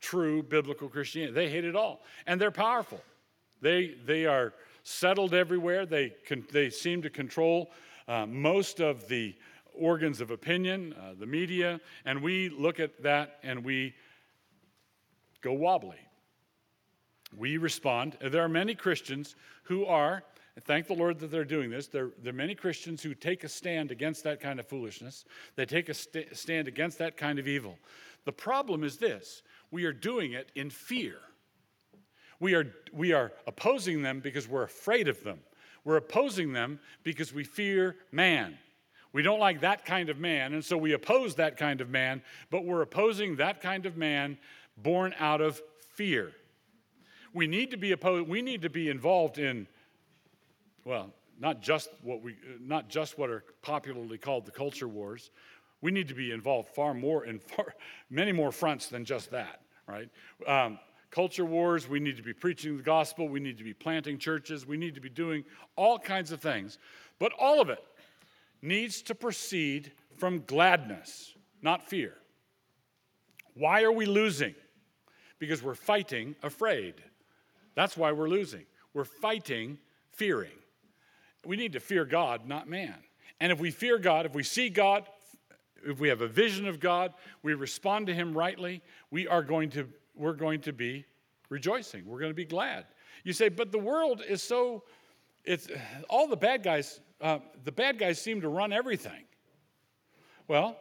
true 0.00 0.42
biblical 0.42 0.88
Christianity. 0.88 1.32
They 1.34 1.50
hate 1.50 1.64
it 1.64 1.76
all. 1.76 2.02
And 2.26 2.40
they're 2.40 2.50
powerful. 2.50 3.02
They, 3.60 3.96
they 4.06 4.26
are 4.26 4.54
settled 4.82 5.34
everywhere. 5.34 5.84
They, 5.84 6.14
can, 6.26 6.46
they 6.52 6.70
seem 6.70 7.02
to 7.02 7.10
control 7.10 7.70
uh, 8.08 8.26
most 8.26 8.80
of 8.80 9.08
the 9.08 9.34
organs 9.74 10.20
of 10.20 10.30
opinion, 10.30 10.94
uh, 10.94 11.14
the 11.18 11.26
media, 11.26 11.80
and 12.04 12.22
we 12.22 12.48
look 12.48 12.80
at 12.80 13.02
that 13.02 13.38
and 13.42 13.64
we 13.64 13.94
go 15.42 15.52
wobbly. 15.52 15.98
We 17.36 17.56
respond. 17.56 18.16
There 18.20 18.42
are 18.42 18.48
many 18.48 18.74
Christians 18.74 19.36
who 19.64 19.86
are, 19.86 20.22
thank 20.64 20.86
the 20.86 20.94
Lord 20.94 21.18
that 21.20 21.30
they're 21.30 21.44
doing 21.44 21.70
this, 21.70 21.86
there, 21.86 22.10
there 22.22 22.32
are 22.32 22.36
many 22.36 22.54
Christians 22.54 23.02
who 23.02 23.14
take 23.14 23.44
a 23.44 23.48
stand 23.48 23.90
against 23.90 24.24
that 24.24 24.40
kind 24.40 24.58
of 24.58 24.66
foolishness. 24.66 25.24
They 25.56 25.64
take 25.64 25.88
a 25.88 25.94
st- 25.94 26.36
stand 26.36 26.68
against 26.68 26.98
that 26.98 27.16
kind 27.16 27.38
of 27.38 27.46
evil. 27.46 27.78
The 28.24 28.32
problem 28.32 28.84
is 28.84 28.96
this 28.96 29.42
we 29.70 29.84
are 29.84 29.92
doing 29.92 30.32
it 30.32 30.50
in 30.54 30.70
fear. 30.70 31.16
We 32.40 32.54
are, 32.54 32.74
we 32.92 33.12
are 33.12 33.32
opposing 33.46 34.02
them 34.02 34.20
because 34.20 34.48
we're 34.48 34.62
afraid 34.62 35.08
of 35.08 35.22
them. 35.22 35.40
We're 35.84 35.96
opposing 35.96 36.52
them 36.52 36.80
because 37.02 37.32
we 37.32 37.44
fear 37.44 37.96
man. 38.12 38.58
We 39.12 39.22
don't 39.22 39.40
like 39.40 39.60
that 39.60 39.84
kind 39.84 40.08
of 40.08 40.18
man, 40.18 40.54
and 40.54 40.64
so 40.64 40.76
we 40.76 40.92
oppose 40.92 41.34
that 41.34 41.56
kind 41.56 41.80
of 41.80 41.90
man, 41.90 42.22
but 42.50 42.64
we're 42.64 42.82
opposing 42.82 43.36
that 43.36 43.60
kind 43.60 43.84
of 43.84 43.96
man 43.96 44.38
born 44.76 45.14
out 45.18 45.40
of 45.40 45.60
fear. 45.94 46.32
We 47.32 47.46
need 47.46 47.70
to 47.70 47.76
be 47.76 47.92
opposed, 47.92 48.28
we 48.28 48.42
need 48.42 48.62
to 48.62 48.70
be 48.70 48.88
involved 48.88 49.38
in, 49.38 49.66
well, 50.84 51.12
not 51.38 51.62
just 51.62 51.88
what 52.02 52.22
we 52.22 52.36
not 52.60 52.88
just 52.88 53.18
what 53.18 53.30
are 53.30 53.44
popularly 53.62 54.18
called 54.18 54.44
the 54.44 54.50
culture 54.50 54.88
wars. 54.88 55.30
We 55.80 55.90
need 55.90 56.08
to 56.08 56.14
be 56.14 56.30
involved 56.30 56.68
far 56.74 56.92
more 56.92 57.24
in 57.24 57.38
far 57.38 57.74
many 58.10 58.32
more 58.32 58.52
fronts 58.52 58.88
than 58.88 59.04
just 59.04 59.30
that, 59.30 59.62
right? 59.86 60.08
Um, 60.46 60.78
culture 61.10 61.44
wars, 61.44 61.88
we 61.88 61.98
need 61.98 62.16
to 62.18 62.22
be 62.22 62.34
preaching 62.34 62.76
the 62.76 62.82
gospel, 62.82 63.28
we 63.28 63.40
need 63.40 63.58
to 63.58 63.64
be 63.64 63.74
planting 63.74 64.18
churches, 64.18 64.66
we 64.66 64.76
need 64.76 64.94
to 64.94 65.00
be 65.00 65.08
doing 65.08 65.44
all 65.76 65.98
kinds 65.98 66.30
of 66.30 66.40
things. 66.40 66.78
But 67.18 67.32
all 67.38 67.60
of 67.60 67.70
it 67.70 67.82
needs 68.62 69.02
to 69.02 69.14
proceed 69.14 69.92
from 70.18 70.44
gladness, 70.46 71.34
not 71.62 71.82
fear. 71.88 72.14
Why 73.54 73.82
are 73.82 73.92
we 73.92 74.06
losing? 74.06 74.54
Because 75.38 75.62
we're 75.62 75.74
fighting 75.74 76.36
afraid. 76.42 76.94
That's 77.74 77.96
why 77.96 78.12
we're 78.12 78.28
losing. 78.28 78.66
We're 78.94 79.04
fighting 79.04 79.78
fearing. 80.12 80.50
We 81.44 81.56
need 81.56 81.72
to 81.72 81.80
fear 81.80 82.04
God, 82.04 82.46
not 82.46 82.68
man. 82.68 82.96
And 83.40 83.50
if 83.50 83.58
we 83.58 83.70
fear 83.70 83.98
God, 83.98 84.26
if 84.26 84.34
we 84.34 84.42
see 84.42 84.68
God, 84.68 85.08
if 85.84 85.98
we 85.98 86.08
have 86.08 86.20
a 86.20 86.28
vision 86.28 86.66
of 86.66 86.78
God, 86.78 87.14
we 87.42 87.54
respond 87.54 88.06
to 88.08 88.14
him 88.14 88.36
rightly, 88.36 88.82
we 89.10 89.26
are 89.26 89.42
going 89.42 89.70
to 89.70 89.88
we're 90.14 90.34
going 90.34 90.60
to 90.60 90.72
be 90.72 91.06
rejoicing. 91.48 92.04
We're 92.04 92.18
going 92.18 92.30
to 92.30 92.34
be 92.34 92.44
glad. 92.44 92.84
You 93.24 93.32
say, 93.32 93.48
but 93.48 93.72
the 93.72 93.78
world 93.78 94.22
is 94.28 94.42
so 94.42 94.84
it's 95.44 95.68
all 96.10 96.28
the 96.28 96.36
bad 96.36 96.62
guys 96.62 97.00
uh, 97.20 97.38
the 97.64 97.72
bad 97.72 97.98
guys 97.98 98.20
seem 98.20 98.40
to 98.40 98.48
run 98.48 98.72
everything. 98.72 99.24
Well, 100.48 100.76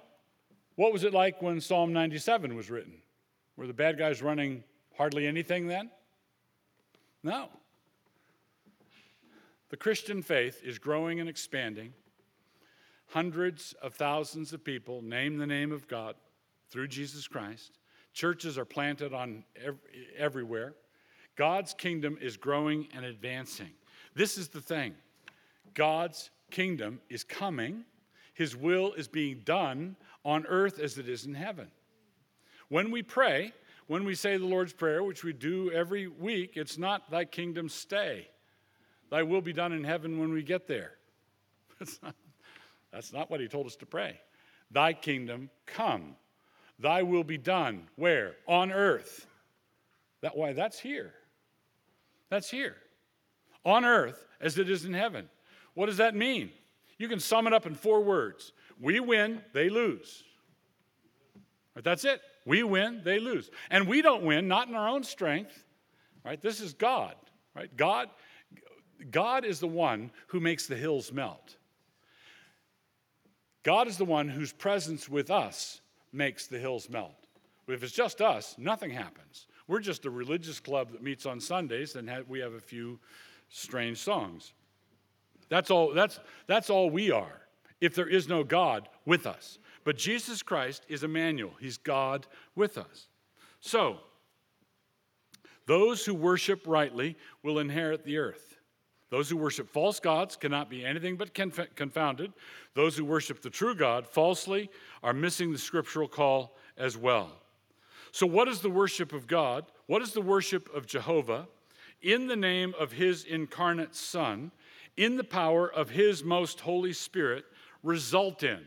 what 0.75 0.93
was 0.93 1.03
it 1.03 1.13
like 1.13 1.41
when 1.41 1.59
Psalm 1.59 1.91
97 1.91 2.55
was 2.55 2.69
written? 2.69 2.93
Were 3.57 3.67
the 3.67 3.73
bad 3.73 3.97
guys 3.97 4.21
running 4.21 4.63
hardly 4.95 5.27
anything 5.27 5.67
then? 5.67 5.91
No. 7.23 7.49
The 9.69 9.77
Christian 9.77 10.21
faith 10.21 10.61
is 10.63 10.79
growing 10.79 11.19
and 11.19 11.29
expanding. 11.29 11.93
Hundreds 13.07 13.73
of 13.81 13.93
thousands 13.93 14.53
of 14.53 14.63
people 14.63 15.01
name 15.01 15.37
the 15.37 15.47
name 15.47 15.71
of 15.71 15.87
God 15.87 16.15
through 16.69 16.87
Jesus 16.87 17.27
Christ. 17.27 17.79
Churches 18.13 18.57
are 18.57 18.65
planted 18.65 19.13
on 19.13 19.43
everywhere. 20.17 20.73
God's 21.35 21.73
kingdom 21.73 22.17
is 22.21 22.37
growing 22.37 22.87
and 22.93 23.05
advancing. 23.05 23.71
This 24.15 24.37
is 24.37 24.49
the 24.49 24.61
thing 24.61 24.95
God's 25.73 26.31
kingdom 26.51 26.99
is 27.09 27.23
coming, 27.23 27.85
his 28.33 28.55
will 28.55 28.93
is 28.93 29.07
being 29.07 29.41
done 29.45 29.95
on 30.25 30.45
earth 30.47 30.79
as 30.79 30.97
it 30.97 31.07
is 31.07 31.25
in 31.25 31.33
heaven. 31.33 31.69
When 32.69 32.91
we 32.91 33.03
pray, 33.03 33.53
when 33.89 34.05
we 34.05 34.13
say 34.13 34.37
the 34.37 34.45
Lord's 34.45 34.71
Prayer, 34.71 35.03
which 35.03 35.23
we 35.23 35.33
do 35.33 35.71
every 35.71 36.07
week, 36.07 36.57
it's 36.57 36.77
not 36.77 37.09
thy 37.09 37.25
kingdom 37.25 37.67
stay. 37.67 38.27
Thy 39.09 39.23
will 39.23 39.41
be 39.41 39.51
done 39.51 39.73
in 39.73 39.83
heaven 39.83 40.19
when 40.19 40.31
we 40.31 40.43
get 40.43 40.67
there. 40.67 40.91
That's 41.79 41.99
not, 42.03 42.15
that's 42.91 43.13
not 43.13 43.31
what 43.31 43.39
he 43.39 43.47
told 43.47 43.65
us 43.65 43.77
to 43.77 43.85
pray. 43.85 44.19
Thy 44.69 44.93
kingdom 44.93 45.49
come. 45.65 46.17
Thy 46.77 47.03
will 47.03 47.23
be 47.23 47.37
done. 47.37 47.87
Where? 47.95 48.35
On 48.47 48.71
earth. 48.71 49.25
That 50.21 50.35
why 50.35 50.51
that's 50.51 50.77
here. 50.77 51.13
That's 52.29 52.51
here. 52.51 52.75
On 53.63 53.85
earth 53.85 54.27
as 54.41 54.57
it 54.57 54.69
is 54.69 54.83
in 54.83 54.93
heaven. 54.93 55.29
What 55.73 55.85
does 55.85 55.97
that 55.97 56.15
mean? 56.15 56.51
You 56.97 57.07
can 57.07 57.21
sum 57.21 57.47
it 57.47 57.53
up 57.53 57.65
in 57.65 57.75
four 57.75 58.01
words 58.01 58.51
We 58.79 58.99
win, 58.99 59.41
they 59.53 59.69
lose. 59.69 60.23
Right, 61.75 61.83
that's 61.83 62.03
it. 62.03 62.21
We 62.45 62.63
win, 62.63 63.01
they 63.03 63.19
lose. 63.19 63.49
And 63.69 63.87
we 63.87 64.01
don't 64.01 64.23
win, 64.23 64.47
not 64.47 64.67
in 64.67 64.75
our 64.75 64.87
own 64.87 65.03
strength. 65.03 65.63
Right? 66.25 66.41
This 66.41 66.61
is 66.61 66.73
God. 66.73 67.15
Right? 67.55 67.75
God, 67.75 68.09
God 69.11 69.45
is 69.45 69.59
the 69.59 69.67
one 69.67 70.11
who 70.27 70.39
makes 70.39 70.67
the 70.67 70.75
hills 70.75 71.11
melt. 71.11 71.57
God 73.63 73.87
is 73.87 73.97
the 73.97 74.05
one 74.05 74.29
whose 74.29 74.53
presence 74.53 75.09
with 75.09 75.29
us 75.29 75.81
makes 76.11 76.47
the 76.47 76.59
hills 76.59 76.89
melt. 76.89 77.13
If 77.67 77.83
it's 77.83 77.93
just 77.93 78.21
us, 78.21 78.55
nothing 78.57 78.89
happens. 78.89 79.47
We're 79.67 79.79
just 79.79 80.05
a 80.05 80.09
religious 80.09 80.59
club 80.59 80.91
that 80.91 81.03
meets 81.03 81.25
on 81.25 81.39
Sundays 81.39 81.95
and 81.95 82.11
we 82.27 82.39
have 82.39 82.53
a 82.53 82.59
few 82.59 82.99
strange 83.49 83.99
songs. 83.99 84.53
That's 85.49 85.69
all, 85.69 85.93
that's, 85.93 86.19
that's 86.47 86.69
all 86.69 86.89
we 86.89 87.11
are 87.11 87.41
if 87.81 87.95
there 87.95 88.07
is 88.07 88.27
no 88.27 88.43
God 88.43 88.89
with 89.05 89.25
us. 89.25 89.59
But 89.83 89.97
Jesus 89.97 90.43
Christ 90.43 90.85
is 90.87 91.03
Emmanuel, 91.03 91.53
He's 91.59 91.77
God 91.77 92.27
with 92.55 92.77
us. 92.77 93.07
So, 93.59 93.97
those 95.65 96.05
who 96.05 96.13
worship 96.13 96.65
rightly 96.65 97.15
will 97.43 97.59
inherit 97.59 98.03
the 98.03 98.17
earth. 98.17 98.57
Those 99.09 99.29
who 99.29 99.37
worship 99.37 99.69
false 99.69 99.99
gods 99.99 100.35
cannot 100.35 100.69
be 100.69 100.85
anything 100.85 101.15
but 101.15 101.33
conf- 101.33 101.75
confounded. 101.75 102.31
Those 102.75 102.95
who 102.95 103.05
worship 103.05 103.41
the 103.41 103.49
true 103.49 103.75
God 103.75 104.07
falsely 104.07 104.69
are 105.01 105.13
missing 105.13 105.51
the 105.51 105.57
scriptural 105.57 106.07
call 106.07 106.55
as 106.77 106.95
well. 106.95 107.31
So, 108.11 108.25
what 108.27 108.47
is 108.47 108.61
the 108.61 108.69
worship 108.69 109.13
of 109.13 109.27
God? 109.27 109.65
What 109.87 110.01
is 110.01 110.13
the 110.13 110.21
worship 110.21 110.73
of 110.73 110.85
Jehovah 110.85 111.47
in 112.01 112.27
the 112.27 112.35
name 112.35 112.73
of 112.79 112.91
his 112.91 113.23
incarnate 113.23 113.95
Son 113.95 114.51
in 114.99 115.15
the 115.15 115.23
power 115.23 115.71
of 115.71 115.89
His 115.89 116.23
most 116.23 116.59
Holy 116.59 116.93
Spirit 116.93 117.45
result 117.83 118.43
in? 118.43 118.59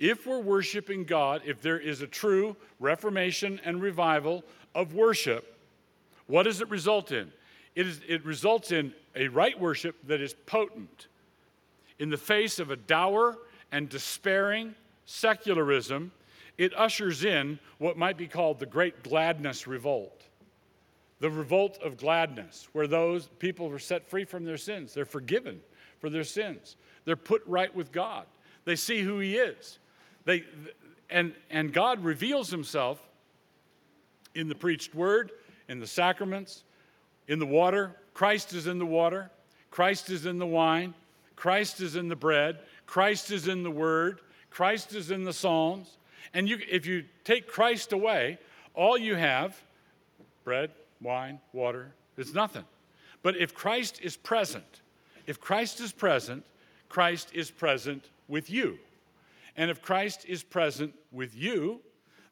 If 0.00 0.26
we're 0.26 0.40
worshiping 0.40 1.04
God, 1.04 1.42
if 1.44 1.62
there 1.62 1.78
is 1.78 2.00
a 2.00 2.08
true 2.08 2.56
reformation 2.80 3.60
and 3.64 3.80
revival 3.80 4.42
of 4.74 4.94
worship, 4.94 5.56
what 6.26 6.44
does 6.44 6.60
it 6.60 6.68
result 6.70 7.12
in? 7.12 7.30
It, 7.76 7.86
is, 7.86 8.00
it 8.08 8.24
results 8.24 8.72
in 8.72 8.92
a 9.14 9.28
right 9.28 9.58
worship 9.58 9.94
that 10.08 10.20
is 10.20 10.34
potent. 10.46 11.06
In 12.00 12.10
the 12.10 12.16
face 12.16 12.58
of 12.58 12.70
a 12.72 12.76
dour 12.76 13.38
and 13.70 13.88
despairing 13.88 14.74
secularism, 15.04 16.10
it 16.56 16.72
ushers 16.76 17.24
in 17.24 17.60
what 17.78 17.96
might 17.96 18.16
be 18.16 18.26
called 18.26 18.58
the 18.58 18.66
Great 18.66 19.04
Gladness 19.04 19.68
Revolt 19.68 20.20
the 21.20 21.30
revolt 21.30 21.78
of 21.82 21.98
gladness, 21.98 22.68
where 22.72 22.86
those 22.86 23.28
people 23.38 23.68
were 23.68 23.78
set 23.78 24.08
free 24.08 24.24
from 24.24 24.44
their 24.44 24.56
sins. 24.56 24.94
They're 24.94 25.04
forgiven 25.04 25.60
for 25.98 26.08
their 26.08 26.24
sins. 26.24 26.76
They're 27.04 27.14
put 27.14 27.42
right 27.46 27.74
with 27.74 27.92
God. 27.92 28.26
They 28.64 28.76
see 28.76 29.02
who 29.02 29.18
He 29.18 29.36
is. 29.36 29.78
They, 30.24 30.44
and, 31.08 31.34
and 31.50 31.72
God 31.72 32.04
reveals 32.04 32.50
Himself 32.50 33.00
in 34.34 34.48
the 34.48 34.54
preached 34.54 34.94
word, 34.94 35.32
in 35.68 35.80
the 35.80 35.86
sacraments, 35.86 36.64
in 37.28 37.38
the 37.38 37.46
water, 37.46 37.96
Christ 38.14 38.52
is 38.52 38.66
in 38.66 38.78
the 38.78 38.86
water, 38.86 39.30
Christ 39.70 40.10
is 40.10 40.26
in 40.26 40.38
the 40.38 40.46
wine, 40.46 40.94
Christ 41.36 41.80
is 41.80 41.96
in 41.96 42.08
the 42.08 42.16
bread, 42.16 42.58
Christ 42.86 43.30
is 43.30 43.48
in 43.48 43.62
the 43.62 43.70
word, 43.70 44.20
Christ 44.50 44.94
is 44.94 45.10
in 45.10 45.24
the 45.24 45.32
Psalms. 45.32 45.96
And 46.34 46.48
you, 46.48 46.58
if 46.68 46.86
you 46.86 47.04
take 47.24 47.48
Christ 47.48 47.92
away, 47.92 48.38
all 48.74 48.98
you 48.98 49.14
have 49.14 49.60
bread, 50.44 50.70
wine, 51.00 51.40
water, 51.52 51.92
it's 52.16 52.34
nothing. 52.34 52.64
But 53.22 53.36
if 53.36 53.54
Christ 53.54 54.00
is 54.02 54.16
present, 54.16 54.80
if 55.26 55.40
Christ 55.40 55.80
is 55.80 55.92
present, 55.92 56.44
Christ 56.88 57.30
is 57.32 57.50
present 57.50 58.10
with 58.28 58.50
you. 58.50 58.78
And 59.56 59.70
if 59.70 59.82
Christ 59.82 60.24
is 60.26 60.42
present 60.42 60.94
with 61.10 61.34
you, 61.34 61.80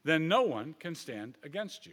then 0.05 0.29
no 0.29 0.43
one 0.43 0.75
can 0.79 0.95
stand 0.95 1.37
against 1.43 1.87
you. 1.87 1.93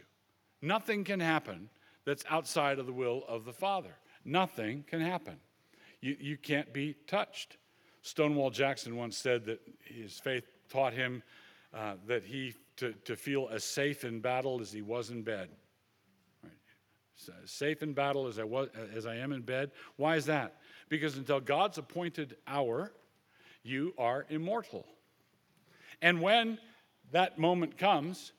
Nothing 0.62 1.04
can 1.04 1.20
happen 1.20 1.68
that's 2.04 2.24
outside 2.30 2.78
of 2.78 2.86
the 2.86 2.92
will 2.92 3.24
of 3.28 3.44
the 3.44 3.52
Father. 3.52 3.96
Nothing 4.24 4.84
can 4.86 5.00
happen. 5.00 5.36
You, 6.00 6.16
you 6.20 6.36
can't 6.36 6.72
be 6.72 6.94
touched. 7.06 7.56
Stonewall 8.02 8.50
Jackson 8.50 8.96
once 8.96 9.16
said 9.16 9.44
that 9.46 9.60
his 9.84 10.18
faith 10.18 10.44
taught 10.68 10.92
him 10.92 11.22
uh, 11.74 11.94
that 12.06 12.24
he 12.24 12.54
to, 12.76 12.92
to 13.04 13.16
feel 13.16 13.48
as 13.50 13.64
safe 13.64 14.04
in 14.04 14.20
battle 14.20 14.60
as 14.60 14.72
he 14.72 14.82
was 14.82 15.10
in 15.10 15.22
bed. 15.22 15.48
Safe 17.46 17.82
in 17.82 17.94
battle 17.94 18.26
as 18.26 18.38
I 18.38 18.44
was 18.44 18.68
as 18.94 19.06
I 19.06 19.16
am 19.16 19.32
in 19.32 19.40
bed. 19.40 19.70
Why 19.96 20.16
is 20.16 20.26
that? 20.26 20.56
Because 20.90 21.16
until 21.16 21.40
God's 21.40 21.78
appointed 21.78 22.36
hour, 22.46 22.92
you 23.62 23.94
are 23.96 24.26
immortal. 24.28 24.86
And 26.02 26.20
when 26.20 26.58
that 27.12 27.38
moment 27.38 27.78
comes, 27.78 28.32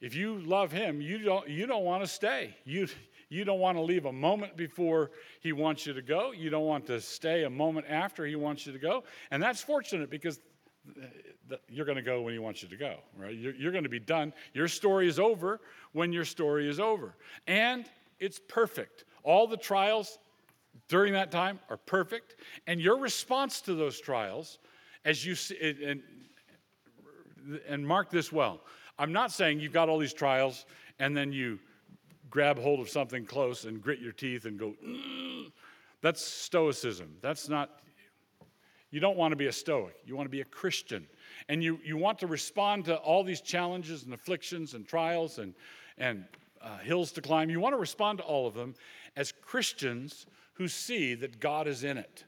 if 0.00 0.14
you 0.14 0.38
love 0.40 0.72
him, 0.72 1.00
you 1.00 1.18
don't, 1.18 1.48
you 1.48 1.66
don't 1.66 1.84
want 1.84 2.02
to 2.02 2.06
stay. 2.06 2.56
You, 2.64 2.88
you 3.28 3.44
don't 3.44 3.58
want 3.58 3.76
to 3.78 3.82
leave 3.82 4.04
a 4.04 4.12
moment 4.12 4.56
before 4.56 5.10
he 5.40 5.52
wants 5.52 5.86
you 5.86 5.92
to 5.94 6.02
go. 6.02 6.32
You 6.32 6.50
don't 6.50 6.66
want 6.66 6.86
to 6.86 7.00
stay 7.00 7.44
a 7.44 7.50
moment 7.50 7.86
after 7.88 8.26
he 8.26 8.36
wants 8.36 8.66
you 8.66 8.72
to 8.72 8.78
go. 8.78 9.04
And 9.30 9.42
that's 9.42 9.62
fortunate 9.62 10.10
because 10.10 10.40
you're 11.68 11.86
going 11.86 11.96
to 11.96 12.02
go 12.02 12.22
when 12.22 12.32
he 12.32 12.38
wants 12.38 12.62
you 12.62 12.68
to 12.68 12.76
go, 12.76 12.96
right? 13.16 13.34
You're, 13.34 13.54
you're 13.54 13.72
going 13.72 13.84
to 13.84 13.90
be 13.90 14.00
done. 14.00 14.32
Your 14.52 14.68
story 14.68 15.08
is 15.08 15.18
over 15.18 15.60
when 15.92 16.12
your 16.12 16.24
story 16.24 16.68
is 16.68 16.78
over. 16.78 17.14
And 17.46 17.86
it's 18.20 18.40
perfect. 18.48 19.04
All 19.22 19.46
the 19.46 19.56
trials 19.56 20.18
during 20.88 21.12
that 21.14 21.30
time 21.30 21.60
are 21.70 21.76
perfect. 21.76 22.36
And 22.66 22.80
your 22.80 22.98
response 22.98 23.60
to 23.62 23.74
those 23.74 24.00
trials, 24.00 24.58
as 25.04 25.24
you 25.24 25.34
see, 25.34 25.56
and, 25.84 26.02
and 27.68 27.86
mark 27.86 28.10
this 28.10 28.32
well, 28.32 28.60
I'm 28.98 29.12
not 29.12 29.32
saying 29.32 29.60
you've 29.60 29.72
got 29.72 29.88
all 29.88 29.98
these 29.98 30.14
trials 30.14 30.66
and 30.98 31.16
then 31.16 31.32
you 31.32 31.58
grab 32.30 32.58
hold 32.58 32.80
of 32.80 32.88
something 32.88 33.24
close 33.24 33.64
and 33.64 33.80
grit 33.80 34.00
your 34.00 34.12
teeth 34.12 34.44
and 34.44 34.58
go, 34.58 34.74
mm. 34.84 35.50
that's 36.00 36.24
stoicism. 36.24 37.16
That's 37.20 37.48
not, 37.48 37.80
you 38.90 39.00
don't 39.00 39.16
want 39.16 39.32
to 39.32 39.36
be 39.36 39.46
a 39.46 39.52
stoic. 39.52 39.94
You 40.04 40.16
want 40.16 40.26
to 40.26 40.30
be 40.30 40.40
a 40.40 40.46
Christian. 40.46 41.06
And 41.48 41.62
you, 41.62 41.78
you 41.84 41.96
want 41.96 42.18
to 42.20 42.26
respond 42.26 42.86
to 42.86 42.96
all 42.96 43.24
these 43.24 43.40
challenges 43.40 44.04
and 44.04 44.14
afflictions 44.14 44.74
and 44.74 44.86
trials 44.86 45.38
and, 45.38 45.54
and 45.98 46.24
uh, 46.60 46.78
hills 46.78 47.12
to 47.12 47.20
climb. 47.20 47.50
You 47.50 47.60
want 47.60 47.74
to 47.74 47.78
respond 47.78 48.18
to 48.18 48.24
all 48.24 48.46
of 48.46 48.54
them 48.54 48.74
as 49.16 49.32
Christians 49.32 50.26
who 50.54 50.68
see 50.68 51.14
that 51.14 51.40
God 51.40 51.68
is 51.68 51.84
in 51.84 51.98
it. 51.98 52.24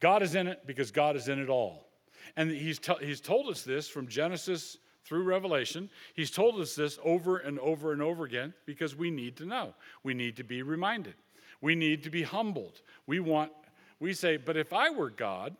God 0.00 0.22
is 0.22 0.34
in 0.34 0.46
it 0.46 0.66
because 0.66 0.90
God 0.90 1.16
is 1.16 1.28
in 1.28 1.38
it 1.38 1.48
all. 1.48 1.87
And 2.36 2.50
he's, 2.50 2.78
t- 2.78 2.92
he's 3.00 3.20
told 3.20 3.48
us 3.48 3.62
this 3.62 3.88
from 3.88 4.08
Genesis 4.08 4.78
through 5.04 5.22
Revelation. 5.22 5.88
He's 6.14 6.30
told 6.30 6.60
us 6.60 6.74
this 6.74 6.98
over 7.02 7.38
and 7.38 7.58
over 7.60 7.92
and 7.92 8.02
over 8.02 8.24
again 8.24 8.52
because 8.66 8.94
we 8.94 9.10
need 9.10 9.36
to 9.38 9.46
know. 9.46 9.74
We 10.02 10.14
need 10.14 10.36
to 10.36 10.44
be 10.44 10.62
reminded. 10.62 11.14
We 11.60 11.74
need 11.74 12.02
to 12.04 12.10
be 12.10 12.22
humbled. 12.22 12.82
We 13.06 13.20
want, 13.20 13.52
we 14.00 14.12
say, 14.12 14.36
but 14.36 14.56
if 14.56 14.72
I 14.72 14.90
were 14.90 15.10
God, 15.10 15.56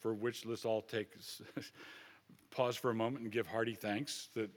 for 0.00 0.12
which 0.12 0.44
let's 0.44 0.64
all 0.64 0.82
take 0.82 1.08
pause 2.50 2.76
for 2.76 2.90
a 2.90 2.94
moment 2.94 3.22
and 3.22 3.32
give 3.32 3.46
hearty 3.46 3.74
thanks 3.74 4.28
that 4.34 4.50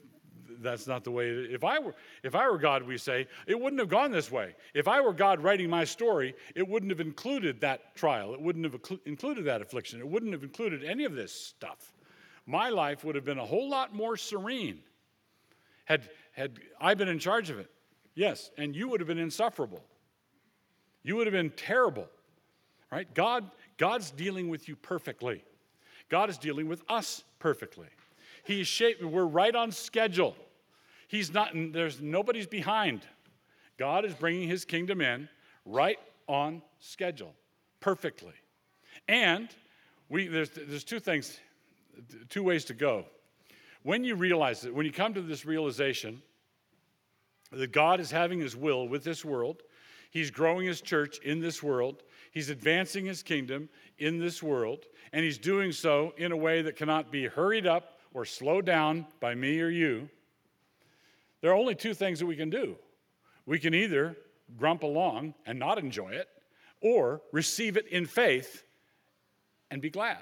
that's 0.60 0.86
not 0.86 1.04
the 1.04 1.10
way 1.10 1.28
if 1.28 1.64
i 1.64 1.78
were 1.78 1.94
if 2.22 2.34
i 2.34 2.48
were 2.48 2.58
god 2.58 2.82
we 2.82 2.96
say 2.96 3.26
it 3.46 3.58
wouldn't 3.58 3.80
have 3.80 3.88
gone 3.88 4.10
this 4.10 4.30
way. 4.30 4.54
If 4.74 4.88
i 4.88 5.00
were 5.00 5.12
god 5.12 5.42
writing 5.42 5.70
my 5.70 5.84
story 5.84 6.34
it 6.54 6.66
wouldn't 6.66 6.90
have 6.90 7.00
included 7.00 7.60
that 7.60 7.94
trial. 7.94 8.34
It 8.34 8.40
wouldn't 8.40 8.64
have 8.64 8.80
included 9.06 9.44
that 9.44 9.60
affliction. 9.60 10.00
It 10.00 10.08
wouldn't 10.08 10.32
have 10.32 10.42
included 10.42 10.84
any 10.84 11.04
of 11.04 11.14
this 11.14 11.32
stuff. 11.32 11.92
My 12.46 12.70
life 12.70 13.04
would 13.04 13.14
have 13.14 13.24
been 13.24 13.38
a 13.38 13.44
whole 13.44 13.68
lot 13.68 13.94
more 13.94 14.16
serene 14.16 14.80
had 15.84 16.08
had 16.32 16.58
i 16.80 16.94
been 16.94 17.08
in 17.08 17.18
charge 17.18 17.50
of 17.50 17.58
it. 17.58 17.70
Yes 18.14 18.50
and 18.58 18.74
you 18.74 18.88
would 18.88 19.00
have 19.00 19.08
been 19.08 19.18
insufferable. 19.18 19.84
You 21.02 21.16
would 21.16 21.26
have 21.26 21.34
been 21.34 21.50
terrible 21.50 22.08
right? 22.90 23.12
God 23.14 23.50
God's 23.76 24.10
dealing 24.10 24.48
with 24.48 24.68
you 24.68 24.76
perfectly. 24.76 25.44
God 26.08 26.30
is 26.30 26.38
dealing 26.38 26.68
with 26.68 26.82
us 26.88 27.22
perfectly. 27.38 27.88
He's 28.48 28.66
shaping, 28.66 29.12
we're 29.12 29.26
right 29.26 29.54
on 29.54 29.70
schedule. 29.70 30.34
He's 31.06 31.34
not, 31.34 31.50
there's 31.52 32.00
nobody's 32.00 32.46
behind. 32.46 33.02
God 33.76 34.06
is 34.06 34.14
bringing 34.14 34.48
his 34.48 34.64
kingdom 34.64 35.02
in 35.02 35.28
right 35.66 35.98
on 36.26 36.62
schedule, 36.80 37.34
perfectly. 37.80 38.32
And 39.06 39.50
we, 40.08 40.28
there's, 40.28 40.48
there's 40.48 40.82
two 40.82 40.98
things, 40.98 41.38
two 42.30 42.42
ways 42.42 42.64
to 42.64 42.74
go. 42.74 43.04
When 43.82 44.02
you 44.02 44.14
realize 44.14 44.64
it, 44.64 44.74
when 44.74 44.86
you 44.86 44.92
come 44.92 45.12
to 45.12 45.20
this 45.20 45.44
realization 45.44 46.22
that 47.52 47.70
God 47.70 48.00
is 48.00 48.10
having 48.10 48.40
his 48.40 48.56
will 48.56 48.88
with 48.88 49.04
this 49.04 49.26
world, 49.26 49.62
he's 50.10 50.30
growing 50.30 50.66
his 50.66 50.80
church 50.80 51.18
in 51.18 51.38
this 51.38 51.62
world, 51.62 52.02
He's 52.30 52.50
advancing 52.50 53.06
his 53.06 53.22
kingdom 53.22 53.68
in 53.98 54.18
this 54.18 54.42
world, 54.42 54.84
and 55.12 55.24
he's 55.24 55.38
doing 55.38 55.72
so 55.72 56.12
in 56.16 56.30
a 56.30 56.36
way 56.36 56.62
that 56.62 56.76
cannot 56.76 57.10
be 57.10 57.26
hurried 57.26 57.66
up 57.66 57.97
or 58.14 58.24
slowed 58.24 58.64
down 58.64 59.06
by 59.20 59.34
me 59.34 59.60
or 59.60 59.68
you. 59.68 60.08
There 61.40 61.50
are 61.50 61.56
only 61.56 61.74
two 61.74 61.94
things 61.94 62.18
that 62.18 62.26
we 62.26 62.36
can 62.36 62.50
do. 62.50 62.76
We 63.46 63.58
can 63.58 63.74
either 63.74 64.16
grump 64.56 64.82
along 64.82 65.34
and 65.46 65.58
not 65.58 65.78
enjoy 65.78 66.10
it, 66.10 66.28
or 66.80 67.20
receive 67.32 67.76
it 67.76 67.86
in 67.88 68.06
faith 68.06 68.64
and 69.70 69.82
be 69.82 69.90
glad. 69.90 70.18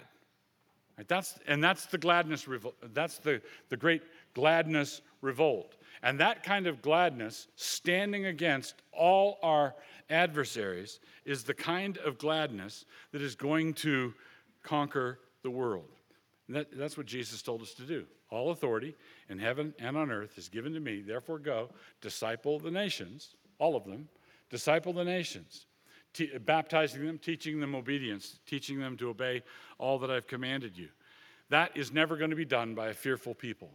Right? 0.96 1.06
That's, 1.06 1.38
and 1.46 1.62
that's 1.62 1.86
the 1.86 1.98
gladness, 1.98 2.46
that's 2.92 3.18
the, 3.18 3.42
the 3.68 3.76
great 3.76 4.02
gladness 4.34 5.02
revolt. 5.20 5.76
And 6.02 6.20
that 6.20 6.42
kind 6.42 6.66
of 6.66 6.82
gladness, 6.82 7.48
standing 7.56 8.26
against 8.26 8.76
all 8.92 9.38
our 9.42 9.74
adversaries, 10.10 11.00
is 11.24 11.44
the 11.44 11.54
kind 11.54 11.98
of 11.98 12.18
gladness 12.18 12.84
that 13.12 13.22
is 13.22 13.34
going 13.34 13.74
to 13.74 14.14
conquer 14.62 15.18
the 15.42 15.50
world. 15.50 15.95
That, 16.48 16.68
that's 16.72 16.96
what 16.96 17.06
Jesus 17.06 17.42
told 17.42 17.62
us 17.62 17.74
to 17.74 17.82
do. 17.82 18.04
All 18.30 18.50
authority 18.50 18.94
in 19.28 19.38
heaven 19.38 19.74
and 19.78 19.96
on 19.96 20.10
earth 20.10 20.38
is 20.38 20.48
given 20.48 20.72
to 20.74 20.80
me. 20.80 21.02
Therefore, 21.02 21.38
go, 21.38 21.70
disciple 22.00 22.58
the 22.58 22.70
nations, 22.70 23.34
all 23.58 23.74
of 23.74 23.84
them, 23.84 24.08
disciple 24.48 24.92
the 24.92 25.04
nations, 25.04 25.66
baptizing 26.44 27.04
them, 27.04 27.18
teaching 27.18 27.58
them 27.60 27.74
obedience, 27.74 28.38
teaching 28.46 28.78
them 28.78 28.96
to 28.96 29.08
obey 29.08 29.42
all 29.78 29.98
that 29.98 30.10
I've 30.10 30.26
commanded 30.26 30.76
you. 30.76 30.88
That 31.50 31.76
is 31.76 31.92
never 31.92 32.16
going 32.16 32.30
to 32.30 32.36
be 32.36 32.44
done 32.44 32.74
by 32.74 32.88
a 32.88 32.94
fearful 32.94 33.34
people. 33.34 33.70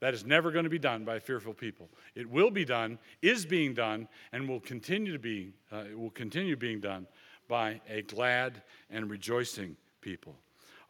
That 0.00 0.14
is 0.14 0.24
never 0.24 0.50
going 0.50 0.64
to 0.64 0.70
be 0.70 0.78
done 0.78 1.04
by 1.04 1.18
fearful 1.18 1.52
people. 1.52 1.90
It 2.14 2.28
will 2.28 2.50
be 2.50 2.64
done, 2.64 2.98
is 3.20 3.44
being 3.44 3.74
done, 3.74 4.08
and 4.32 4.48
will 4.48 4.60
continue 4.60 5.12
to 5.12 5.18
be, 5.18 5.52
uh, 5.70 5.84
it 5.90 5.98
will 5.98 6.10
continue 6.10 6.56
being 6.56 6.80
done 6.80 7.06
by 7.48 7.80
a 7.88 8.00
glad 8.02 8.62
and 8.88 9.10
rejoicing 9.10 9.76
people. 10.00 10.36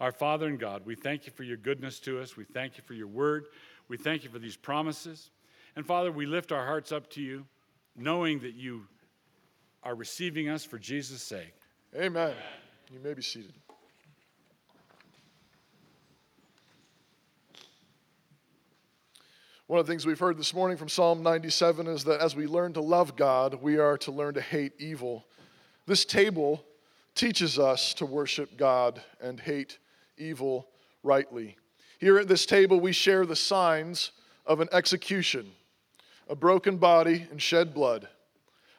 Our 0.00 0.12
Father 0.12 0.46
and 0.46 0.58
God, 0.58 0.86
we 0.86 0.94
thank 0.94 1.26
you 1.26 1.32
for 1.32 1.42
your 1.42 1.58
goodness 1.58 2.00
to 2.00 2.20
us. 2.20 2.34
We 2.34 2.44
thank 2.44 2.78
you 2.78 2.82
for 2.86 2.94
your 2.94 3.06
word. 3.06 3.44
We 3.88 3.98
thank 3.98 4.24
you 4.24 4.30
for 4.30 4.38
these 4.38 4.56
promises. 4.56 5.30
And 5.76 5.84
Father, 5.86 6.10
we 6.10 6.24
lift 6.24 6.52
our 6.52 6.64
hearts 6.64 6.90
up 6.90 7.10
to 7.10 7.20
you, 7.20 7.44
knowing 7.94 8.40
that 8.40 8.54
you 8.54 8.86
are 9.82 9.94
receiving 9.94 10.48
us 10.48 10.64
for 10.64 10.78
Jesus' 10.78 11.22
sake. 11.22 11.52
Amen. 11.94 12.32
You 12.90 12.98
may 13.00 13.12
be 13.12 13.20
seated. 13.20 13.52
One 19.66 19.78
of 19.78 19.86
the 19.86 19.92
things 19.92 20.06
we've 20.06 20.18
heard 20.18 20.38
this 20.38 20.54
morning 20.54 20.78
from 20.78 20.88
Psalm 20.88 21.22
97 21.22 21.86
is 21.86 22.04
that 22.04 22.20
as 22.20 22.34
we 22.34 22.46
learn 22.46 22.72
to 22.72 22.80
love 22.80 23.16
God, 23.16 23.62
we 23.62 23.76
are 23.76 23.98
to 23.98 24.10
learn 24.10 24.32
to 24.34 24.40
hate 24.40 24.72
evil. 24.78 25.26
This 25.86 26.06
table 26.06 26.64
teaches 27.14 27.58
us 27.58 27.92
to 27.94 28.06
worship 28.06 28.56
God 28.56 29.02
and 29.20 29.38
hate 29.38 29.78
evil 30.20 30.68
rightly. 31.02 31.56
Here 31.98 32.18
at 32.18 32.28
this 32.28 32.46
table, 32.46 32.80
we 32.80 32.92
share 32.92 33.26
the 33.26 33.36
signs 33.36 34.12
of 34.46 34.60
an 34.60 34.68
execution 34.72 35.52
a 36.28 36.36
broken 36.36 36.76
body 36.76 37.26
and 37.32 37.42
shed 37.42 37.74
blood. 37.74 38.08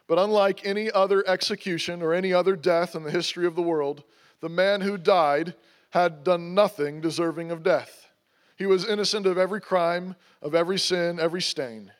But 0.08 0.18
unlike 0.18 0.66
any 0.66 0.90
other 0.90 1.28
execution 1.28 2.02
or 2.02 2.14
any 2.14 2.32
other 2.34 2.56
death 2.56 2.96
in 2.96 3.04
the 3.04 3.12
history 3.12 3.46
of 3.46 3.56
the 3.56 3.62
world, 3.62 4.04
the 4.40 4.48
man 4.48 4.80
who 4.80 4.98
died 4.98 5.54
had 5.90 6.24
done 6.24 6.56
nothing 6.56 7.02
deserving 7.02 7.52
of 7.52 7.62
death. 7.62 8.08
He 8.56 8.66
was 8.66 8.88
innocent 8.88 9.26
of 9.26 9.38
every 9.38 9.60
crime, 9.60 10.16
of 10.42 10.56
every 10.56 10.80
sin, 10.80 11.20
every 11.20 11.42
stain. 11.42 11.92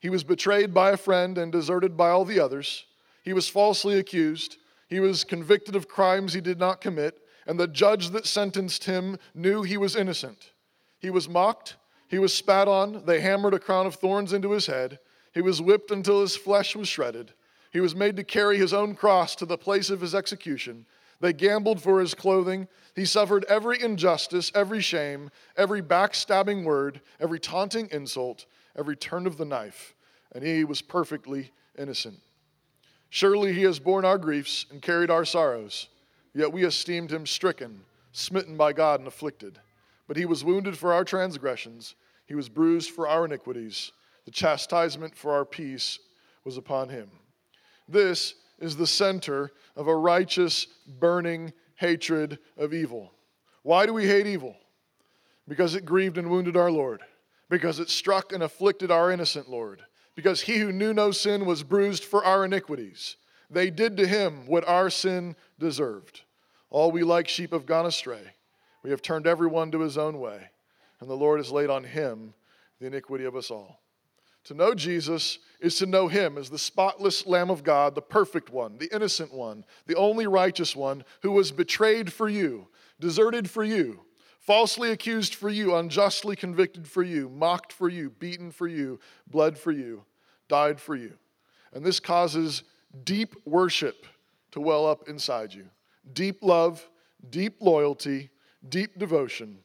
He 0.00 0.10
was 0.10 0.24
betrayed 0.24 0.74
by 0.74 0.90
a 0.90 0.96
friend 0.96 1.38
and 1.38 1.52
deserted 1.52 1.96
by 1.96 2.10
all 2.10 2.24
the 2.24 2.40
others. 2.40 2.84
He 3.22 3.32
was 3.32 3.48
falsely 3.48 3.98
accused. 3.98 4.56
He 4.88 5.00
was 5.00 5.24
convicted 5.24 5.76
of 5.76 5.88
crimes 5.88 6.32
he 6.32 6.40
did 6.40 6.58
not 6.58 6.80
commit, 6.80 7.18
and 7.46 7.58
the 7.58 7.68
judge 7.68 8.10
that 8.10 8.26
sentenced 8.26 8.84
him 8.84 9.18
knew 9.34 9.62
he 9.62 9.76
was 9.76 9.96
innocent. 9.96 10.52
He 10.98 11.10
was 11.10 11.28
mocked, 11.28 11.76
he 12.08 12.18
was 12.18 12.32
spat 12.32 12.68
on, 12.68 13.04
they 13.06 13.20
hammered 13.20 13.54
a 13.54 13.58
crown 13.58 13.86
of 13.86 13.94
thorns 13.94 14.32
into 14.32 14.52
his 14.52 14.66
head, 14.66 14.98
he 15.32 15.42
was 15.42 15.60
whipped 15.60 15.90
until 15.90 16.22
his 16.22 16.34
flesh 16.36 16.74
was 16.74 16.88
shredded. 16.88 17.32
He 17.70 17.80
was 17.80 17.94
made 17.94 18.16
to 18.16 18.24
carry 18.24 18.56
his 18.56 18.72
own 18.72 18.94
cross 18.94 19.36
to 19.36 19.44
the 19.44 19.58
place 19.58 19.90
of 19.90 20.00
his 20.00 20.14
execution. 20.14 20.86
They 21.20 21.34
gambled 21.34 21.82
for 21.82 22.00
his 22.00 22.14
clothing. 22.14 22.68
He 22.94 23.04
suffered 23.04 23.44
every 23.46 23.82
injustice, 23.82 24.50
every 24.54 24.80
shame, 24.80 25.30
every 25.56 25.82
backstabbing 25.82 26.64
word, 26.64 27.02
every 27.20 27.38
taunting 27.38 27.88
insult, 27.92 28.46
every 28.78 28.96
turn 28.96 29.26
of 29.26 29.36
the 29.36 29.44
knife, 29.44 29.94
and 30.32 30.42
he 30.42 30.64
was 30.64 30.80
perfectly 30.80 31.52
innocent. 31.78 32.20
Surely 33.10 33.52
he 33.52 33.64
has 33.64 33.78
borne 33.78 34.06
our 34.06 34.16
griefs 34.16 34.64
and 34.70 34.80
carried 34.80 35.10
our 35.10 35.26
sorrows, 35.26 35.88
yet 36.36 36.52
we 36.52 36.64
esteemed 36.64 37.10
him 37.10 37.24
stricken, 37.24 37.80
smitten 38.12 38.56
by 38.56 38.72
God, 38.72 39.00
and 39.00 39.08
afflicted. 39.08 39.58
But 40.06 40.18
he 40.18 40.26
was 40.26 40.44
wounded 40.44 40.76
for 40.76 40.92
our 40.92 41.02
transgressions, 41.04 41.94
he 42.26 42.34
was 42.34 42.48
bruised 42.48 42.90
for 42.90 43.08
our 43.08 43.24
iniquities. 43.24 43.92
The 44.26 44.32
chastisement 44.32 45.16
for 45.16 45.32
our 45.32 45.44
peace 45.44 46.00
was 46.44 46.56
upon 46.56 46.88
him. 46.88 47.08
This 47.88 48.34
is 48.58 48.76
the 48.76 48.86
center 48.86 49.52
of 49.76 49.86
a 49.86 49.96
righteous, 49.96 50.66
burning 50.86 51.52
hatred 51.76 52.38
of 52.56 52.74
evil. 52.74 53.12
Why 53.62 53.86
do 53.86 53.94
we 53.94 54.06
hate 54.06 54.26
evil? 54.26 54.56
Because 55.46 55.76
it 55.76 55.84
grieved 55.84 56.18
and 56.18 56.28
wounded 56.28 56.56
our 56.56 56.70
Lord, 56.70 57.02
because 57.48 57.78
it 57.78 57.88
struck 57.88 58.32
and 58.32 58.42
afflicted 58.42 58.90
our 58.90 59.12
innocent 59.12 59.48
Lord, 59.48 59.82
because 60.16 60.40
he 60.40 60.58
who 60.58 60.72
knew 60.72 60.92
no 60.92 61.12
sin 61.12 61.46
was 61.46 61.62
bruised 61.62 62.04
for 62.04 62.24
our 62.24 62.44
iniquities. 62.44 63.16
They 63.48 63.70
did 63.70 63.96
to 63.98 64.06
him 64.06 64.46
what 64.46 64.66
our 64.66 64.90
sin 64.90 65.36
deserved. 65.58 66.22
All 66.70 66.90
we 66.90 67.02
like 67.02 67.28
sheep 67.28 67.52
have 67.52 67.66
gone 67.66 67.86
astray. 67.86 68.34
We 68.82 68.90
have 68.90 69.02
turned 69.02 69.26
everyone 69.26 69.70
to 69.72 69.80
his 69.80 69.98
own 69.98 70.18
way, 70.20 70.50
and 71.00 71.10
the 71.10 71.14
Lord 71.14 71.38
has 71.38 71.50
laid 71.50 71.70
on 71.70 71.84
him 71.84 72.34
the 72.80 72.86
iniquity 72.86 73.24
of 73.24 73.36
us 73.36 73.50
all. 73.50 73.80
To 74.44 74.54
know 74.54 74.74
Jesus 74.74 75.40
is 75.60 75.74
to 75.78 75.86
know 75.86 76.06
Him 76.06 76.38
as 76.38 76.50
the 76.50 76.58
spotless 76.58 77.26
Lamb 77.26 77.50
of 77.50 77.64
God, 77.64 77.96
the 77.96 78.02
perfect 78.02 78.50
one, 78.50 78.78
the 78.78 78.94
innocent 78.94 79.34
one, 79.34 79.64
the 79.86 79.96
only 79.96 80.28
righteous 80.28 80.76
one 80.76 81.04
who 81.22 81.32
was 81.32 81.50
betrayed 81.50 82.12
for 82.12 82.28
you, 82.28 82.68
deserted 83.00 83.50
for 83.50 83.64
you, 83.64 84.02
falsely 84.38 84.92
accused 84.92 85.34
for 85.34 85.50
you, 85.50 85.74
unjustly 85.74 86.36
convicted 86.36 86.86
for 86.86 87.02
you, 87.02 87.28
mocked 87.28 87.72
for 87.72 87.88
you, 87.88 88.08
beaten 88.08 88.52
for 88.52 88.68
you, 88.68 89.00
bled 89.26 89.58
for 89.58 89.72
you, 89.72 90.04
died 90.46 90.80
for 90.80 90.94
you. 90.94 91.14
And 91.72 91.84
this 91.84 91.98
causes 91.98 92.62
deep 93.02 93.34
worship 93.44 94.06
to 94.52 94.60
well 94.60 94.86
up 94.86 95.08
inside 95.08 95.52
you 95.52 95.68
deep 96.12 96.42
love, 96.42 96.88
deep 97.30 97.56
loyalty, 97.60 98.30
deep 98.68 98.98
devotion, 98.98 99.58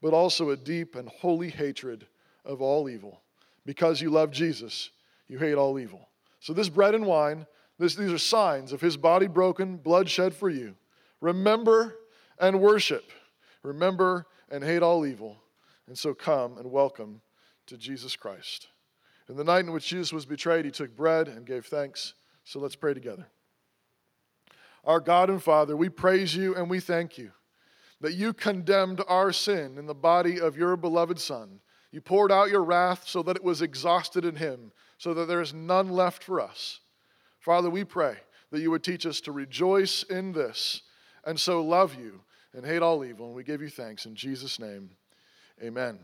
but 0.00 0.12
also 0.12 0.50
a 0.50 0.56
deep 0.56 0.94
and 0.94 1.08
holy 1.08 1.50
hatred 1.50 2.06
of 2.44 2.62
all 2.62 2.88
evil 2.88 3.20
because 3.68 4.00
you 4.00 4.08
love 4.08 4.30
Jesus, 4.30 4.90
you 5.28 5.38
hate 5.38 5.54
all 5.54 5.78
evil. 5.78 6.08
So, 6.40 6.52
this 6.52 6.68
bread 6.68 6.94
and 6.94 7.04
wine, 7.04 7.46
this, 7.78 7.94
these 7.94 8.12
are 8.12 8.18
signs 8.18 8.72
of 8.72 8.80
his 8.80 8.96
body 8.96 9.26
broken, 9.26 9.76
blood 9.76 10.08
shed 10.08 10.34
for 10.34 10.48
you. 10.48 10.74
Remember 11.20 11.96
and 12.40 12.60
worship. 12.60 13.10
Remember 13.62 14.26
and 14.50 14.64
hate 14.64 14.82
all 14.82 15.04
evil. 15.04 15.36
And 15.86 15.98
so, 15.98 16.14
come 16.14 16.56
and 16.58 16.70
welcome 16.70 17.20
to 17.66 17.76
Jesus 17.76 18.16
Christ. 18.16 18.68
In 19.28 19.36
the 19.36 19.44
night 19.44 19.66
in 19.66 19.72
which 19.72 19.88
Jesus 19.88 20.12
was 20.12 20.24
betrayed, 20.24 20.64
he 20.64 20.70
took 20.70 20.96
bread 20.96 21.28
and 21.28 21.44
gave 21.44 21.66
thanks. 21.66 22.14
So, 22.44 22.60
let's 22.60 22.76
pray 22.76 22.94
together. 22.94 23.26
Our 24.88 24.98
God 24.98 25.30
and 25.30 25.40
Father, 25.40 25.76
we 25.76 25.88
praise 25.88 26.34
you 26.34 26.56
and 26.56 26.68
we 26.68 26.80
thank 26.80 27.16
you 27.16 27.30
that 28.00 28.14
you 28.14 28.32
condemned 28.32 29.02
our 29.06 29.30
sin 29.30 29.78
in 29.78 29.86
the 29.86 29.94
body 29.94 30.40
of 30.40 30.56
your 30.56 30.76
beloved 30.76 31.20
Son 31.20 31.60
you 31.90 32.00
poured 32.00 32.30
out 32.30 32.50
your 32.50 32.62
wrath 32.62 33.08
so 33.08 33.22
that 33.22 33.36
it 33.36 33.44
was 33.44 33.62
exhausted 33.62 34.24
in 34.24 34.36
him, 34.36 34.72
so 34.98 35.14
that 35.14 35.26
there 35.26 35.40
is 35.40 35.54
none 35.54 35.88
left 35.88 36.22
for 36.22 36.40
us. 36.40 36.80
Father, 37.38 37.70
we 37.70 37.84
pray 37.84 38.16
that 38.50 38.60
you 38.60 38.70
would 38.70 38.82
teach 38.82 39.06
us 39.06 39.20
to 39.22 39.32
rejoice 39.32 40.02
in 40.02 40.32
this 40.32 40.82
and 41.24 41.38
so 41.38 41.62
love 41.62 41.94
you 41.94 42.20
and 42.52 42.64
hate 42.64 42.82
all 42.82 43.04
evil. 43.04 43.26
And 43.26 43.34
we 43.34 43.44
give 43.44 43.62
you 43.62 43.70
thanks 43.70 44.06
in 44.06 44.14
Jesus' 44.14 44.58
name. 44.58 44.90
Amen. 45.62 45.82
Amen. 45.82 45.98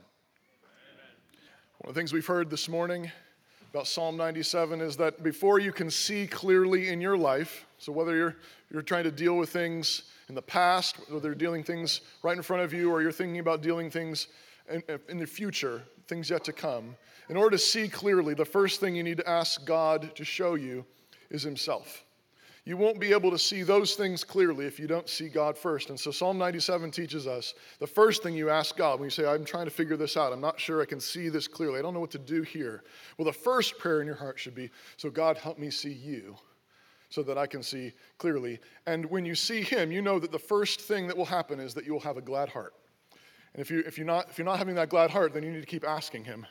One 1.79 1.89
of 1.91 1.95
the 1.95 2.01
things 2.01 2.13
we've 2.13 2.27
heard 2.27 2.51
this 2.51 2.69
morning 2.69 3.11
about 3.75 3.89
Psalm 3.89 4.17
97 4.17 4.81
is 4.81 4.97
that 4.99 5.25
before 5.25 5.59
you 5.59 5.73
can 5.73 5.91
see 5.91 6.29
clearly 6.29 6.91
in 6.91 7.01
your 7.01 7.19
life, 7.19 7.67
so 7.79 7.91
whether 7.91 8.15
you're, 8.15 8.37
you're 8.71 8.83
trying 8.83 9.03
to 9.03 9.11
deal 9.11 9.37
with 9.37 9.51
things 9.51 10.05
in 10.29 10.37
the 10.37 10.43
past, 10.43 10.95
whether 11.11 11.31
you're 11.31 11.35
dealing 11.35 11.65
things 11.65 12.03
right 12.23 12.37
in 12.37 12.43
front 12.45 12.63
of 12.63 12.73
you, 12.73 12.89
or 12.89 13.03
you're 13.03 13.11
thinking 13.11 13.41
about 13.41 13.63
dealing 13.63 13.91
things 13.91 14.29
in, 14.71 14.81
in 15.09 15.19
the 15.19 15.27
future, 15.27 15.83
things 16.07 16.31
yet 16.31 16.45
to 16.45 16.53
come, 16.53 16.95
in 17.29 17.37
order 17.37 17.51
to 17.51 17.59
see 17.59 17.89
clearly, 17.89 18.33
the 18.33 18.45
first 18.45 18.79
thing 18.79 18.95
you 18.95 19.03
need 19.03 19.17
to 19.17 19.29
ask 19.29 19.65
God 19.65 20.15
to 20.15 20.25
show 20.25 20.55
you 20.55 20.85
is 21.29 21.43
Himself. 21.43 22.04
You 22.67 22.79
won't 22.79 22.99
be 22.99 23.13
able 23.13 23.31
to 23.31 23.39
see 23.39 23.63
those 23.63 23.95
things 23.95 24.25
clearly 24.25 24.65
if 24.65 24.81
you 24.81 24.87
don't 24.87 25.09
see 25.09 25.29
God 25.29 25.59
first. 25.59 25.91
And 25.91 26.01
so 26.01 26.11
Psalm 26.11 26.39
97 26.39 26.91
teaches 26.91 27.27
us 27.27 27.53
the 27.79 27.87
first 27.87 28.23
thing 28.23 28.35
you 28.35 28.49
ask 28.49 28.75
God 28.75 28.99
when 28.99 29.07
you 29.07 29.11
say, 29.11 29.27
I'm 29.27 29.45
trying 29.45 29.67
to 29.67 29.71
figure 29.71 29.99
this 29.99 30.17
out, 30.17 30.33
I'm 30.33 30.41
not 30.41 30.59
sure 30.59 30.81
I 30.81 30.87
can 30.87 31.01
see 31.01 31.29
this 31.29 31.47
clearly, 31.47 31.79
I 31.79 31.83
don't 31.83 31.93
know 31.93 32.01
what 32.01 32.11
to 32.13 32.19
do 32.19 32.41
here. 32.41 32.83
Well, 33.19 33.27
the 33.27 33.33
first 33.33 33.79
prayer 33.79 34.01
in 34.01 34.07
your 34.07 34.17
heart 34.17 34.39
should 34.39 34.55
be, 34.55 34.71
So 34.97 35.11
God, 35.11 35.37
help 35.37 35.59
me 35.59 35.69
see 35.71 35.93
you 35.93 36.37
so 37.11 37.23
that 37.23 37.37
I 37.37 37.47
can 37.47 37.63
see 37.63 37.93
clearly. 38.17 38.59
And 38.87 39.05
when 39.07 39.27
you 39.27 39.35
see 39.35 39.61
Him, 39.61 39.93
you 39.93 40.01
know 40.01 40.19
that 40.19 40.33
the 40.33 40.39
first 40.39 40.81
thing 40.81 41.07
that 41.07 41.17
will 41.17 41.27
happen 41.27 41.61
is 41.61 41.75
that 41.75 41.85
you 41.85 41.93
will 41.93 42.01
have 42.01 42.17
a 42.17 42.23
glad 42.23 42.49
heart. 42.49 42.73
And 43.53 43.61
if, 43.61 43.71
you, 43.71 43.85
if, 43.87 43.99
you're 43.99 44.07
not, 44.07 44.31
if 44.31 44.39
you're 44.39 44.47
not 44.47 44.59
having 44.59 44.75
that 44.77 44.89
glad 44.89 45.11
heart, 45.11 45.35
then 45.35 45.43
you 45.43 45.53
need 45.53 45.61
to 45.61 45.67
keep 45.67 45.87
asking 45.87 46.25
Him 46.25 46.47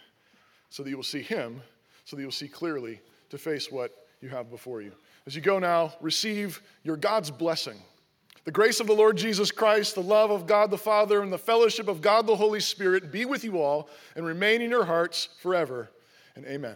so 0.70 0.84
that 0.84 0.90
you 0.92 0.96
will 0.96 1.04
see 1.04 1.24
Him, 1.24 1.60
so 2.06 2.16
that 2.16 2.22
you'll 2.22 2.32
see 2.32 2.48
clearly 2.48 3.02
to 3.30 3.38
face 3.40 3.72
what 3.72 4.03
you 4.24 4.30
have 4.30 4.50
before 4.50 4.82
you. 4.82 4.94
As 5.28 5.36
you 5.36 5.42
go 5.42 5.60
now, 5.60 5.94
receive 6.02 6.62
your 6.84 6.98
God's 6.98 7.30
blessing. 7.30 7.78
The 8.46 8.52
grace 8.52 8.80
of 8.80 8.88
the 8.88 8.94
Lord 8.94 9.16
Jesus 9.18 9.52
Christ, 9.52 9.96
the 9.96 10.02
love 10.02 10.32
of 10.32 10.48
God 10.48 10.72
the 10.72 10.78
Father, 10.78 11.22
and 11.22 11.32
the 11.32 11.38
fellowship 11.38 11.88
of 11.88 12.02
God 12.02 12.26
the 12.28 12.36
Holy 12.36 12.60
Spirit 12.60 13.12
be 13.12 13.26
with 13.26 13.44
you 13.44 13.60
all 13.60 13.90
and 14.16 14.26
remain 14.26 14.62
in 14.62 14.70
your 14.70 14.86
hearts 14.86 15.30
forever. 15.40 15.90
And 16.36 16.46
amen. 16.46 16.76